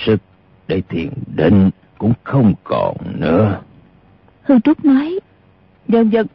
Sức 0.07 0.21
để 0.69 0.83
thiền 0.89 1.09
định 1.37 1.71
cũng 1.99 2.13
không 2.25 2.55
còn 2.65 2.97
nữa. 3.15 3.61
Hư 4.43 4.59
Trúc 4.61 4.85
nói. 4.85 5.21
Dân 5.89 6.13
dân, 6.13 6.27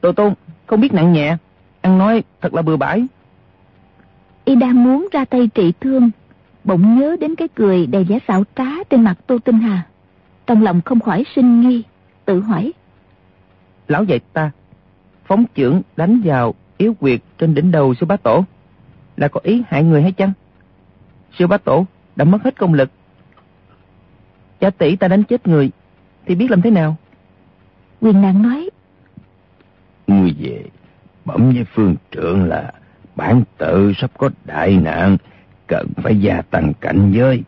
Tô 0.00 0.12
Tôn 0.12 0.34
không 0.66 0.80
biết 0.80 0.92
nặng 0.92 1.12
nhẹ, 1.12 1.36
ăn 1.80 1.98
nói 1.98 2.22
thật 2.40 2.54
là 2.54 2.62
bừa 2.62 2.76
bãi. 2.76 3.06
Y 4.44 4.54
đang 4.54 4.84
muốn 4.84 5.08
ra 5.12 5.24
tay 5.24 5.48
trị 5.54 5.72
thương 5.80 6.10
bỗng 6.68 6.98
nhớ 6.98 7.16
đến 7.20 7.34
cái 7.34 7.48
cười 7.54 7.86
đầy 7.86 8.04
vẻ 8.04 8.18
xảo 8.28 8.44
trá 8.56 8.84
trên 8.90 9.02
mặt 9.02 9.18
Tô 9.26 9.38
Tinh 9.44 9.58
Hà. 9.58 9.86
Trong 10.46 10.62
lòng 10.62 10.80
không 10.84 11.00
khỏi 11.00 11.24
sinh 11.36 11.60
nghi, 11.60 11.82
tự 12.24 12.40
hỏi. 12.40 12.72
Lão 13.88 14.04
dạy 14.04 14.20
ta, 14.32 14.50
phóng 15.24 15.44
trưởng 15.54 15.82
đánh 15.96 16.20
vào 16.24 16.54
yếu 16.76 16.94
quyệt 16.94 17.20
trên 17.38 17.54
đỉnh 17.54 17.70
đầu 17.70 17.94
sư 17.94 18.06
bá 18.06 18.16
tổ, 18.16 18.44
là 19.16 19.28
có 19.28 19.40
ý 19.42 19.62
hại 19.68 19.82
người 19.82 20.02
hay 20.02 20.12
chăng? 20.12 20.32
Sư 21.38 21.46
bá 21.46 21.56
tổ 21.56 21.86
đã 22.16 22.24
mất 22.24 22.42
hết 22.44 22.58
công 22.58 22.74
lực. 22.74 22.90
Cha 24.60 24.70
tỷ 24.70 24.96
ta 24.96 25.08
đánh 25.08 25.22
chết 25.22 25.46
người, 25.46 25.70
thì 26.26 26.34
biết 26.34 26.50
làm 26.50 26.62
thế 26.62 26.70
nào? 26.70 26.96
Quyền 28.00 28.22
nạn 28.22 28.42
nói. 28.42 28.70
Người 30.06 30.34
về, 30.38 30.64
bẩm 31.24 31.52
với 31.54 31.64
phương 31.74 31.96
trưởng 32.10 32.44
là 32.44 32.72
bản 33.16 33.42
tự 33.58 33.92
sắp 33.96 34.10
có 34.18 34.30
đại 34.44 34.76
nạn, 34.76 35.16
cần 35.68 35.86
phải 35.96 36.16
gia 36.20 36.42
tăng 36.42 36.72
cảnh 36.80 37.12
giới. 37.14 37.42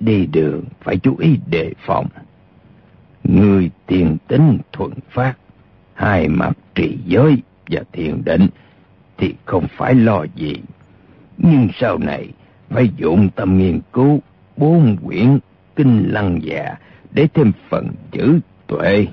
Đi 0.00 0.26
đường 0.26 0.64
phải 0.80 0.96
chú 0.96 1.16
ý 1.18 1.38
đề 1.50 1.72
phòng. 1.86 2.06
Người 3.24 3.70
tiền 3.86 4.16
tính 4.28 4.58
thuận 4.72 4.92
phát, 5.10 5.34
hai 5.94 6.28
mặt 6.28 6.58
trị 6.74 6.98
giới 7.06 7.36
và 7.70 7.80
thiền 7.92 8.24
định 8.24 8.46
thì 9.18 9.34
không 9.44 9.66
phải 9.76 9.94
lo 9.94 10.24
gì. 10.34 10.54
Nhưng 11.38 11.68
sau 11.74 11.98
này 11.98 12.28
phải 12.68 12.90
dụng 12.96 13.28
tâm 13.34 13.58
nghiên 13.58 13.80
cứu 13.92 14.20
bốn 14.56 14.96
quyển 15.04 15.38
kinh 15.76 16.12
lăng 16.12 16.40
già 16.42 16.74
để 17.10 17.28
thêm 17.34 17.52
phần 17.68 17.88
chữ 18.10 18.40
tuệ. 18.66 19.06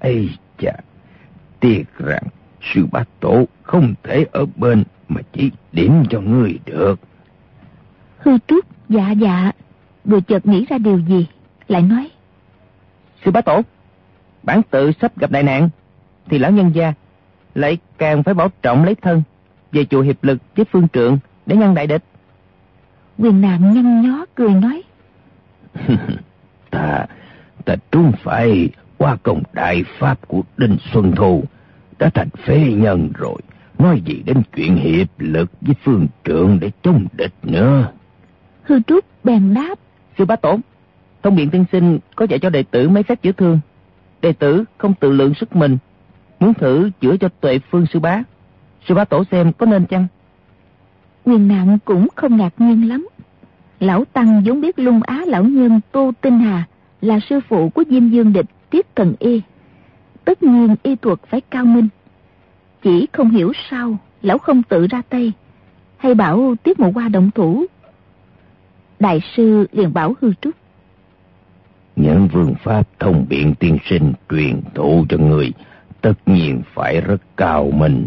Ây 0.00 0.30
chà, 0.58 0.72
tiếc 1.60 1.84
rằng 1.98 2.22
sư 2.62 2.86
bá 2.92 3.04
tổ 3.20 3.44
không 3.62 3.94
thể 4.02 4.26
ở 4.32 4.46
bên 4.56 4.84
mà 5.08 5.20
chỉ 5.32 5.50
điểm 5.72 6.04
cho 6.10 6.20
ngươi 6.20 6.58
được. 6.64 7.00
Hư 8.24 8.38
trúc 8.46 8.64
dạ 8.88 9.10
dạ. 9.10 9.52
Vừa 10.04 10.20
chợt 10.20 10.46
nghĩ 10.46 10.66
ra 10.68 10.78
điều 10.78 10.98
gì 10.98 11.26
Lại 11.68 11.82
nói. 11.82 12.10
Sư 13.24 13.30
bá 13.30 13.40
tổ 13.40 13.62
Bản 14.42 14.62
tự 14.70 14.92
sắp 15.00 15.18
gặp 15.18 15.30
đại 15.30 15.42
nạn 15.42 15.68
Thì 16.26 16.38
lão 16.38 16.50
nhân 16.50 16.70
gia 16.74 16.92
Lại 17.54 17.78
càng 17.98 18.22
phải 18.22 18.34
bảo 18.34 18.48
trọng 18.62 18.84
lấy 18.84 18.94
thân 18.94 19.22
Về 19.72 19.84
chùa 19.84 20.00
hiệp 20.00 20.24
lực 20.24 20.38
với 20.56 20.64
phương 20.72 20.88
trượng 20.88 21.18
Để 21.46 21.56
ngăn 21.56 21.74
đại 21.74 21.86
địch. 21.86 22.02
Quyền 23.18 23.40
nạn 23.40 23.74
nhăn 23.74 24.00
nhó 24.02 24.24
cười 24.34 24.50
nói. 24.50 24.82
Ta 26.70 27.06
Ta 27.64 27.76
trúng 27.92 28.12
phải 28.22 28.68
qua 28.98 29.16
công 29.22 29.42
đại 29.52 29.84
pháp 29.98 30.28
của 30.28 30.42
Đinh 30.56 30.76
Xuân 30.92 31.12
Thu 31.16 31.44
Đã 31.98 32.10
thành 32.14 32.28
phế 32.46 32.72
nhân 32.72 33.10
rồi 33.14 33.36
Nói 33.78 34.02
gì 34.04 34.22
đến 34.26 34.42
chuyện 34.56 34.76
hiệp 34.76 35.08
lực 35.18 35.50
với 35.60 35.74
phương 35.84 36.06
trượng 36.24 36.58
để 36.60 36.70
chống 36.82 37.06
địch 37.12 37.34
nữa 37.42 37.92
Hư 38.64 38.80
Trúc 38.80 39.04
bèn 39.24 39.54
đáp. 39.54 39.74
Sư 40.18 40.24
bá 40.24 40.36
tổ, 40.36 40.58
thông 41.22 41.36
biện 41.36 41.50
tiên 41.50 41.64
sinh 41.72 41.98
có 42.16 42.26
dạy 42.30 42.38
cho 42.38 42.50
đệ 42.50 42.62
tử 42.62 42.88
mấy 42.88 43.02
phép 43.02 43.22
chữa 43.22 43.32
thương. 43.32 43.60
Đệ 44.22 44.32
tử 44.32 44.64
không 44.78 44.94
tự 44.94 45.12
lượng 45.12 45.34
sức 45.34 45.56
mình, 45.56 45.78
muốn 46.40 46.54
thử 46.54 46.90
chữa 47.00 47.16
cho 47.16 47.28
tuệ 47.40 47.58
phương 47.70 47.86
sư 47.92 48.00
bá. 48.00 48.22
Sư 48.88 48.94
bá 48.94 49.04
tổ 49.04 49.24
xem 49.30 49.52
có 49.52 49.66
nên 49.66 49.86
chăng? 49.86 50.06
Nguyên 51.24 51.48
nạn 51.48 51.78
cũng 51.84 52.08
không 52.14 52.36
ngạc 52.36 52.54
nhiên 52.58 52.88
lắm. 52.88 53.08
Lão 53.80 54.04
Tăng 54.04 54.42
vốn 54.46 54.60
biết 54.60 54.78
lung 54.78 55.00
á 55.02 55.22
lão 55.26 55.44
nhân 55.44 55.80
Tô 55.92 56.12
Tinh 56.20 56.38
Hà 56.38 56.64
là 57.00 57.18
sư 57.30 57.40
phụ 57.48 57.68
của 57.68 57.84
Diêm 57.90 58.08
Dương 58.08 58.32
Địch 58.32 58.46
Tiết 58.70 58.94
Cần 58.94 59.14
Y. 59.18 59.42
Tất 60.24 60.42
nhiên 60.42 60.76
y 60.82 60.96
thuật 60.96 61.18
phải 61.28 61.40
cao 61.40 61.64
minh. 61.64 61.88
Chỉ 62.82 63.06
không 63.12 63.30
hiểu 63.30 63.52
sao 63.70 63.96
lão 64.22 64.38
không 64.38 64.62
tự 64.62 64.86
ra 64.86 65.02
tay, 65.08 65.32
hay 65.96 66.14
bảo 66.14 66.54
Tiết 66.62 66.80
Mộ 66.80 66.92
Qua 66.94 67.08
động 67.08 67.30
thủ. 67.34 67.66
Đại 69.00 69.20
sư 69.36 69.66
liền 69.72 69.92
bảo 69.92 70.14
hư 70.20 70.32
trúc. 70.40 70.54
Những 71.96 72.28
phương 72.32 72.54
pháp 72.62 72.82
thông 72.98 73.26
biện 73.28 73.54
tiên 73.54 73.78
sinh 73.84 74.12
truyền 74.30 74.60
thụ 74.74 75.06
cho 75.08 75.18
người 75.18 75.52
tất 76.00 76.14
nhiên 76.26 76.62
phải 76.74 77.00
rất 77.00 77.22
cao 77.36 77.70
minh. 77.70 78.06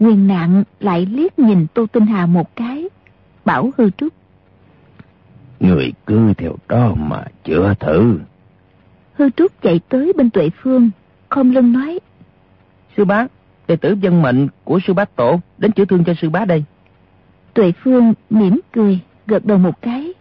Nguyên 0.00 0.26
nạn 0.26 0.64
lại 0.80 1.06
liếc 1.06 1.38
nhìn 1.38 1.66
Tô 1.74 1.86
Tinh 1.92 2.06
Hà 2.06 2.26
một 2.26 2.56
cái, 2.56 2.88
bảo 3.44 3.70
hư 3.78 3.90
trúc. 3.90 4.12
Người 5.60 5.92
cứ 6.06 6.32
theo 6.38 6.56
đó 6.68 6.94
mà 6.94 7.24
chữa 7.44 7.74
thử. 7.80 8.18
Hư 9.14 9.30
trúc 9.30 9.62
chạy 9.62 9.80
tới 9.88 10.12
bên 10.16 10.30
tuệ 10.30 10.50
phương, 10.62 10.90
không 11.28 11.50
lưng 11.50 11.72
nói. 11.72 11.98
Sư 12.96 13.04
bá, 13.04 13.26
đệ 13.68 13.76
tử 13.76 13.96
dân 14.00 14.22
mệnh 14.22 14.48
của 14.64 14.78
sư 14.86 14.94
bá 14.94 15.04
tổ 15.04 15.40
đến 15.58 15.72
chữa 15.72 15.84
thương 15.84 16.04
cho 16.04 16.14
sư 16.22 16.30
bá 16.30 16.44
đây. 16.44 16.64
Tuệ 17.54 17.72
phương 17.84 18.14
mỉm 18.30 18.60
cười, 18.72 18.98
gật 19.26 19.44
đầu 19.44 19.58
một 19.58 19.82
cái. 19.82 20.12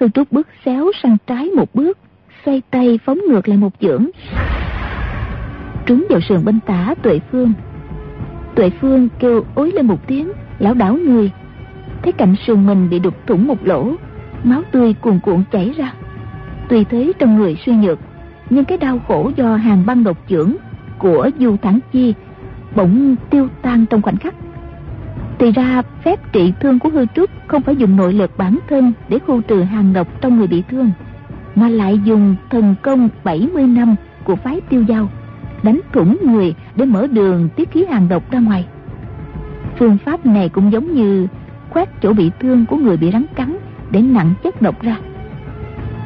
Hư 0.00 0.08
trúc 0.08 0.32
bước 0.32 0.48
xéo 0.64 0.90
sang 1.02 1.16
trái 1.26 1.50
một 1.56 1.74
bước, 1.74 1.98
xoay 2.44 2.62
tay 2.70 2.98
phóng 3.04 3.18
ngược 3.28 3.48
lại 3.48 3.58
một 3.58 3.72
chưởng. 3.80 4.06
Trúng 5.86 6.06
vào 6.10 6.20
sườn 6.20 6.44
bên 6.44 6.60
tả 6.60 6.94
tuệ 7.02 7.20
phương. 7.32 7.52
Tuệ 8.54 8.70
phương 8.70 9.08
kêu 9.18 9.44
ối 9.54 9.72
lên 9.72 9.86
một 9.86 10.06
tiếng, 10.06 10.32
lão 10.58 10.74
đảo 10.74 10.96
người. 10.96 11.30
Thấy 12.02 12.12
cạnh 12.12 12.34
sườn 12.46 12.66
mình 12.66 12.90
bị 12.90 12.98
đục 12.98 13.26
thủng 13.26 13.46
một 13.46 13.66
lỗ, 13.66 13.94
máu 14.44 14.62
tươi 14.72 14.94
cuồn 14.94 15.18
cuộn 15.22 15.42
chảy 15.52 15.74
ra. 15.76 15.92
Tuy 16.68 16.84
thế 16.84 17.12
trong 17.18 17.36
người 17.36 17.56
suy 17.66 17.72
nhược, 17.72 17.98
nhưng 18.50 18.64
cái 18.64 18.78
đau 18.78 18.98
khổ 19.08 19.30
do 19.36 19.56
hàng 19.56 19.86
băng 19.86 20.04
độc 20.04 20.18
chưởng 20.28 20.56
của 20.98 21.30
Du 21.38 21.56
Thẳng 21.62 21.78
Chi 21.92 22.14
bỗng 22.76 23.16
tiêu 23.30 23.48
tan 23.62 23.86
trong 23.86 24.02
khoảnh 24.02 24.16
khắc. 24.16 24.34
Thì 25.40 25.52
ra 25.52 25.82
phép 26.04 26.32
trị 26.32 26.52
thương 26.60 26.78
của 26.78 26.88
hư 26.88 27.06
trúc 27.14 27.30
không 27.46 27.62
phải 27.62 27.76
dùng 27.76 27.96
nội 27.96 28.12
lực 28.12 28.30
bản 28.36 28.58
thân 28.68 28.92
để 29.08 29.18
khu 29.18 29.40
trừ 29.40 29.62
hàng 29.62 29.92
độc 29.92 30.20
trong 30.20 30.38
người 30.38 30.46
bị 30.46 30.62
thương, 30.70 30.90
mà 31.54 31.68
lại 31.68 32.00
dùng 32.04 32.36
thần 32.50 32.74
công 32.82 33.08
70 33.24 33.66
năm 33.66 33.96
của 34.24 34.36
phái 34.36 34.60
tiêu 34.60 34.82
giao, 34.82 35.08
đánh 35.62 35.80
thủng 35.92 36.16
người 36.22 36.54
để 36.76 36.84
mở 36.84 37.06
đường 37.06 37.48
tiết 37.56 37.70
khí 37.70 37.84
hàng 37.84 38.08
độc 38.08 38.30
ra 38.30 38.38
ngoài. 38.38 38.66
Phương 39.78 39.98
pháp 40.04 40.26
này 40.26 40.48
cũng 40.48 40.72
giống 40.72 40.94
như 40.94 41.26
khoét 41.70 41.88
chỗ 42.02 42.12
bị 42.12 42.30
thương 42.40 42.66
của 42.66 42.76
người 42.76 42.96
bị 42.96 43.10
rắn 43.12 43.24
cắn 43.34 43.56
để 43.90 44.02
nặng 44.02 44.34
chất 44.42 44.62
độc 44.62 44.82
ra. 44.82 44.96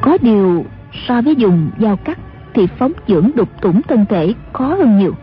Có 0.01 0.17
điều 0.21 0.65
so 1.07 1.21
với 1.21 1.35
dùng 1.35 1.69
dao 1.79 1.97
cắt 1.97 2.19
thì 2.53 2.67
phóng 2.67 2.91
dưỡng 3.07 3.31
đục 3.35 3.49
thủng 3.61 3.81
thân 3.81 4.05
thể 4.09 4.33
khó 4.53 4.67
hơn 4.67 4.97
nhiều. 4.97 5.13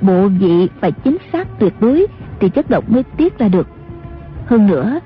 Bộ 0.00 0.28
vị 0.28 0.68
phải 0.80 0.92
chính 0.92 1.16
xác 1.32 1.58
tuyệt 1.58 1.74
đối 1.80 2.06
thì 2.40 2.48
chất 2.48 2.70
độc 2.70 2.90
mới 2.90 3.02
tiết 3.02 3.38
ra 3.38 3.48
được. 3.48 3.68
Hơn 4.46 4.66
nữa, 4.66 5.00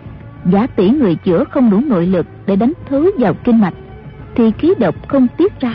giả 0.47 0.67
tỷ 0.67 0.91
người 0.91 1.15
chữa 1.15 1.45
không 1.45 1.71
đủ 1.71 1.81
nội 1.81 2.07
lực 2.07 2.27
để 2.47 2.57
đánh 2.57 2.73
thứ 2.89 3.11
vào 3.19 3.35
kinh 3.45 3.61
mạch 3.61 3.75
thì 4.35 4.51
khí 4.51 4.75
độc 4.79 5.09
không 5.09 5.27
tiết 5.37 5.61
ra 5.61 5.75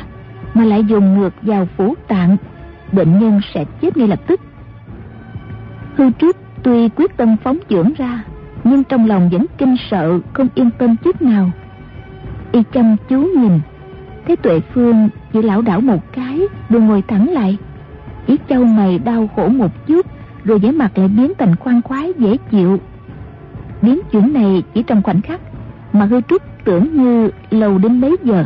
mà 0.54 0.64
lại 0.64 0.84
dùng 0.84 1.20
ngược 1.20 1.34
vào 1.42 1.68
phủ 1.78 1.96
tạng 2.08 2.38
bệnh 2.92 3.20
nhân 3.20 3.42
sẽ 3.54 3.66
chết 3.82 3.98
ngay 3.98 4.08
lập 4.08 4.20
tức. 4.28 4.42
Hư 5.96 6.10
trước 6.10 6.38
tuy 6.64 6.90
quyết 6.90 7.18
tâm 7.18 7.36
phóng 7.44 7.58
dưỡng 7.70 7.94
ra 7.98 8.24
nhưng 8.64 8.84
trong 8.84 9.08
lòng 9.08 9.30
vẫn 9.30 9.46
kinh 9.58 9.76
sợ 9.92 10.20
không 10.34 10.48
yên 10.56 10.70
tâm 10.78 10.96
chút 11.04 11.22
nào. 11.22 11.52
Y 12.52 12.64
chăm 12.74 12.96
chú 13.10 13.18
nhìn 13.22 13.60
thấy 14.28 14.36
tuệ 14.36 14.60
phương 14.60 15.10
chỉ 15.34 15.42
lão 15.42 15.62
đảo 15.62 15.82
một 15.82 16.12
cái 16.12 16.40
rồi 16.70 16.82
ngồi 16.82 17.02
thẳng 17.08 17.30
lại. 17.30 17.58
Ý 18.26 18.38
châu 18.50 18.64
mày 18.64 19.00
đau 19.00 19.30
khổ 19.36 19.48
một 19.48 19.88
chút 19.88 20.06
rồi 20.46 20.60
vẻ 20.60 20.72
mặt 20.72 20.98
lại 20.98 21.08
biến 21.08 21.34
thành 21.38 21.56
khoan 21.56 21.82
khoái 21.82 22.14
dễ 22.18 22.38
chịu. 22.52 22.80
Biến 23.82 24.00
chuyển 24.12 24.34
này 24.34 24.64
chỉ 24.74 24.84
trong 24.84 25.04
khoảnh 25.04 25.22
khắc 25.22 25.42
mà 25.94 26.06
hư 26.06 26.22
trúc 26.22 26.42
tưởng 26.64 26.88
như 26.94 27.30
lâu 27.52 27.78
đến 27.78 28.02
mấy 28.02 28.18
giờ. 28.24 28.46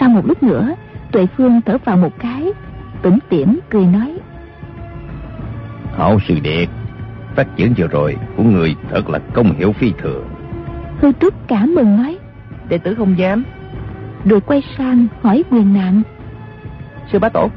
Sau 0.00 0.08
một 0.08 0.26
lúc 0.26 0.42
nữa 0.42 0.74
tuệ 1.12 1.26
phương 1.36 1.60
thở 1.66 1.78
vào 1.84 1.96
một 1.96 2.18
cái 2.18 2.52
tủm 3.02 3.18
tỉm 3.28 3.60
cười 3.70 3.86
nói. 3.86 4.18
Hảo 5.96 6.18
sư 6.28 6.34
điệt 6.42 6.68
phát 7.34 7.56
triển 7.56 7.74
vừa 7.76 7.86
rồi 7.86 8.16
của 8.36 8.42
người 8.42 8.74
thật 8.90 9.10
là 9.10 9.18
công 9.18 9.54
hiểu 9.54 9.72
phi 9.72 9.92
thường. 9.98 10.28
Hư 11.00 11.12
trúc 11.20 11.48
cảm 11.48 11.74
mừng 11.74 11.96
nói. 11.96 12.18
Đệ 12.68 12.78
tử 12.78 12.94
không 12.94 13.18
dám. 13.18 13.44
Rồi 14.24 14.40
quay 14.40 14.62
sang 14.78 15.06
hỏi 15.22 15.44
quyền 15.50 15.74
nạn. 15.74 16.02
Sư 17.12 17.18
bá 17.18 17.28
tổ 17.28 17.50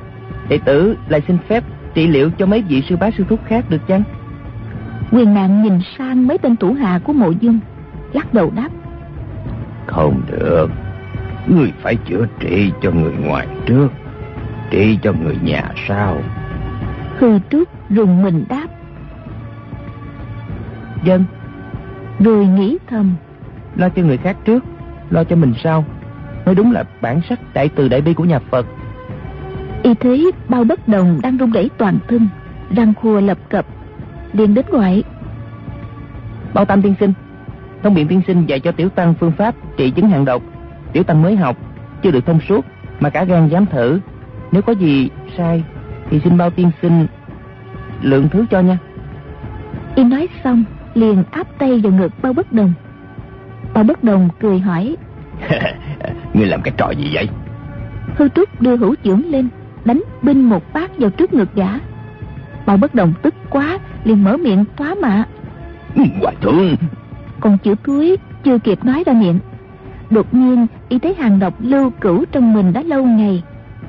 đệ 0.50 0.58
tử 0.66 0.98
lại 1.10 1.22
xin 1.28 1.38
phép 1.48 1.64
trị 1.94 2.08
liệu 2.08 2.30
cho 2.38 2.46
mấy 2.46 2.62
vị 2.62 2.84
sư 2.90 2.98
bá 2.98 3.12
sư 3.12 3.24
thúc 3.30 3.40
khác 3.46 3.66
được 3.70 3.88
chăng? 3.88 4.04
Quyền 5.12 5.34
nạn 5.34 5.64
nhìn 5.64 5.80
sang 5.98 6.28
mấy 6.28 6.38
tên 6.38 6.56
thủ 6.56 6.74
hạ 6.74 7.00
của 7.04 7.14
mộ 7.14 7.32
dung 7.32 7.60
lắc 8.14 8.34
đầu 8.34 8.52
đáp. 8.56 8.70
Không 9.88 10.22
được. 10.32 10.68
Người 11.48 11.72
phải 11.82 11.96
chữa 11.96 12.26
trị 12.40 12.72
cho 12.82 12.92
người 12.92 13.14
ngoài 13.14 13.48
trước 13.66 13.88
trị 14.70 14.98
cho 15.02 15.14
người 15.14 15.38
nhà 15.44 15.64
sau. 15.88 16.18
Hư 17.18 17.40
trúc 17.50 17.70
rùng 17.90 18.22
mình 18.22 18.46
đáp. 18.50 18.68
Dân. 21.04 21.24
Rồi 22.20 22.46
nghĩ 22.46 22.78
thầm. 22.88 23.16
Lo 23.76 23.90
cho 23.90 24.02
người 24.02 24.18
khác 24.18 24.38
trước 24.46 24.64
lo 25.10 25.24
cho 25.24 25.36
mình 25.36 25.54
sau. 25.64 25.86
Nói 26.46 26.56
đúng 26.56 26.72
là 26.72 26.84
bản 27.02 27.22
sắc 27.30 27.40
đại 27.54 27.70
từ 27.76 27.88
đại 27.88 28.02
bi 28.02 28.14
của 28.14 28.24
nhà 28.24 28.40
phật 28.40 28.66
y 29.84 29.94
thấy 29.94 30.32
bao 30.50 30.64
bất 30.64 30.88
đồng 30.88 31.20
đang 31.24 31.38
rung 31.38 31.52
rẩy 31.52 31.70
toàn 31.78 32.00
thân 32.08 32.28
răng 32.76 32.94
khua 32.94 33.22
lập 33.22 33.38
cập 33.50 33.66
liền 34.34 34.54
đến 34.54 34.66
gọi 34.70 35.04
bao 36.54 36.66
tam 36.66 36.82
tiên 36.82 36.96
sinh 37.00 37.14
thông 37.84 37.94
biện 37.94 38.08
tiên 38.08 38.22
sinh 38.28 38.46
dạy 38.46 38.60
cho 38.60 38.72
tiểu 38.72 38.90
tăng 38.90 39.14
phương 39.20 39.32
pháp 39.32 39.56
trị 39.78 39.92
chứng 39.92 40.10
hạn 40.10 40.26
độc. 40.26 40.42
Tiểu 40.94 41.04
tăng 41.04 41.22
mới 41.22 41.36
học 41.36 41.58
chưa 42.02 42.12
được 42.12 42.26
thông 42.26 42.40
suốt 42.50 42.66
mà 43.00 43.10
cả 43.10 43.24
gan 43.24 43.48
dám 43.48 43.66
thử. 43.66 44.00
Nếu 44.52 44.62
có 44.62 44.74
gì 44.74 45.10
sai 45.38 45.64
thì 46.10 46.20
xin 46.20 46.38
bao 46.38 46.50
tiên 46.50 46.72
sinh 46.82 47.08
lượng 48.02 48.30
thứ 48.32 48.46
cho 48.52 48.60
nha. 48.60 48.78
Y 49.96 50.04
nói 50.04 50.28
xong 50.44 50.64
liền 50.94 51.24
áp 51.32 51.48
tay 51.58 51.80
vào 51.84 51.94
ngực 51.94 52.12
bao 52.22 52.34
bất 52.34 52.54
đồng. 52.54 52.74
Bao 53.74 53.84
bất 53.84 54.04
đồng 54.04 54.30
cười 54.40 54.60
hỏi 54.60 54.96
ngươi 56.34 56.48
làm 56.48 56.62
cái 56.62 56.74
trò 56.78 56.92
gì 56.92 57.10
vậy? 57.14 57.30
Hư 58.16 58.30
trúc 58.30 58.62
đưa 58.62 58.78
hữu 58.78 58.96
trưởng 59.04 59.32
lên 59.32 59.48
đánh 59.86 60.02
binh 60.22 60.50
một 60.50 60.74
phát 60.74 60.98
vào 60.98 61.10
trước 61.10 61.34
ngực 61.34 61.56
gã. 61.56 61.70
Bao 62.66 62.78
bất 62.78 62.96
đồng 62.96 63.14
tức 63.22 63.34
quá 63.50 63.80
liền 64.04 64.24
mở 64.24 64.38
miệng 64.38 64.66
thoá 64.78 64.96
mạ 65.02 65.26
hòa 65.96 66.32
thượng. 66.42 66.76
Còn 67.40 67.58
chữ 67.58 67.76
thúi 67.84 68.18
chưa 68.44 68.58
kịp 68.58 68.86
nói 68.86 69.04
ra 69.06 69.14
miệng. 69.14 69.40
Đột 70.10 70.34
nhiên 70.34 70.68
y 70.90 71.00
thấy 71.00 71.14
hàng 71.14 71.40
độc 71.40 71.54
lưu 71.60 71.90
cửu 71.90 72.26
trong 72.32 72.54
mình 72.54 72.74
đã 72.74 72.84
lâu 72.84 73.06
ngày 73.06 73.44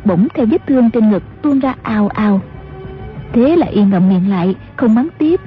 bỗng 0.05 0.29
theo 0.35 0.47
vết 0.47 0.67
thương 0.67 0.91
trên 0.91 1.11
ngực 1.11 1.23
tuôn 1.43 1.59
ra 1.59 1.75
ào 1.83 2.09
ào. 2.09 2.41
Thế 3.33 3.57
là 3.57 3.67
y 3.67 3.83
ngậm 3.83 4.09
miệng 4.09 4.31
lại 4.31 4.55
không 4.77 4.95
mắng 4.95 5.09
tiếp. 5.19 5.41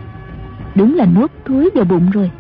Đúng 0.76 0.96
là 0.96 1.06
nuốt 1.06 1.32
thúi 1.46 1.70
vào 1.76 1.86
bụng 1.86 2.10
rồi. 2.10 2.32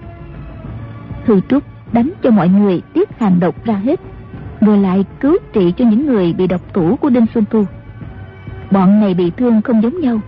Hư 1.25 1.39
trúc 1.49 1.63
đánh 1.93 2.11
cho 2.23 2.31
mọi 2.31 2.49
người 2.49 2.81
tiết 2.93 3.19
hàng 3.19 3.39
độc 3.39 3.65
ra 3.65 3.73
hết 3.73 3.99
rồi 4.61 4.77
lại 4.77 5.05
cứu 5.19 5.37
trị 5.53 5.73
cho 5.77 5.85
những 5.85 6.05
người 6.05 6.33
bị 6.33 6.47
độc 6.47 6.73
thủ 6.73 6.95
của 6.95 7.09
đinh 7.09 7.25
xuân 7.33 7.45
thu 7.49 7.65
bọn 8.71 8.99
này 8.99 9.13
bị 9.13 9.31
thương 9.37 9.61
không 9.61 9.83
giống 9.83 10.01
nhau. 10.01 10.19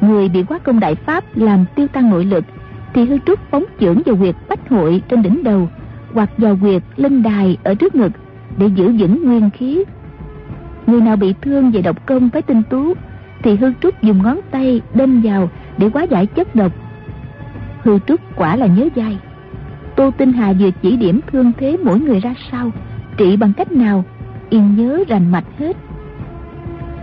Người 0.00 0.28
bị 0.28 0.42
quá 0.42 0.58
công 0.58 0.80
đại 0.80 0.94
pháp 0.94 1.24
làm 1.34 1.64
tiêu 1.74 1.86
tan 1.92 2.10
nội 2.10 2.24
lực, 2.24 2.44
thì 2.94 3.04
hư 3.04 3.18
trúc 3.26 3.40
phóng 3.50 3.64
chưởng 3.80 4.02
vào 4.06 4.16
huyệt 4.16 4.34
bách 4.48 4.68
hội 4.68 5.02
trên 5.08 5.22
đỉnh 5.22 5.44
đầu, 5.44 5.68
hoặc 6.12 6.30
vào 6.38 6.56
huyệt 6.56 6.82
linh 6.96 7.22
đài 7.22 7.56
ở 7.64 7.74
trước 7.74 7.94
ngực, 7.94 8.12
để 8.58 8.66
giữ 8.66 8.92
vững 8.98 9.24
nguyên 9.24 9.50
khí. 9.50 9.84
Người 10.86 11.00
nào 11.00 11.16
bị 11.16 11.34
thương 11.40 11.70
về 11.70 11.82
độc 11.82 12.06
công 12.06 12.28
với 12.28 12.42
tinh 12.42 12.62
tú, 12.70 12.94
thì 13.42 13.56
hư 13.56 13.72
trúc 13.80 14.02
dùng 14.02 14.22
ngón 14.22 14.40
tay 14.50 14.80
đâm 14.94 15.20
vào 15.20 15.50
để 15.78 15.90
hóa 15.94 16.02
giải 16.02 16.26
chất 16.26 16.54
độc. 16.54 16.72
Hư 17.82 17.98
trúc 17.98 18.20
quả 18.36 18.56
là 18.56 18.66
nhớ 18.66 18.88
dai. 18.96 19.18
Tô 19.96 20.10
tinh 20.18 20.32
hà 20.32 20.52
vừa 20.52 20.70
chỉ 20.82 20.96
điểm 20.96 21.20
thương 21.32 21.52
thế 21.58 21.76
mỗi 21.84 22.00
người 22.00 22.20
ra 22.20 22.34
sao, 22.50 22.70
trị 23.16 23.36
bằng 23.36 23.52
cách 23.52 23.72
nào 23.72 24.04
yên 24.50 24.76
nhớ 24.76 25.04
rành 25.08 25.32
mạch 25.32 25.44
hết 25.58 25.76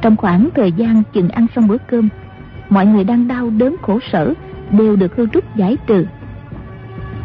trong 0.02 0.18
khoảng 0.18 0.50
thời 0.56 0.72
gian 0.72 1.04
chừng 1.14 1.30
ăn 1.30 1.48
xong 1.56 1.68
bữa 1.68 1.78
cơm 1.78 2.10
mọi 2.70 2.86
người 2.86 3.04
đang 3.04 3.28
đau 3.28 3.50
đớn 3.50 3.76
khổ 3.82 4.00
sở 4.12 4.34
đều 4.72 4.96
được 4.96 5.16
hư 5.16 5.28
trúc 5.28 5.56
giải 5.56 5.78
trừ 5.88 6.06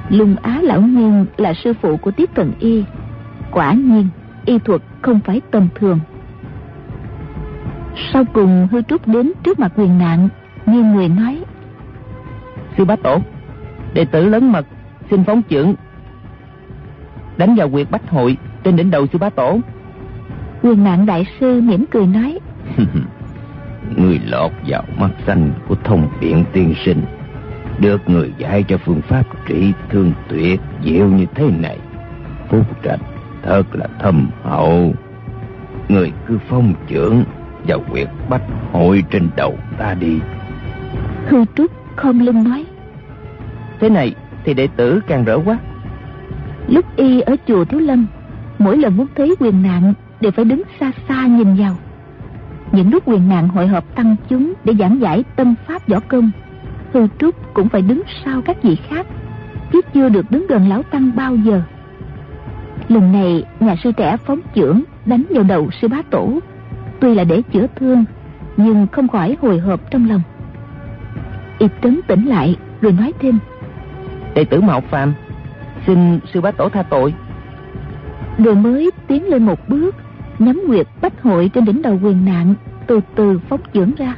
Lùng 0.08 0.36
Á 0.42 0.60
Lão 0.62 0.80
Nguyên 0.80 1.26
là 1.36 1.54
sư 1.54 1.72
phụ 1.82 1.96
của 1.96 2.10
Tiết 2.10 2.34
Cận 2.34 2.52
Y. 2.58 2.84
Quả 3.50 3.72
nhiên, 3.72 4.08
y 4.44 4.58
thuật 4.58 4.82
không 5.02 5.20
phải 5.20 5.40
tầm 5.50 5.68
thường. 5.74 6.00
Sau 8.12 8.24
cùng 8.24 8.68
hư 8.70 8.82
trúc 8.82 9.08
đến 9.08 9.32
trước 9.42 9.58
mặt 9.58 9.72
quyền 9.76 9.98
nạn, 9.98 10.28
như 10.66 10.82
người 10.82 11.08
nói. 11.08 11.44
Sư 12.76 12.84
bá 12.84 12.96
tổ, 12.96 13.18
đệ 13.94 14.04
tử 14.04 14.26
lớn 14.26 14.52
mật, 14.52 14.66
xin 15.10 15.24
phóng 15.24 15.42
trưởng. 15.42 15.74
Đánh 17.36 17.54
vào 17.54 17.70
quyệt 17.70 17.90
bách 17.90 18.10
hội 18.10 18.36
trên 18.64 18.76
đỉnh 18.76 18.90
đầu 18.90 19.06
sư 19.06 19.18
bá 19.18 19.30
tổ. 19.30 19.60
Quyền 20.62 20.84
nạn 20.84 21.06
đại 21.06 21.26
sư 21.40 21.60
mỉm 21.60 21.84
cười 21.90 22.06
nói. 22.06 22.38
người 23.96 24.20
lọt 24.24 24.52
vào 24.66 24.84
mắt 24.98 25.10
xanh 25.26 25.50
của 25.68 25.74
thông 25.84 26.08
điện 26.20 26.44
tiên 26.52 26.74
sinh 26.84 27.02
được 27.78 28.08
người 28.08 28.32
dạy 28.38 28.62
cho 28.62 28.78
phương 28.78 29.02
pháp 29.02 29.46
trị 29.46 29.72
thương 29.88 30.12
tuyệt 30.28 30.60
diệu 30.84 31.06
như 31.06 31.26
thế 31.34 31.50
này 31.50 31.78
phúc 32.48 32.66
trạch 32.84 33.00
thật 33.42 33.62
là 33.72 33.86
thâm 33.98 34.30
hậu. 34.42 34.94
Người 35.88 36.12
cứ 36.26 36.38
phong 36.48 36.74
trưởng 36.86 37.24
vào 37.66 37.80
quyệt 37.90 38.08
bách 38.28 38.42
hội 38.72 39.04
trên 39.10 39.28
đầu 39.36 39.58
ta 39.78 39.94
đi. 39.94 40.18
Hư 41.26 41.44
trúc 41.56 41.72
không 41.96 42.20
lưng 42.20 42.44
nói 42.44 42.64
thế 43.80 43.88
này 43.88 44.14
thì 44.44 44.54
đệ 44.54 44.68
tử 44.76 45.00
càng 45.06 45.24
rỡ 45.24 45.38
quá. 45.44 45.58
Lúc 46.68 46.96
y 46.96 47.20
ở 47.20 47.36
chùa 47.46 47.64
thiếu 47.64 47.80
lâm 47.80 48.06
mỗi 48.58 48.76
lần 48.76 48.96
muốn 48.96 49.06
thấy 49.16 49.34
quyền 49.40 49.62
nạn 49.62 49.94
đều 50.20 50.32
phải 50.32 50.44
đứng 50.44 50.62
xa 50.80 50.92
xa 51.08 51.26
nhìn 51.26 51.54
vào 51.54 51.76
những 52.72 52.90
lúc 52.90 53.02
quyền 53.06 53.28
nạn 53.28 53.48
hội 53.48 53.66
họp 53.66 53.94
tăng 53.94 54.16
chúng 54.28 54.52
để 54.64 54.74
giảng 54.78 55.00
giải 55.00 55.24
tâm 55.36 55.54
pháp 55.66 55.88
võ 55.88 56.00
công 56.00 56.30
hư 56.92 57.06
trúc 57.18 57.54
cũng 57.54 57.68
phải 57.68 57.82
đứng 57.82 58.02
sau 58.24 58.42
các 58.42 58.62
vị 58.62 58.76
khác 58.88 59.06
chứ 59.72 59.80
chưa 59.94 60.08
được 60.08 60.30
đứng 60.30 60.46
gần 60.46 60.68
lão 60.68 60.82
tăng 60.82 61.10
bao 61.16 61.36
giờ. 61.36 61.62
Lần 62.88 63.12
này 63.12 63.44
nhà 63.60 63.76
sư 63.84 63.92
trẻ 63.96 64.16
phóng 64.16 64.40
chưởng 64.54 64.82
đánh 65.06 65.24
vào 65.30 65.42
đầu 65.42 65.70
sư 65.80 65.88
bá 65.88 66.02
tổ. 66.10 66.38
Tuy 67.00 67.14
là 67.14 67.24
để 67.24 67.42
chữa 67.52 67.66
thương 67.76 68.04
nhưng 68.56 68.86
không 68.92 69.08
khỏi 69.08 69.36
hồi 69.42 69.58
hộp 69.58 69.90
trong 69.90 70.08
lòng. 70.08 70.22
Y 71.58 71.66
trấn 71.82 72.00
tĩnh 72.06 72.26
lại 72.26 72.56
rồi 72.80 72.92
nói 72.92 73.12
thêm. 73.20 73.38
Đệ 74.34 74.44
tử 74.44 74.60
mạo 74.60 74.80
phàm 74.80 75.14
xin 75.86 76.18
sư 76.34 76.40
bá 76.40 76.50
tổ 76.50 76.68
tha 76.68 76.82
tội. 76.82 77.14
Rồi 78.38 78.54
mới 78.54 78.90
tiến 79.06 79.28
lên 79.28 79.46
một 79.46 79.68
bước 79.68 79.94
nhắm 80.38 80.62
nguyệt 80.66 80.86
bách 81.02 81.22
hội 81.22 81.50
trên 81.54 81.64
đỉnh 81.64 81.82
đầu 81.82 81.98
quyền 82.02 82.24
nạn, 82.24 82.54
từ 82.86 83.00
từ 83.14 83.38
phóng 83.48 83.60
dưỡng 83.74 83.90
ra. 83.98 84.16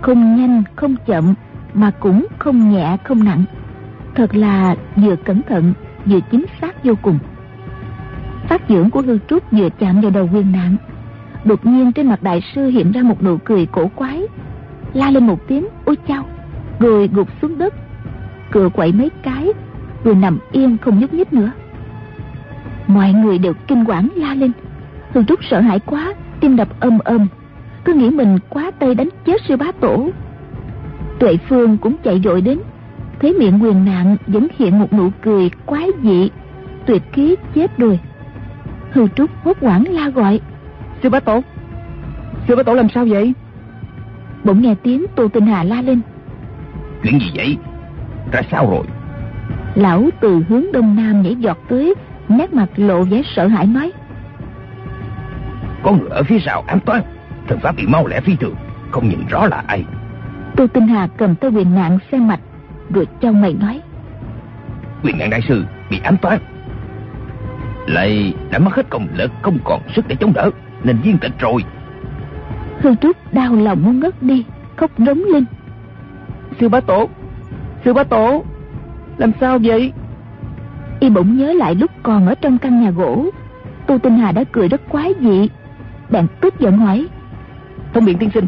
Không 0.00 0.36
nhanh, 0.36 0.62
không 0.76 0.96
chậm, 1.06 1.34
mà 1.74 1.90
cũng 2.00 2.26
không 2.38 2.70
nhẹ, 2.70 2.96
không 3.04 3.24
nặng. 3.24 3.44
Thật 4.14 4.34
là 4.34 4.76
vừa 4.96 5.16
cẩn 5.16 5.42
thận, 5.42 5.72
vừa 6.06 6.20
chính 6.30 6.44
xác 6.60 6.84
vô 6.84 6.94
cùng. 7.02 7.18
Phát 8.48 8.62
dưỡng 8.68 8.90
của 8.90 9.02
hư 9.02 9.18
trúc 9.28 9.52
vừa 9.52 9.68
chạm 9.78 10.00
vào 10.00 10.10
đầu 10.10 10.28
quyền 10.32 10.52
nạn. 10.52 10.76
Đột 11.44 11.66
nhiên 11.66 11.92
trên 11.92 12.06
mặt 12.06 12.22
đại 12.22 12.42
sư 12.54 12.66
hiện 12.66 12.92
ra 12.92 13.02
một 13.02 13.22
nụ 13.22 13.36
cười 13.44 13.66
cổ 13.66 13.90
quái. 13.94 14.22
La 14.94 15.10
lên 15.10 15.26
một 15.26 15.48
tiếng, 15.48 15.66
ôi 15.84 15.96
chao! 16.08 16.24
Rồi 16.80 17.08
gục 17.12 17.28
xuống 17.42 17.58
đất. 17.58 17.74
Cựa 18.50 18.68
quậy 18.68 18.92
mấy 18.92 19.10
cái 19.22 19.52
rồi 20.04 20.14
nằm 20.14 20.38
yên 20.52 20.76
không 20.78 21.00
nhúc 21.00 21.14
nhích 21.14 21.32
nữa. 21.32 21.52
Mọi 22.86 23.12
người 23.12 23.38
đều 23.38 23.52
kinh 23.68 23.84
quản 23.84 24.08
la 24.16 24.34
lên 24.34 24.52
hư 25.12 25.24
trúc 25.24 25.44
sợ 25.44 25.60
hãi 25.60 25.78
quá 25.78 26.14
tim 26.40 26.56
đập 26.56 26.68
âm 26.80 26.98
âm 26.98 27.26
cứ 27.86 27.94
nghĩ 27.94 28.10
mình 28.10 28.38
quá 28.48 28.70
tay 28.78 28.94
đánh 28.94 29.08
chết 29.26 29.42
sư 29.48 29.56
bá 29.56 29.66
tổ. 29.80 30.10
Tuệ 31.18 31.36
phương 31.48 31.78
cũng 31.78 31.96
chạy 32.04 32.20
vội 32.24 32.40
đến. 32.40 32.58
Thấy 33.20 33.32
miệng 33.32 33.62
quyền 33.62 33.84
nạn 33.84 34.16
vẫn 34.26 34.48
hiện 34.58 34.78
một 34.78 34.92
nụ 34.92 35.10
cười 35.22 35.50
quái 35.66 35.88
dị 36.02 36.30
tuyệt 36.86 37.02
khí 37.12 37.36
chết 37.54 37.78
rồi. 37.78 38.00
Hư 38.92 39.08
trúc 39.08 39.30
hốt 39.44 39.56
hoảng 39.60 39.84
la 39.88 40.08
gọi 40.08 40.40
sư 41.02 41.10
bá 41.10 41.20
tổ 41.20 41.40
sư 42.48 42.56
bá 42.56 42.62
tổ 42.62 42.74
làm 42.74 42.88
sao 42.88 43.06
vậy? 43.08 43.32
Bỗng 44.44 44.62
nghe 44.62 44.74
tiếng 44.82 45.06
tô 45.16 45.28
tinh 45.28 45.46
hà 45.46 45.64
la 45.64 45.82
lên. 45.82 46.00
Chuyện 47.02 47.20
gì 47.20 47.30
vậy? 47.34 47.56
Ra 48.32 48.40
sao 48.50 48.70
rồi? 48.70 48.84
Lão 49.74 50.08
từ 50.20 50.42
hướng 50.48 50.72
đông 50.72 50.96
nam 50.96 51.22
nhảy 51.22 51.34
giọt 51.34 51.58
tới 51.68 51.94
nét 52.28 52.54
mặt 52.54 52.68
lộ 52.76 53.02
vẻ 53.02 53.22
sợ 53.36 53.46
hãi 53.46 53.66
nói 53.66 53.92
có 55.86 55.92
người 55.92 56.08
ở 56.10 56.22
phía 56.22 56.38
sau 56.46 56.64
an 56.66 56.78
toàn 56.86 57.02
thần 57.48 57.58
pháp 57.60 57.76
bị 57.76 57.86
mau 57.86 58.06
lẹ 58.06 58.20
phi 58.20 58.36
thường 58.36 58.54
không 58.90 59.08
nhìn 59.08 59.18
rõ 59.30 59.46
là 59.46 59.62
ai. 59.66 59.84
Tô 60.56 60.66
tinh 60.66 60.88
hà 60.88 61.08
cầm 61.16 61.34
tay 61.34 61.50
quyền 61.50 61.74
nạn 61.74 61.98
xem 62.12 62.28
mạch 62.28 62.40
rồi 62.90 63.06
trong 63.20 63.40
mày 63.40 63.52
nói. 63.60 63.80
Quyền 65.02 65.18
nạn 65.18 65.30
đại 65.30 65.40
sư 65.48 65.64
bị 65.90 66.00
ám 66.04 66.16
toán. 66.16 66.38
Lại 67.86 68.34
đã 68.50 68.58
mất 68.58 68.74
hết 68.74 68.90
công 68.90 69.08
lực 69.14 69.30
không 69.42 69.58
còn 69.64 69.80
sức 69.96 70.08
để 70.08 70.16
chống 70.20 70.32
đỡ 70.32 70.50
nên 70.84 70.98
viên 70.98 71.18
tịch 71.18 71.32
rồi. 71.38 71.64
Hư 72.80 72.94
trúc 72.94 73.16
đau 73.32 73.54
lòng 73.54 73.82
muốn 73.82 74.00
ngất 74.00 74.22
đi 74.22 74.44
khóc 74.76 74.90
rống 74.98 75.22
lên. 75.24 75.44
Sư 76.60 76.68
bá 76.68 76.80
tổ 76.80 77.08
sư 77.84 77.92
bá 77.92 78.04
tổ 78.04 78.44
làm 79.18 79.32
sao 79.40 79.58
vậy? 79.62 79.92
Y 81.00 81.10
bỗng 81.10 81.36
nhớ 81.36 81.52
lại 81.52 81.74
lúc 81.74 81.90
còn 82.02 82.26
ở 82.26 82.34
trong 82.34 82.58
căn 82.58 82.82
nhà 82.82 82.90
gỗ 82.90 83.30
tô 83.86 83.98
tinh 83.98 84.18
hà 84.18 84.32
đã 84.32 84.44
cười 84.52 84.68
rất 84.68 84.80
quái 84.88 85.14
dị 85.20 85.48
bạn 86.10 86.26
tức 86.40 86.54
giận 86.60 86.78
hỏi. 86.78 87.06
Thông 87.94 88.04
biện 88.04 88.18
tiên 88.18 88.30
sinh. 88.34 88.46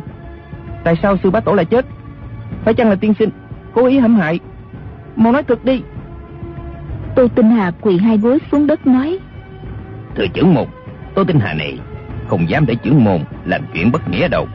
Tại 0.84 0.94
sao 1.02 1.16
sư 1.22 1.30
bá 1.30 1.40
tổ 1.40 1.52
lại 1.54 1.64
chết? 1.64 1.86
Phải 2.64 2.74
chăng 2.74 2.88
là 2.88 2.94
tiên 2.94 3.14
sinh 3.18 3.30
cố 3.74 3.86
ý 3.86 3.98
hãm 3.98 4.16
hại? 4.16 4.40
Mau 5.16 5.32
nói 5.32 5.42
thật 5.42 5.64
đi. 5.64 5.82
Tô 7.14 7.28
tinh 7.34 7.50
hà 7.50 7.70
quỳ 7.80 7.98
hai 7.98 8.18
gối 8.18 8.38
xuống 8.52 8.66
đất 8.66 8.86
nói. 8.86 9.18
Thưa 10.14 10.26
trưởng 10.34 10.54
môn 10.54 10.64
tô 11.14 11.24
tinh 11.24 11.40
hà 11.40 11.54
này 11.54 11.78
không 12.28 12.48
dám 12.48 12.66
để 12.66 12.74
trưởng 12.74 13.04
môn 13.04 13.20
làm 13.44 13.60
chuyện 13.72 13.92
bất 13.92 14.08
nghĩa 14.08 14.28
đâu. 14.28 14.46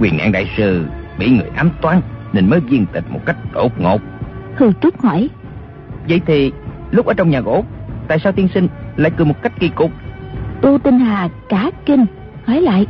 Quyền 0.00 0.16
nạn 0.16 0.32
đại 0.32 0.50
sư 0.56 0.86
bị 1.18 1.30
người 1.30 1.50
ám 1.56 1.70
toán 1.80 2.00
nên 2.32 2.50
mới 2.50 2.60
viên 2.60 2.86
tịch 2.86 3.04
một 3.10 3.20
cách 3.26 3.36
đột 3.52 3.80
ngột. 3.80 4.00
Hư 4.56 4.72
trúc 4.80 5.00
hỏi. 5.00 5.30
Vậy 6.08 6.20
thì 6.26 6.52
lúc 6.90 7.06
ở 7.06 7.14
trong 7.14 7.30
nhà 7.30 7.40
gỗ 7.40 7.64
tại 8.08 8.18
sao 8.18 8.32
tiên 8.32 8.48
sinh 8.54 8.68
lại 8.96 9.10
cười 9.16 9.26
một 9.26 9.42
cách 9.42 9.52
kỳ 9.60 9.68
cục? 9.68 9.90
Tô 10.60 10.78
tinh 10.78 10.98
hà 10.98 11.28
cả 11.48 11.70
kinh 11.86 12.06
hỏi 12.46 12.60
lại. 12.60 12.86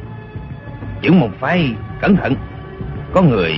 Trưởng 1.03 1.21
môn 1.21 1.31
phải 1.41 1.75
cẩn 2.01 2.17
thận. 2.17 2.35
Có 3.13 3.23
người 3.23 3.53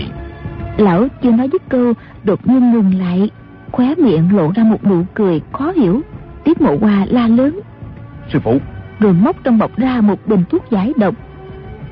lão 0.76 1.08
chưa 1.22 1.32
nói 1.32 1.48
dứt 1.52 1.62
câu 1.68 1.92
đột 2.24 2.48
nhiên 2.48 2.72
ngừng 2.72 2.98
lại 2.98 3.30
khóe 3.72 3.94
miệng 3.94 4.36
lộ 4.36 4.52
ra 4.54 4.64
một 4.64 4.84
nụ 4.84 5.02
cười 5.14 5.40
khó 5.52 5.72
hiểu. 5.76 6.00
Tiết 6.44 6.60
mộ 6.60 6.76
hoa 6.80 7.06
la 7.08 7.28
lớn. 7.28 7.60
Sư 8.32 8.38
phụ. 8.44 8.58
Rồi 9.00 9.12
móc 9.12 9.44
trong 9.44 9.58
bọc 9.58 9.76
ra 9.76 10.00
một 10.00 10.26
bình 10.26 10.44
thuốc 10.50 10.70
giải 10.70 10.92
độc. 10.96 11.14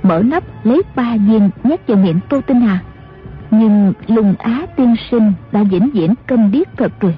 Mở 0.02 0.22
nắp 0.24 0.44
lấy 0.64 0.82
ba 0.96 1.16
viên 1.16 1.50
nhét 1.64 1.86
vào 1.86 1.96
miệng 1.96 2.20
tô 2.28 2.40
tinh 2.46 2.60
hà. 2.60 2.78
Nhưng 3.50 3.92
lùng 4.06 4.34
á 4.38 4.66
tiên 4.76 4.94
sinh 5.10 5.32
đã 5.52 5.62
vĩnh 5.62 5.90
viễn 5.90 6.14
câm 6.26 6.50
điếc 6.50 6.66
thật 6.76 6.92
rồi. 7.00 7.14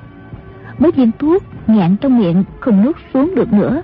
Mấy 0.78 0.90
viên 0.90 1.10
thuốc 1.18 1.42
nghẹn 1.66 1.96
trong 1.96 2.18
miệng 2.18 2.44
không 2.60 2.84
nuốt 2.84 2.96
xuống 3.14 3.34
được 3.34 3.52
nữa. 3.52 3.82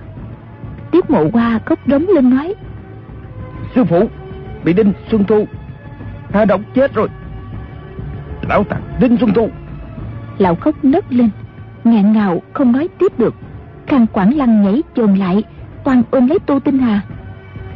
Tiết 0.91 1.09
mộ 1.09 1.29
hoa 1.33 1.59
khóc 1.65 1.79
rống 1.87 2.05
lên 2.07 2.29
nói 2.29 2.55
sư 3.75 3.83
phụ 3.83 4.09
bị 4.63 4.73
đinh 4.73 4.93
xuân 5.11 5.23
thu. 5.23 5.47
Hạ 6.31 6.45
độc 6.45 6.61
chết 6.75 6.93
rồi. 6.93 7.07
Lão 8.49 8.63
tặc 8.63 8.79
đinh 8.99 9.17
xuân 9.17 9.33
thu. 9.33 9.49
Lão 10.37 10.55
khóc 10.55 10.75
nấc 10.83 11.11
lên. 11.11 11.29
Ngạn 11.83 12.13
ngào 12.13 12.41
không 12.53 12.71
nói 12.71 12.89
tiếp 12.99 13.19
được. 13.19 13.35
Khang 13.87 14.07
quảng 14.07 14.37
lăng 14.37 14.63
nhảy 14.63 14.83
chồm 14.95 15.13
lại 15.13 15.43
toàn 15.83 16.03
ôm 16.11 16.27
lấy 16.27 16.39
tô 16.39 16.59
tinh 16.59 16.79
hà. 16.79 17.01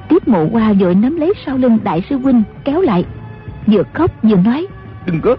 Tiếp 0.09 0.27
mộ 0.27 0.47
hoa 0.51 0.73
vội 0.73 0.95
nắm 0.95 1.15
lấy 1.15 1.33
sau 1.45 1.57
lưng 1.57 1.77
đại 1.83 2.03
sư 2.09 2.17
huynh 2.17 2.43
kéo 2.63 2.81
lại. 2.81 3.05
Vừa 3.67 3.83
khóc 3.93 4.11
vừa 4.23 4.35
nói. 4.35 4.67
Đừng 5.05 5.21
có 5.21 5.35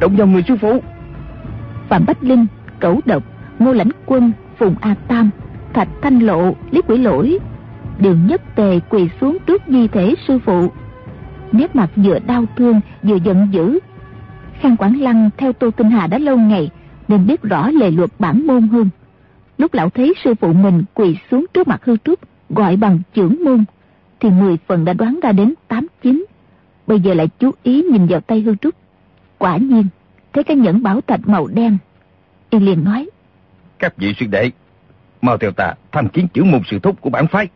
động 0.00 0.16
vào 0.16 0.26
người 0.26 0.44
sư 0.48 0.56
phụ. 0.60 0.82
Phạm 1.88 2.04
bách 2.06 2.24
linh 2.24 2.46
cẩu 2.80 3.00
độc 3.04 3.22
ngô 3.58 3.72
lãnh 3.72 3.90
quân 4.06 4.32
phùng 4.58 4.74
a 4.80 4.94
tam 5.08 5.30
thạch 5.72 5.88
thanh 6.02 6.18
lộ 6.18 6.54
lý 6.70 6.80
quỷ 6.86 6.98
lỗi 6.98 7.38
đều 8.00 8.16
nhất 8.16 8.42
tề 8.54 8.80
quỳ 8.88 9.08
xuống 9.20 9.38
trước 9.46 9.62
di 9.68 9.88
thể 9.88 10.14
sư 10.28 10.38
phụ. 10.44 10.72
Nét 11.52 11.76
mặt 11.76 11.90
vừa 11.96 12.18
đau 12.18 12.44
thương 12.56 12.80
vừa 13.02 13.16
giận 13.16 13.48
dữ. 13.50 13.78
Khang 14.60 14.76
quảng 14.76 15.00
lăng 15.00 15.30
theo 15.36 15.52
tô 15.52 15.70
tinh 15.70 15.90
hà 15.90 16.06
đã 16.06 16.18
lâu 16.18 16.36
ngày 16.36 16.70
nên 17.08 17.26
biết 17.26 17.42
rõ 17.42 17.70
lề 17.70 17.90
luật 17.90 18.10
bản 18.18 18.46
môn 18.46 18.68
hơn. 18.68 18.90
Lúc 19.58 19.74
lão 19.74 19.90
thấy 19.90 20.14
sư 20.24 20.34
phụ 20.34 20.52
mình 20.52 20.84
quỳ 20.94 21.16
xuống 21.30 21.46
trước 21.54 21.68
mặt 21.68 21.84
hư 21.84 21.96
trúc, 21.96 22.18
gọi 22.50 22.76
bằng 22.76 22.98
trưởng 23.14 23.44
môn, 23.44 23.64
thì 24.20 24.30
mười 24.30 24.56
phần 24.66 24.84
đã 24.84 24.92
đoán 24.92 25.20
ra 25.22 25.32
đến 25.32 25.54
tám 25.68 25.86
chín. 26.02 26.24
Bây 26.86 27.00
giờ 27.00 27.14
lại 27.14 27.28
chú 27.38 27.50
ý 27.62 27.82
nhìn 27.82 28.06
vào 28.06 28.20
tay 28.20 28.40
hư 28.40 28.54
trúc. 28.54 28.74
Quả 29.38 29.56
nhiên, 29.56 29.84
thấy 30.32 30.44
cái 30.44 30.56
nhẫn 30.56 30.82
bảo 30.82 31.00
thạch 31.00 31.28
màu 31.28 31.46
đen. 31.46 31.78
Y 32.50 32.58
liền 32.58 32.84
nói, 32.84 33.08
các 33.78 33.96
vị 33.96 34.14
sư 34.20 34.26
đệ, 34.26 34.50
mau 35.22 35.38
theo 35.38 35.50
ta 35.52 35.74
tham 35.92 36.08
kiến 36.08 36.28
trưởng 36.34 36.50
môn 36.50 36.60
sự 36.70 36.78
thúc 36.78 37.00
của 37.00 37.10
bản 37.10 37.26
phái 37.26 37.48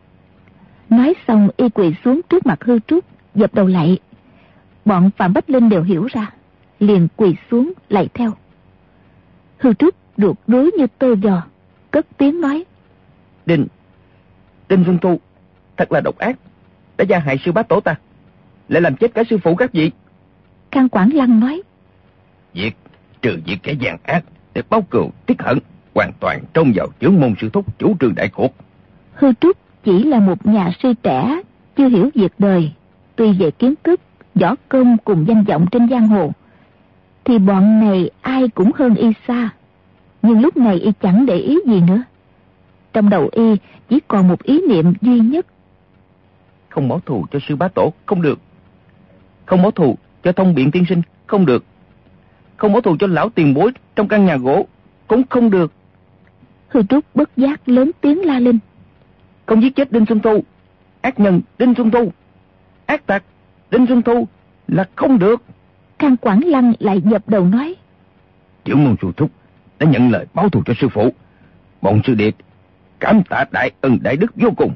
nói 0.89 1.13
xong 1.27 1.49
y 1.57 1.69
quỳ 1.69 1.93
xuống 2.05 2.21
trước 2.29 2.45
mặt 2.45 2.63
hư 2.63 2.79
trúc 2.79 3.05
dập 3.35 3.53
đầu 3.53 3.67
lại 3.67 3.99
bọn 4.85 5.09
phạm 5.17 5.33
bách 5.33 5.49
linh 5.49 5.69
đều 5.69 5.83
hiểu 5.83 6.07
ra 6.11 6.31
liền 6.79 7.07
quỳ 7.15 7.35
xuống 7.51 7.73
lại 7.89 8.07
theo 8.13 8.33
hư 9.57 9.73
trúc 9.73 9.95
ruột 10.17 10.37
rối 10.47 10.71
như 10.77 10.87
tơ 10.99 11.15
giò, 11.15 11.41
cất 11.91 12.05
tiếng 12.17 12.41
nói. 12.41 12.63
Đinh, 13.45 13.67
Đinh 14.69 14.83
Xuân 14.85 14.97
Thu, 15.01 15.19
thật 15.77 15.91
là 15.91 16.01
độc 16.01 16.17
ác, 16.17 16.37
đã 16.97 17.05
gia 17.05 17.19
hại 17.19 17.37
sư 17.45 17.51
bá 17.51 17.63
tổ 17.63 17.79
ta, 17.79 17.95
lại 18.69 18.81
làm 18.81 18.95
chết 18.95 19.13
cả 19.13 19.23
sư 19.29 19.37
phụ 19.37 19.55
các 19.55 19.73
vị. 19.73 19.91
Khang 20.71 20.89
Quảng 20.89 21.13
Lăng 21.13 21.39
nói. 21.39 21.61
Việc 22.53 22.75
trừ 23.21 23.39
việc 23.45 23.57
kẻ 23.63 23.73
gian 23.73 23.97
ác 24.03 24.23
để 24.53 24.61
báo 24.69 24.81
cừu 24.81 25.11
tiết 25.25 25.41
hận, 25.41 25.59
hoàn 25.95 26.11
toàn 26.19 26.39
trông 26.53 26.71
vào 26.75 26.87
chướng 27.01 27.19
môn 27.19 27.35
sư 27.41 27.49
thúc 27.53 27.79
chủ 27.79 27.95
trương 27.99 28.15
đại 28.15 28.29
cuộc. 28.29 28.53
Hư 29.13 29.33
Trúc 29.41 29.57
chỉ 29.85 30.03
là 30.03 30.19
một 30.19 30.45
nhà 30.45 30.71
sư 30.83 30.93
trẻ, 31.03 31.41
chưa 31.77 31.89
hiểu 31.89 32.09
việc 32.15 32.33
đời, 32.37 32.71
tuy 33.15 33.33
về 33.33 33.51
kiến 33.51 33.73
thức, 33.83 34.01
võ 34.35 34.55
công 34.69 34.97
cùng 34.97 35.25
danh 35.27 35.43
vọng 35.43 35.65
trên 35.71 35.89
giang 35.89 36.07
hồ, 36.07 36.31
thì 37.23 37.37
bọn 37.39 37.79
này 37.79 38.09
ai 38.21 38.47
cũng 38.47 38.71
hơn 38.75 38.95
y 38.95 39.07
xa. 39.27 39.49
Nhưng 40.21 40.41
lúc 40.41 40.57
này 40.57 40.75
y 40.75 40.91
chẳng 41.01 41.25
để 41.25 41.35
ý 41.35 41.59
gì 41.65 41.81
nữa. 41.81 42.03
Trong 42.93 43.09
đầu 43.09 43.29
y 43.31 43.55
chỉ 43.89 43.99
còn 44.07 44.27
một 44.27 44.43
ý 44.43 44.61
niệm 44.69 44.93
duy 45.01 45.19
nhất. 45.19 45.45
Không 46.69 46.89
báo 46.89 46.99
thù 47.05 47.25
cho 47.31 47.39
sư 47.47 47.55
bá 47.55 47.67
tổ, 47.67 47.93
không 48.05 48.21
được. 48.21 48.39
Không 49.45 49.61
báo 49.61 49.71
thù 49.71 49.97
cho 50.23 50.31
thông 50.31 50.55
biện 50.55 50.71
tiên 50.71 50.85
sinh, 50.89 51.01
không 51.27 51.45
được. 51.45 51.63
Không 52.57 52.73
báo 52.73 52.81
thù 52.81 52.95
cho 52.99 53.07
lão 53.07 53.29
tiền 53.29 53.53
bối 53.53 53.71
trong 53.95 54.07
căn 54.07 54.25
nhà 54.25 54.37
gỗ, 54.37 54.65
cũng 55.07 55.23
không 55.29 55.49
được. 55.49 55.71
Hư 56.67 56.83
Trúc 56.83 57.05
bất 57.15 57.37
giác 57.37 57.69
lớn 57.69 57.91
tiếng 58.01 58.25
la 58.25 58.39
lên. 58.39 58.59
Không 59.45 59.61
giết 59.61 59.75
chết 59.75 59.91
Đinh 59.91 60.05
Xuân 60.05 60.19
Thu, 60.19 60.43
ác 61.01 61.19
nhân 61.19 61.41
Đinh 61.59 61.73
Xuân 61.77 61.91
Thu, 61.91 62.11
ác 62.85 63.05
tặc 63.05 63.23
Đinh 63.71 63.87
Xuân 63.87 64.01
Thu 64.01 64.27
là 64.67 64.85
không 64.95 65.19
được. 65.19 65.43
Khang 65.99 66.17
Quảng 66.17 66.41
Lăng 66.45 66.73
lại 66.79 67.01
dập 67.01 67.29
đầu 67.29 67.45
nói. 67.45 67.75
Trưởng 68.63 68.83
môn 68.83 68.95
sư 69.01 69.11
thúc 69.17 69.31
đã 69.79 69.87
nhận 69.87 70.11
lời 70.11 70.25
báo 70.33 70.49
thù 70.49 70.63
cho 70.65 70.73
sư 70.81 70.87
phụ. 70.93 71.13
Bọn 71.81 72.01
sư 72.05 72.15
điệt 72.15 72.35
cảm 72.99 73.23
tạ 73.29 73.45
đại 73.51 73.71
ân 73.81 73.99
đại 74.01 74.17
đức 74.17 74.35
vô 74.35 74.49
cùng. 74.57 74.73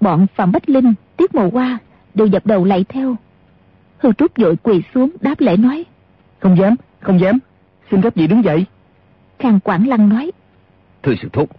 Bọn 0.00 0.26
Phạm 0.34 0.52
Bách 0.52 0.68
Linh, 0.68 0.94
Tiết 1.16 1.34
Mộ 1.34 1.50
Hoa 1.52 1.78
đều 2.14 2.26
dập 2.26 2.46
đầu 2.46 2.64
lại 2.64 2.84
theo. 2.88 3.16
Hư 3.98 4.12
Trúc 4.12 4.32
dội 4.36 4.56
quỳ 4.56 4.82
xuống 4.94 5.10
đáp 5.20 5.40
lễ 5.40 5.56
nói. 5.56 5.84
Không 6.38 6.58
dám, 6.58 6.74
không 7.00 7.20
dám. 7.20 7.38
Xin 7.90 8.02
cấp 8.02 8.16
gì 8.16 8.26
đứng 8.26 8.44
dậy. 8.44 8.64
Khang 9.38 9.60
Quảng 9.60 9.88
Lăng 9.88 10.08
nói. 10.08 10.30
Thưa 11.02 11.12
sư 11.22 11.28
thúc, 11.32 11.50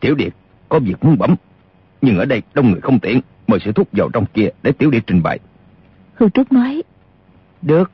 tiểu 0.00 0.14
điệt 0.14 0.32
có 0.68 0.78
việc 0.78 1.04
muốn 1.04 1.18
bấm. 1.18 1.34
Nhưng 2.02 2.18
ở 2.18 2.24
đây 2.24 2.42
đông 2.54 2.70
người 2.70 2.80
không 2.80 2.98
tiện. 2.98 3.20
Mời 3.46 3.60
sư 3.64 3.72
thúc 3.72 3.88
vào 3.92 4.08
trong 4.12 4.26
kia 4.26 4.48
để 4.62 4.72
tiểu 4.72 4.90
điệt 4.90 5.02
trình 5.06 5.22
bày. 5.22 5.38
Hư 6.14 6.28
Trúc 6.28 6.52
nói. 6.52 6.82
Được. 7.62 7.90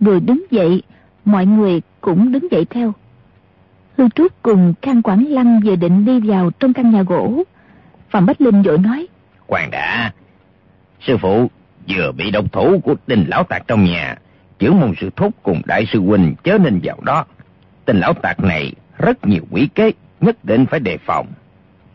Vừa 0.00 0.18
đứng 0.20 0.44
dậy, 0.50 0.82
mọi 1.24 1.46
người 1.46 1.82
cũng 2.00 2.32
đứng 2.32 2.50
dậy 2.50 2.64
theo. 2.70 2.92
Hư 3.98 4.08
Trúc 4.08 4.42
cùng 4.42 4.74
Khang 4.82 5.02
Quảng 5.02 5.26
Lăng 5.28 5.60
vừa 5.64 5.76
định 5.76 6.04
đi 6.04 6.20
vào 6.20 6.50
trong 6.50 6.72
căn 6.72 6.90
nhà 6.90 7.02
gỗ. 7.02 7.42
Phạm 8.10 8.26
Bách 8.26 8.40
Linh 8.40 8.62
vội 8.62 8.78
nói. 8.78 9.06
Khoan 9.46 9.70
đã. 9.70 10.12
Sư 11.00 11.16
phụ 11.16 11.50
vừa 11.88 12.12
bị 12.12 12.30
độc 12.30 12.52
thủ 12.52 12.80
của 12.84 12.94
đình 13.06 13.24
lão 13.28 13.44
tạc 13.44 13.62
trong 13.68 13.84
nhà. 13.84 14.16
Chưởng 14.58 14.80
môn 14.80 14.92
sư 15.00 15.10
thúc 15.16 15.34
cùng 15.42 15.62
đại 15.64 15.86
sư 15.92 16.00
huynh 16.00 16.34
chớ 16.44 16.58
nên 16.58 16.80
vào 16.82 16.98
đó. 17.02 17.24
Tình 17.84 18.00
lão 18.00 18.12
tạc 18.14 18.40
này 18.40 18.72
rất 18.98 19.26
nhiều 19.26 19.42
quỷ 19.50 19.68
kế, 19.74 19.92
nhất 20.20 20.44
định 20.44 20.66
phải 20.66 20.80
đề 20.80 20.98
phòng. 20.98 21.26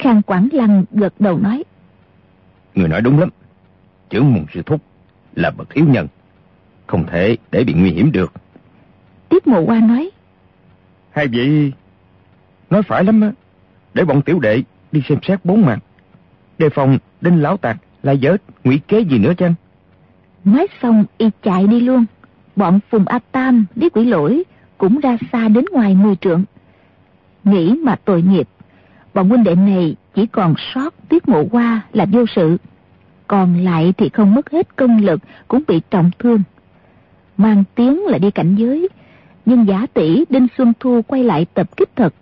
Khang 0.01 0.21
Quảng 0.21 0.47
Lăng 0.51 0.83
gật 0.91 1.13
đầu 1.19 1.37
nói. 1.37 1.63
Người 2.75 2.87
nói 2.87 3.01
đúng 3.01 3.19
lắm. 3.19 3.29
Chưởng 4.09 4.33
môn 4.33 4.45
sư 4.53 4.61
thúc 4.65 4.81
là 5.35 5.51
bậc 5.51 5.73
yếu 5.73 5.85
nhân. 5.85 6.07
Không 6.87 7.05
thể 7.07 7.37
để 7.51 7.63
bị 7.63 7.73
nguy 7.73 7.91
hiểm 7.91 8.11
được. 8.11 8.33
Tiết 9.29 9.47
mộ 9.47 9.61
qua 9.61 9.79
nói. 9.79 10.09
Hai 11.11 11.27
vị 11.27 11.71
nói 12.69 12.83
phải 12.83 13.03
lắm 13.03 13.21
á. 13.21 13.31
Để 13.93 14.05
bọn 14.05 14.21
tiểu 14.21 14.39
đệ 14.39 14.63
đi 14.91 15.01
xem 15.09 15.19
xét 15.23 15.45
bốn 15.45 15.65
mặt. 15.65 15.79
Đề 16.57 16.69
phòng 16.69 16.97
đinh 17.21 17.41
lão 17.41 17.57
tạc 17.57 17.77
là 18.03 18.11
dở 18.11 18.37
ngụy 18.63 18.81
kế 18.87 18.99
gì 18.99 19.17
nữa 19.17 19.33
chăng? 19.37 19.53
Nói 20.45 20.67
xong 20.81 21.05
y 21.17 21.29
chạy 21.43 21.67
đi 21.67 21.79
luôn. 21.79 22.05
Bọn 22.55 22.79
Phùng 22.89 23.05
A 23.05 23.19
Tam, 23.31 23.65
Lý 23.75 23.89
Quỷ 23.89 24.05
Lỗi 24.05 24.43
cũng 24.77 24.99
ra 24.99 25.17
xa 25.31 25.47
đến 25.47 25.65
ngoài 25.71 25.95
mười 25.95 26.15
trượng. 26.15 26.43
Nghĩ 27.43 27.75
mà 27.83 27.95
tội 28.05 28.21
nghiệp. 28.21 28.47
Bọn 29.13 29.29
huynh 29.29 29.43
đệ 29.43 29.55
này 29.55 29.95
chỉ 30.15 30.25
còn 30.25 30.53
sót 30.73 30.93
tiết 31.09 31.27
mộ 31.27 31.43
qua 31.51 31.81
là 31.93 32.05
vô 32.05 32.25
sự. 32.35 32.57
Còn 33.27 33.63
lại 33.63 33.93
thì 33.97 34.09
không 34.09 34.35
mất 34.35 34.51
hết 34.51 34.75
công 34.75 34.97
lực 34.97 35.21
cũng 35.47 35.63
bị 35.67 35.81
trọng 35.89 36.11
thương. 36.19 36.43
Mang 37.37 37.63
tiếng 37.75 38.05
là 38.05 38.17
đi 38.17 38.31
cảnh 38.31 38.55
giới. 38.55 38.89
Nhưng 39.45 39.67
giả 39.67 39.85
tỷ 39.93 40.25
Đinh 40.29 40.47
Xuân 40.57 40.73
Thu 40.79 41.01
quay 41.07 41.23
lại 41.23 41.45
tập 41.53 41.77
kích 41.77 41.89
thật. 41.95 42.13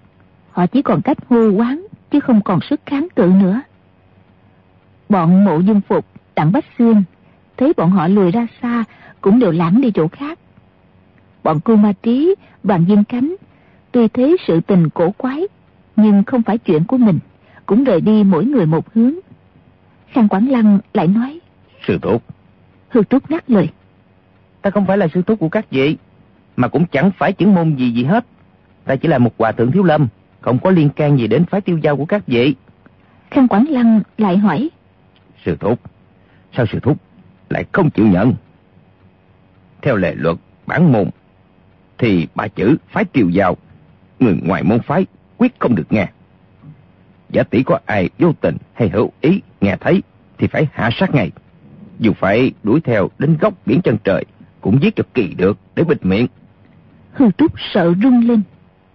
Họ 0.52 0.68
chỉ 0.68 0.82
còn 0.82 1.02
cách 1.02 1.18
hô 1.30 1.50
quán 1.50 1.88
chứ 2.12 2.20
không 2.20 2.42
còn 2.42 2.60
sức 2.70 2.82
kháng 2.86 3.08
cự 3.16 3.32
nữa. 3.42 3.62
Bọn 5.10 5.46
mộ 5.46 5.60
dung 5.60 5.82
phục, 5.82 6.06
đặng 6.36 6.52
Bách 6.52 6.66
Xuyên 6.78 7.04
thấy 7.58 7.74
bọn 7.78 7.92
họ 7.92 8.08
lùi 8.08 8.32
ra 8.32 8.48
xa 8.62 8.84
cũng 9.22 9.40
đều 9.40 9.52
lãng 9.52 9.82
đi 9.82 9.92
chỗ 9.92 10.08
khác. 10.08 10.40
Bọn 11.44 11.60
cô 11.60 11.76
ma 11.76 11.94
trí, 12.04 12.36
đoàn 12.64 12.86
diên 12.88 13.04
cánh, 13.04 13.36
tuy 13.92 14.08
thế 14.08 14.36
sự 14.48 14.62
tình 14.62 14.90
cổ 14.90 15.12
quái, 15.18 15.48
nhưng 16.02 16.24
không 16.24 16.44
phải 16.44 16.58
chuyện 16.58 16.84
của 16.84 16.98
mình, 16.98 17.20
cũng 17.66 17.84
rời 17.84 18.02
đi 18.02 18.24
mỗi 18.24 18.46
người 18.46 18.66
một 18.66 18.94
hướng. 18.94 19.14
Khang 20.08 20.28
Quảng 20.28 20.50
Lăng 20.50 20.80
lại 20.94 21.08
nói, 21.08 21.40
Sư 21.88 21.98
thúc. 22.02 22.24
Hư 22.90 23.04
Trúc 23.04 23.32
ngắt 23.32 23.52
lời. 23.52 23.70
Ta 24.62 24.70
không 24.70 24.86
phải 24.86 24.98
là 24.98 25.08
sư 25.14 25.22
thúc 25.22 25.40
của 25.40 25.50
các 25.50 25.70
vị, 25.70 25.98
mà 26.56 26.68
cũng 26.68 26.86
chẳng 26.86 27.12
phải 27.18 27.34
chữ 27.34 27.48
môn 27.48 27.76
gì 27.76 27.92
gì 27.92 28.04
hết. 28.04 28.26
Ta 28.86 28.96
chỉ 28.96 29.08
là 29.08 29.18
một 29.18 29.34
hòa 29.38 29.52
thượng 29.52 29.72
thiếu 29.72 29.84
lâm, 29.84 30.08
không 30.42 30.60
có 30.60 30.72
liên 30.72 30.90
can 30.90 31.20
gì 31.20 31.28
đến 31.28 31.46
phái 31.46 31.62
tiêu 31.62 31.78
giao 31.78 31.98
của 31.98 32.06
các 32.06 32.28
vị. 32.28 32.56
Khang 33.32 33.48
Quảng 33.48 33.66
Lăng 33.70 34.02
lại 34.18 34.38
hỏi, 34.38 34.70
Sư 35.46 35.58
thúc, 35.60 35.80
sao 36.54 36.66
sư 36.66 36.80
thúc 36.80 36.98
lại 37.50 37.66
không 37.72 37.90
chịu 37.90 38.08
nhận? 38.08 38.34
Theo 39.82 39.96
lệ 39.96 40.16
luật 40.18 40.38
bản 40.66 40.92
môn, 40.92 41.10
thì 41.98 42.28
ba 42.36 42.48
chữ 42.48 42.78
phái 42.88 43.06
tiêu 43.06 43.30
giao, 43.30 43.58
người 44.20 44.40
ngoài 44.44 44.64
môn 44.64 44.80
phái 44.82 45.06
quyết 45.40 45.60
không 45.60 45.76
được 45.76 45.88
nghe. 45.90 46.08
Giả 47.30 47.44
tỷ 47.44 47.64
có 47.64 47.80
ai 47.86 48.10
vô 48.20 48.34
tình 48.42 48.58
hay 48.74 48.90
hữu 48.90 49.12
ý 49.22 49.42
nghe 49.62 49.78
thấy 49.80 50.04
thì 50.38 50.48
phải 50.48 50.68
hạ 50.74 50.90
sát 51.00 51.16
ngay. 51.16 51.32
Dù 52.00 52.14
phải 52.14 52.52
đuổi 52.64 52.82
theo 52.82 53.10
đến 53.20 53.38
góc 53.42 53.54
biển 53.66 53.82
chân 53.84 53.98
trời, 54.04 54.26
cũng 54.62 54.84
giết 54.84 54.96
cho 54.96 55.04
kỳ 55.14 55.34
được 55.38 55.58
để 55.76 55.84
bịt 55.84 56.06
miệng. 56.06 56.28
Hư 57.14 57.26
Trúc 57.38 57.52
sợ 57.74 57.94
rung 58.04 58.28
lên, 58.28 58.42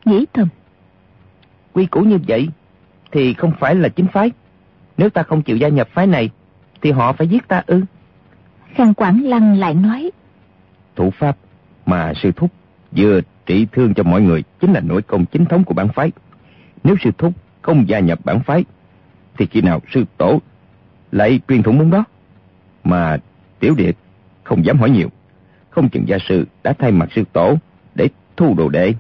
nghĩ 0.05 0.27
thầm. 0.33 0.49
Quy 1.73 1.87
củ 1.87 2.01
như 2.01 2.19
vậy 2.29 2.49
thì 3.13 3.35
không 3.35 3.53
phải 3.61 3.75
là 3.75 3.89
chính 3.89 4.07
phái. 4.07 4.31
Nếu 4.97 5.11
ta 5.11 5.23
không 5.23 5.43
chịu 5.43 5.57
gia 5.57 5.69
nhập 5.69 5.89
phái 5.93 6.07
này, 6.07 6.31
thì 6.83 6.91
họ 6.91 7.13
phải 7.13 7.29
giết 7.29 7.49
ta 7.49 7.63
ư. 7.67 7.83
Khang 8.75 8.95
Quảng 8.95 9.25
Lăng 9.25 9.59
lại 9.59 9.75
nói. 9.75 10.11
Thủ 10.97 11.11
pháp 11.11 11.37
mà 11.87 12.13
sư 12.15 12.33
thúc 12.37 12.51
vừa 12.97 13.21
trị 13.47 13.67
thương 13.73 13.95
cho 13.95 14.03
mọi 14.03 14.21
người 14.21 14.45
chính 14.61 14.73
là 14.73 14.81
nội 14.81 15.03
công 15.03 15.27
chính 15.27 15.45
thống 15.45 15.65
của 15.65 15.75
bản 15.75 15.89
phái. 15.89 16.13
Nếu 16.85 16.97
sư 17.05 17.11
thúc 17.19 17.33
không 17.63 17.89
gia 17.89 17.99
nhập 17.99 18.19
bản 18.25 18.41
phái, 18.41 18.65
thì 19.39 19.47
khi 19.47 19.61
nào 19.61 19.81
sư 19.95 20.05
tổ 20.19 20.41
lại 21.13 21.41
truyền 21.49 21.63
thụ 21.63 21.73
môn 21.73 21.91
đó? 21.91 22.05
Mà 22.85 23.19
tiểu 23.59 23.75
điệt 23.75 23.97
không 24.43 24.65
dám 24.65 24.79
hỏi 24.79 24.91
nhiều. 24.91 25.09
Không 25.71 25.89
chừng 25.89 26.09
gia 26.09 26.19
sư 26.29 26.47
đã 26.63 26.73
thay 26.79 26.93
mặt 26.93 27.09
sư 27.15 27.25
tổ 27.33 27.57
để 27.95 28.09
thu 28.37 28.55
đồ 28.55 28.69
đệ, 28.69 28.95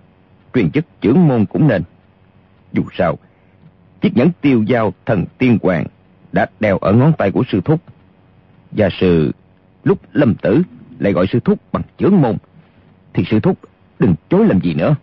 truyền 0.55 0.70
chức 0.70 0.85
trưởng 1.01 1.28
môn 1.28 1.47
cũng 1.47 1.68
nên. 1.68 1.82
Dù 2.72 2.82
sao, 2.99 3.18
chiếc 4.01 4.16
nhẫn 4.16 4.30
tiêu 4.41 4.62
giao 4.62 4.95
thần 5.07 5.24
tiên 5.39 5.59
hoàng 5.62 5.85
đã 6.32 6.47
đeo 6.61 6.78
ở 6.78 6.93
ngón 6.93 7.12
tay 7.18 7.30
của 7.30 7.43
sư 7.53 7.61
thúc. 7.64 7.80
Gia 8.72 8.89
sư 9.01 9.32
lúc 9.85 9.99
lâm 10.12 10.35
tử 10.35 10.62
lại 10.99 11.12
gọi 11.12 11.26
sư 11.32 11.41
thúc 11.45 11.59
bằng 11.72 11.82
trưởng 11.99 12.22
môn, 12.22 12.37
thì 13.12 13.24
sư 13.30 13.41
thúc 13.41 13.59
đừng 13.99 14.14
chối 14.28 14.47
làm 14.47 14.61
gì 14.61 14.74
nữa. 14.74 14.95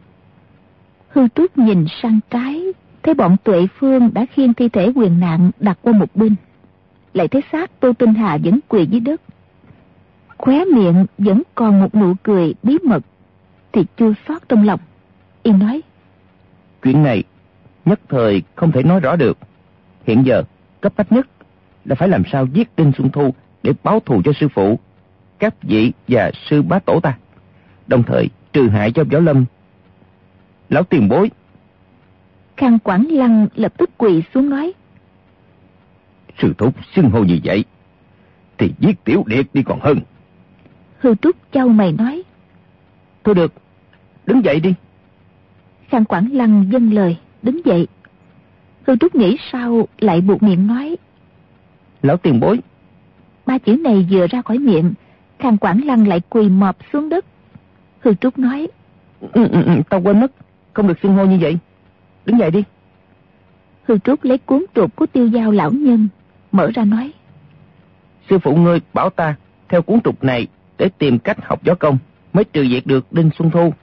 Hư 1.14 1.28
Trúc 1.36 1.58
nhìn 1.58 1.86
sang 2.02 2.20
trái, 2.30 2.64
thấy 3.04 3.14
bọn 3.14 3.38
tuệ 3.44 3.68
phương 3.80 4.14
đã 4.14 4.26
khiêng 4.26 4.54
thi 4.54 4.70
thể 4.70 4.92
quyền 4.96 5.20
nạn 5.20 5.52
đặt 5.60 5.78
qua 5.82 5.94
một 5.94 6.16
bên. 6.16 6.36
Lại 7.14 7.28
thấy 7.28 7.42
xác 7.52 7.80
Tô 7.80 7.94
Tinh 7.94 8.14
Hà 8.14 8.38
vẫn 8.44 8.60
quỳ 8.68 8.86
dưới 8.86 9.00
đất. 9.00 9.22
Khóe 10.38 10.66
miệng 10.66 11.06
vẫn 11.18 11.42
còn 11.56 11.80
một 11.80 11.96
nụ 11.96 12.14
cười 12.24 12.54
bí 12.64 12.78
mật, 12.84 13.04
thì 13.72 13.86
chưa 13.98 14.14
xót 14.28 14.50
trong 14.50 14.66
lòng. 14.66 14.80
Y 15.44 15.52
nói, 15.52 15.82
Chuyện 16.84 17.04
này 17.04 17.24
nhất 17.86 18.00
thời 18.10 18.44
không 18.56 18.72
thể 18.72 18.84
nói 18.84 19.00
rõ 19.00 19.16
được. 19.16 19.38
Hiện 20.08 20.24
giờ, 20.26 20.44
cấp 20.82 20.94
bách 20.98 21.12
nhất 21.12 21.28
là 21.86 21.96
phải 21.96 22.10
làm 22.10 22.24
sao 22.32 22.46
giết 22.54 22.70
Đinh 22.78 22.92
Xuân 22.98 23.10
Thu 23.10 23.34
để 23.64 23.74
báo 23.84 24.00
thù 24.00 24.22
cho 24.26 24.32
sư 24.40 24.48
phụ, 24.54 24.80
các 25.40 25.64
vị 25.64 25.92
và 26.08 26.32
sư 26.50 26.62
bá 26.62 26.80
tổ 26.80 27.00
ta. 27.00 27.18
Đồng 27.88 28.04
thời 28.04 28.30
trừ 28.54 28.70
hại 28.70 28.92
cho 28.92 29.04
võ 29.04 29.20
lâm. 29.20 29.46
Lão 30.72 30.84
tiền 30.84 31.10
bối. 31.10 31.32
Khang 32.58 32.80
Quảng 32.80 33.08
Lăng 33.10 33.48
lập 33.56 33.74
tức 33.78 33.90
quỳ 33.98 34.24
xuống 34.34 34.50
nói. 34.50 34.74
Sư 36.42 36.54
thúc 36.58 36.76
xưng 36.96 37.10
hô 37.10 37.24
như 37.24 37.40
vậy, 37.44 37.66
thì 38.58 38.74
giết 38.80 39.04
tiểu 39.04 39.24
điệt 39.28 39.46
đi 39.54 39.64
còn 39.64 39.80
hơn. 39.82 40.00
Hư 41.00 41.16
Trúc 41.16 41.36
châu 41.52 41.68
mày 41.70 41.92
nói. 41.92 42.24
Thôi 43.24 43.36
được, 43.36 43.54
đứng 44.26 44.46
dậy 44.46 44.60
đi. 44.60 44.74
Khang 45.90 46.06
Quảng 46.06 46.30
Lăng 46.32 46.66
dâng 46.72 46.94
lời, 46.94 47.18
đứng 47.42 47.66
dậy. 47.66 47.88
Hương 48.88 48.98
Trúc 48.98 49.16
nghĩ 49.16 49.38
sao 49.52 49.88
lại 50.00 50.22
buộc 50.22 50.44
miệng 50.44 50.68
nói. 50.68 50.98
Lão 52.02 52.18
tiền 52.18 52.40
bối. 52.40 52.60
Ba 53.46 53.58
chữ 53.58 53.76
này 53.76 54.08
vừa 54.12 54.28
ra 54.28 54.42
khỏi 54.42 54.60
miệng, 54.60 54.94
Khang 55.40 55.58
Quảng 55.58 55.86
Lăng 55.86 56.08
lại 56.08 56.22
quỳ 56.30 56.50
mọp 56.50 56.78
xuống 56.94 57.10
đất. 57.10 57.26
Hương 58.00 58.16
Trúc 58.16 58.38
nói. 58.40 58.68
Ừ, 59.22 59.48
ừ, 59.48 59.64
ừ, 59.64 59.82
tao 59.90 60.02
quên 60.02 60.20
mất, 60.20 60.32
không 60.74 60.88
được 60.88 61.00
xưng 61.04 61.16
hô 61.16 61.26
như 61.26 61.38
vậy. 61.42 61.58
Đứng 62.26 62.40
dậy 62.40 62.52
đi. 62.52 62.64
Hương 63.84 64.00
Trúc 64.00 64.24
lấy 64.24 64.38
cuốn 64.38 64.66
trục 64.76 64.96
của 64.96 65.06
tiêu 65.06 65.28
giao 65.28 65.52
lão 65.52 65.72
nhân, 65.72 66.08
mở 66.52 66.72
ra 66.76 66.86
nói. 66.86 67.12
Sư 68.30 68.40
phụ 68.40 68.56
ngươi 68.56 68.80
bảo 68.94 69.10
ta 69.10 69.36
theo 69.70 69.82
cuốn 69.82 70.02
trục 70.02 70.24
này 70.24 70.48
để 70.78 70.90
tìm 70.98 71.20
cách 71.20 71.38
học 71.46 71.64
gió 71.64 71.76
công 71.76 71.98
mới 72.34 72.44
trừ 72.44 72.68
diệt 72.68 72.86
được 72.86 73.14
Đinh 73.14 73.30
Xuân 73.38 73.52
Thu. 73.52 73.74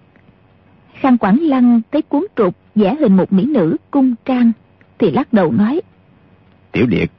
Khang 0.95 1.18
Quảng 1.18 1.39
Lăng 1.41 1.80
thấy 1.93 2.03
cuốn 2.03 2.26
trục 2.36 2.57
vẽ 2.74 2.95
hình 2.95 3.16
một 3.16 3.32
mỹ 3.32 3.45
nữ 3.45 3.76
cung 3.91 4.14
trang 4.24 4.53
thì 4.99 5.11
lắc 5.11 5.32
đầu 5.32 5.53
nói. 5.53 5.80
Tiểu 6.72 6.86
Điệt, 6.86 7.11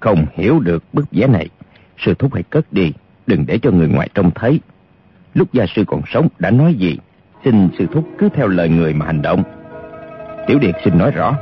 không 0.00 0.26
hiểu 0.34 0.60
được 0.60 0.84
bức 0.92 1.04
vẽ 1.10 1.26
này, 1.26 1.48
sư 1.98 2.14
thúc 2.14 2.34
hãy 2.34 2.42
cất 2.42 2.72
đi, 2.72 2.92
đừng 3.26 3.44
để 3.46 3.58
cho 3.58 3.70
người 3.70 3.88
ngoài 3.88 4.08
trông 4.14 4.30
thấy. 4.34 4.60
Lúc 5.34 5.52
gia 5.52 5.66
sư 5.76 5.84
còn 5.86 6.02
sống 6.12 6.28
đã 6.38 6.50
nói 6.50 6.74
gì, 6.74 6.98
xin 7.46 7.68
sư 7.78 7.86
thúc 7.92 8.04
cứ 8.18 8.28
theo 8.28 8.48
lời 8.48 8.68
người 8.68 8.94
mà 8.94 9.06
hành 9.06 9.22
động. 9.22 9.42
Tiểu 10.46 10.58
Điệt 10.58 10.74
xin 10.84 10.98
nói 10.98 11.10
rõ, 11.10 11.36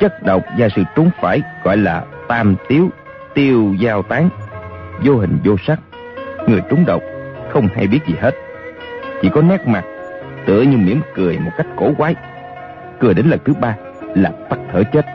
chất 0.00 0.22
độc 0.22 0.42
và 0.58 0.68
sự 0.76 0.82
trúng 0.96 1.10
phải 1.20 1.42
gọi 1.64 1.76
là 1.76 2.04
tam 2.28 2.56
tiếu, 2.68 2.90
tiêu 3.34 3.74
giao 3.78 4.02
tán, 4.02 4.28
vô 5.04 5.16
hình 5.16 5.38
vô 5.44 5.56
sắc. 5.66 5.80
Người 6.48 6.60
trúng 6.70 6.84
độc 6.86 7.02
không 7.50 7.68
hay 7.74 7.86
biết 7.86 7.98
gì 8.06 8.14
hết, 8.20 8.34
chỉ 9.22 9.28
có 9.28 9.42
nét 9.42 9.66
mặt 9.66 9.84
tựa 10.46 10.62
như 10.62 10.76
mỉm 10.76 11.00
cười 11.14 11.38
một 11.38 11.50
cách 11.56 11.66
cổ 11.76 11.90
quái. 11.98 12.14
Cười 13.00 13.14
đến 13.14 13.26
lần 13.26 13.40
thứ 13.44 13.54
ba 13.60 13.76
là 14.14 14.32
tắt 14.48 14.58
thở 14.72 14.82
chết. 14.92 15.06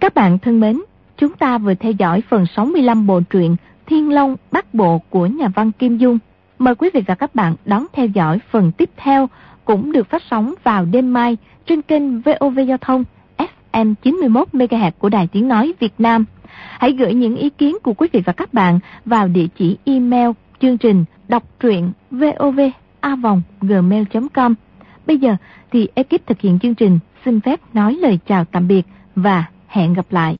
Các 0.00 0.14
bạn 0.14 0.38
thân 0.38 0.60
mến, 0.60 0.80
chúng 1.16 1.32
ta 1.32 1.58
vừa 1.58 1.74
theo 1.74 1.92
dõi 1.92 2.22
phần 2.28 2.46
65 2.46 3.06
bộ 3.06 3.20
truyện 3.30 3.56
Thiên 3.92 4.10
Long, 4.10 4.36
Bắc 4.52 4.74
Bộ 4.74 4.98
của 5.10 5.26
nhà 5.26 5.48
văn 5.48 5.72
Kim 5.72 5.98
Dung. 5.98 6.18
Mời 6.58 6.74
quý 6.74 6.90
vị 6.94 7.02
và 7.06 7.14
các 7.14 7.34
bạn 7.34 7.54
đón 7.64 7.86
theo 7.92 8.06
dõi 8.06 8.38
phần 8.50 8.72
tiếp 8.72 8.90
theo 8.96 9.28
cũng 9.64 9.92
được 9.92 10.10
phát 10.10 10.22
sóng 10.30 10.54
vào 10.64 10.84
đêm 10.84 11.12
mai 11.12 11.36
trên 11.66 11.82
kênh 11.82 12.20
VOV 12.20 12.58
Giao 12.68 12.78
thông 12.80 13.04
FM 13.72 13.94
91 14.02 14.48
MHz 14.52 14.90
của 14.98 15.08
Đài 15.08 15.26
Tiếng 15.26 15.48
nói 15.48 15.72
Việt 15.80 15.94
Nam. 15.98 16.24
Hãy 16.78 16.92
gửi 16.92 17.14
những 17.14 17.36
ý 17.36 17.50
kiến 17.50 17.76
của 17.82 17.94
quý 17.94 18.08
vị 18.12 18.22
và 18.24 18.32
các 18.32 18.54
bạn 18.54 18.78
vào 19.04 19.28
địa 19.28 19.46
chỉ 19.56 19.76
email 19.84 20.30
chương 20.60 20.78
trình 20.78 21.04
đọc 21.28 21.42
truyện 21.60 21.92
vovavonggmail.com. 22.10 24.54
Bây 25.06 25.18
giờ 25.18 25.36
thì 25.72 25.88
ekip 25.94 26.26
thực 26.26 26.40
hiện 26.40 26.58
chương 26.58 26.74
trình 26.74 26.98
xin 27.24 27.40
phép 27.40 27.60
nói 27.74 27.94
lời 27.94 28.18
chào 28.26 28.44
tạm 28.44 28.68
biệt 28.68 28.82
và 29.16 29.44
hẹn 29.68 29.94
gặp 29.94 30.06
lại. 30.10 30.30